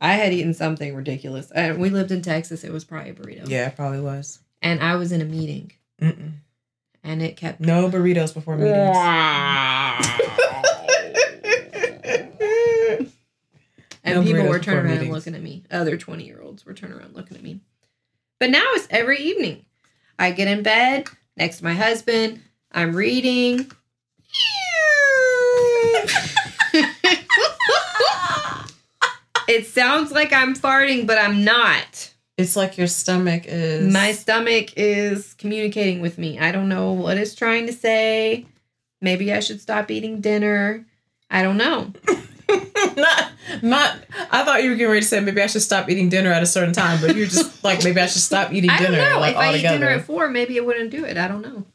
[0.02, 1.52] I had eaten something ridiculous.
[1.52, 2.64] Uh, we lived in Texas.
[2.64, 3.48] It was probably a burrito.
[3.50, 4.40] yeah, it probably was.
[4.62, 5.72] And I was in a meeting,
[6.02, 6.32] Mm-mm.
[7.04, 7.60] and it kept.
[7.60, 8.96] No burritos before meetings.
[14.02, 15.14] And No people were turning around and meetings.
[15.16, 15.64] looking at me.
[15.70, 17.60] Other 20 year olds were turning around looking at me.
[18.40, 19.66] But now it's every evening.
[20.18, 22.42] I get in bed next to my husband.
[22.72, 23.66] I'm reading.
[29.50, 32.14] it sounds like I'm farting, but I'm not.
[32.38, 33.92] It's like your stomach is.
[33.92, 36.40] My stomach is communicating with me.
[36.40, 38.46] I don't know what it's trying to say.
[39.02, 40.86] Maybe I should stop eating dinner.
[41.32, 41.92] I don't know.
[42.96, 43.32] not,
[43.64, 43.98] not.
[44.32, 46.44] I thought you were getting ready to say maybe I should stop eating dinner at
[46.44, 49.14] a certain time, but you're just like maybe I should stop eating I dinner don't
[49.14, 49.20] know.
[49.20, 51.18] like if I eat dinner at four, maybe it wouldn't do it.
[51.18, 51.66] I don't know.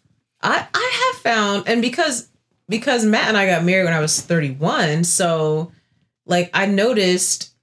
[0.40, 2.28] I I have found, and because
[2.68, 5.72] because Matt and I got married when I was 31, so
[6.24, 7.53] like I noticed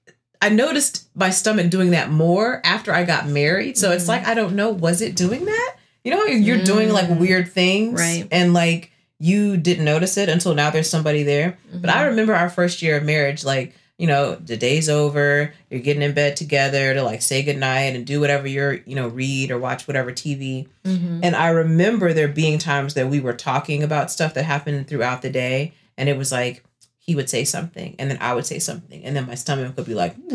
[0.42, 3.78] I noticed my stomach doing that more after I got married.
[3.78, 4.08] So it's Mhm.
[4.08, 5.74] like I don't know, was it doing that?
[6.04, 7.18] You know, you're doing like Mm.
[7.18, 8.26] weird things, Right.
[8.30, 8.90] And like
[9.20, 10.68] you didn't notice it until now.
[10.70, 11.56] There's somebody there.
[11.72, 11.98] But Mm-hmm.
[11.98, 16.02] I remember our first year of marriage, like you know, the day's over, you're getting
[16.02, 19.58] in bed together to like say goodnight and do whatever you're, you know, read or
[19.58, 20.66] watch whatever TV.
[20.84, 21.20] Mm-hmm.
[21.22, 25.22] And I remember there being times that we were talking about stuff that happened throughout
[25.22, 25.74] the day.
[25.96, 26.64] And it was like,
[27.04, 29.86] he would say something, and then I would say something, and then my stomach would
[29.86, 30.14] be like,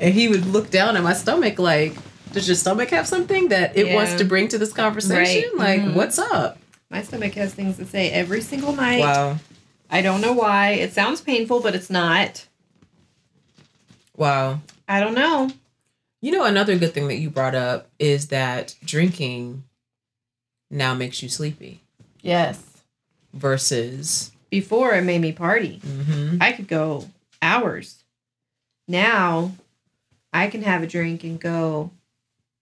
[0.00, 1.94] and he would look down at my stomach like,
[2.32, 5.50] does your stomach have something that it wants to bring to this conversation?
[5.56, 5.58] Right.
[5.58, 5.94] Like, Mhm.
[5.94, 6.58] what's up?
[6.90, 9.00] My stomach has things to say every single night.
[9.00, 9.38] Wow.
[9.90, 10.70] I don't know why.
[10.72, 12.46] It sounds painful, but it's not.
[14.16, 14.60] Wow.
[14.88, 15.50] I don't know.
[16.22, 19.64] You know, another good thing that you brought up is that drinking
[20.70, 21.82] now makes you sleepy
[22.22, 22.62] Yes.
[23.38, 24.32] Versus.
[24.50, 25.80] Before it made me party.
[25.84, 26.38] Mhm.
[26.40, 27.08] I could go
[27.42, 28.02] hours.
[28.86, 29.52] Now
[30.32, 31.90] I can have a drink and go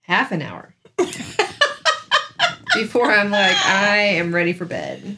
[0.03, 0.75] half an hour.
[2.75, 5.17] Before I'm like, I am ready for bed.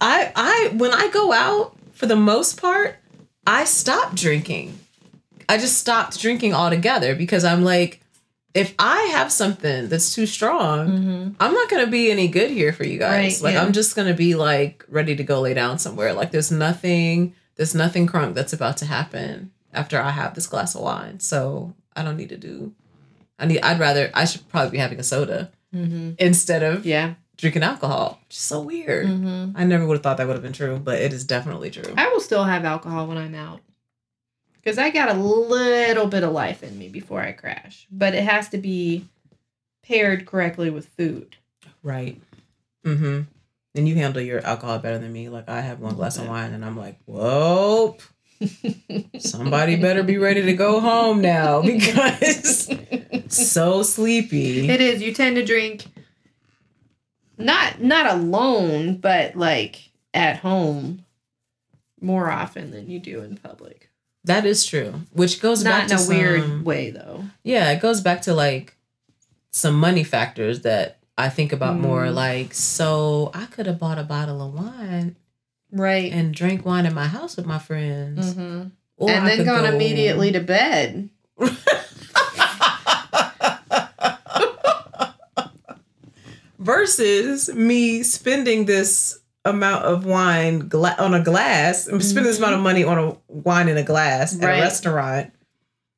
[0.00, 2.96] I I when I go out for the most part,
[3.46, 4.78] I stop drinking.
[5.48, 8.00] I just stopped drinking altogether because I'm like
[8.56, 11.30] if I have something that's too strong, Mm-hmm.
[11.38, 13.34] I'm not gonna be any good here for you guys.
[13.36, 13.62] Right, like yeah.
[13.62, 16.12] I'm just gonna be like ready to go lay down somewhere.
[16.14, 20.74] Like there's nothing, there's nothing crunk that's about to happen after I have this glass
[20.74, 21.20] of wine.
[21.20, 22.72] So I don't need to do.
[23.38, 23.60] I need.
[23.60, 24.10] I'd rather.
[24.14, 26.12] I should probably be having a soda Mm-hmm.
[26.18, 27.14] instead of Yeah.
[27.36, 28.18] drinking alcohol.
[28.28, 29.06] Which is so weird.
[29.08, 29.52] Mm-hmm.
[29.56, 31.92] I never would have thought that would have been true, but it is definitely true.
[31.98, 33.60] I will still have alcohol when I'm out.
[34.66, 37.86] Because I got a little bit of life in me before I crash.
[37.88, 39.06] But it has to be
[39.84, 41.36] paired correctly with food.
[41.84, 42.20] Right.
[42.84, 43.20] Mm-hmm.
[43.76, 45.28] And you handle your alcohol better than me.
[45.28, 47.96] Like I have one glass of wine and I'm like, whoa.
[49.20, 52.68] Somebody better be ready to go home now because
[53.28, 54.68] so sleepy.
[54.68, 55.00] It is.
[55.00, 55.86] You tend to drink
[57.38, 61.04] not not alone, but like at home
[62.00, 63.85] more often than you do in public.
[64.26, 64.92] That is true.
[65.12, 67.24] Which goes back Not in to a weird way though.
[67.42, 68.76] Yeah, it goes back to like
[69.52, 72.04] some money factors that I think about more.
[72.06, 72.14] Mm.
[72.14, 75.16] Like, so I could have bought a bottle of wine
[75.72, 76.12] Right.
[76.12, 78.34] and drank wine in my house with my friends.
[78.34, 78.64] hmm
[78.98, 81.08] Or and I then gone go- immediately to bed.
[86.58, 89.18] versus me spending this
[89.48, 93.16] amount of wine gla- on a glass I'm spending this amount of money on a
[93.28, 94.58] wine in a glass at Right.
[94.58, 95.32] a restaurant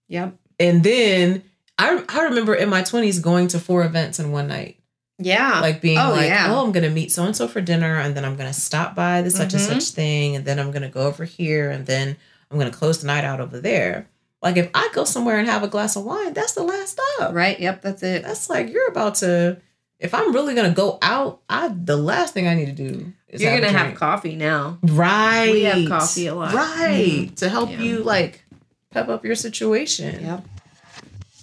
[0.08, 0.34] Yep.
[0.60, 1.42] and then
[1.78, 4.76] I, I remember in my 20s going to four events in one night
[5.18, 5.60] Yeah.
[5.60, 6.46] like being Oh, like yeah.
[6.54, 9.22] oh i'm gonna meet so and so for dinner and then i'm gonna stop by
[9.22, 9.54] the such Mhm.
[9.54, 12.16] and such thing and then i'm gonna go over here and then
[12.50, 14.08] i'm gonna close the night out over there
[14.42, 17.34] like if i go somewhere and have a glass of wine that's the last stop
[17.34, 17.58] right.
[17.60, 17.82] Yep.
[17.82, 18.22] That's it.
[18.24, 19.58] that's like you're about to
[20.00, 23.42] if i'm really gonna go out i the last thing i need to do is
[23.42, 24.78] You're gonna have coffee now.
[24.82, 26.54] right We have coffee a lot.
[26.54, 27.80] right to help Yeah.
[27.80, 28.44] you like
[28.90, 30.44] pep up your situation Yep.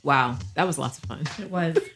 [0.04, 1.24] Wow, that was lots of fun.
[1.40, 1.78] It was.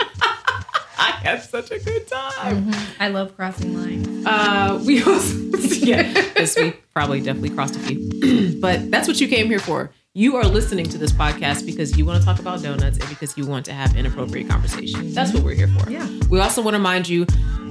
[0.98, 2.72] I had such a good time.
[3.00, 4.26] I love crossing lines.
[4.26, 5.36] Uh, we also,
[5.86, 9.92] yeah, this week probably definitely crossed a few, but that's what you came here for.
[10.16, 13.38] You are listening to this podcast because you want to talk about donuts and because
[13.38, 15.14] you want to have inappropriate conversation.
[15.14, 15.88] That's what we're here for.
[15.90, 16.10] Yeah.
[16.32, 17.26] We also want to remind you,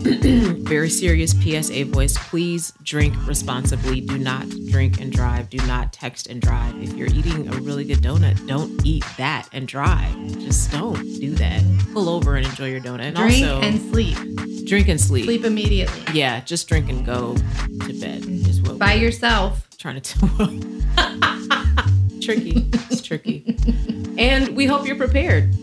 [0.63, 2.17] very serious PSA voice.
[2.29, 4.01] Please drink responsibly.
[4.01, 5.51] Do not drink and drive.
[5.51, 6.81] Do not text and drive.
[6.81, 10.15] If you're eating a really good donut, don't eat that and drive.
[10.39, 11.61] Just don't do that.
[11.93, 13.01] Pull over and enjoy your donut.
[13.01, 14.17] And Drink also and sleep.
[14.65, 15.25] drink and sleep.
[15.25, 16.01] Sleep immediately.
[16.15, 19.69] Yeah, just drink and go to bed is what By yourself.
[19.77, 21.55] trying to tell.
[22.35, 22.67] tricky.
[22.91, 23.57] It's tricky.
[24.19, 25.55] And we hope you're prepared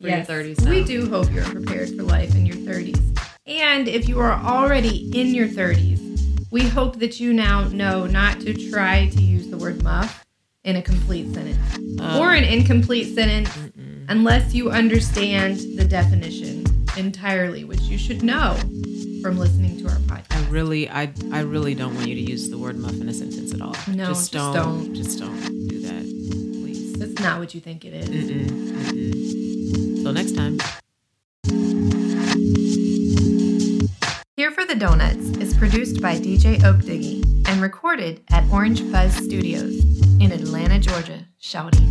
[0.00, 0.28] for Yes.
[0.28, 0.68] your 30s.
[0.68, 2.98] We do hope you're prepared for life in your 30s.
[3.46, 6.00] And if you are already in your 30s,
[6.50, 10.24] we hope that you now know not to try to use the word muff
[10.64, 11.58] in a complete sentence
[12.00, 13.50] Um, or an incomplete sentence
[14.08, 16.64] unless you understand the definition
[16.96, 18.56] entirely, which you should know
[19.26, 20.46] from listening to our podcast.
[20.46, 23.12] I really, I, I really don't want you to use the word muff in a
[23.12, 23.74] sentence at all.
[23.88, 24.94] No, just, just don't, don't.
[24.94, 26.02] Just don't do that,
[26.62, 26.92] please.
[26.92, 28.08] That's not what you think it is.
[28.08, 30.02] Mm-mm, mm-mm.
[30.04, 30.58] Till next time.
[34.36, 39.80] Here for the Donuts is produced by DJ Opdiggy and recorded at Orange Fuzz Studios
[40.20, 41.26] in Atlanta, Georgia.
[41.42, 41.82] Shouty.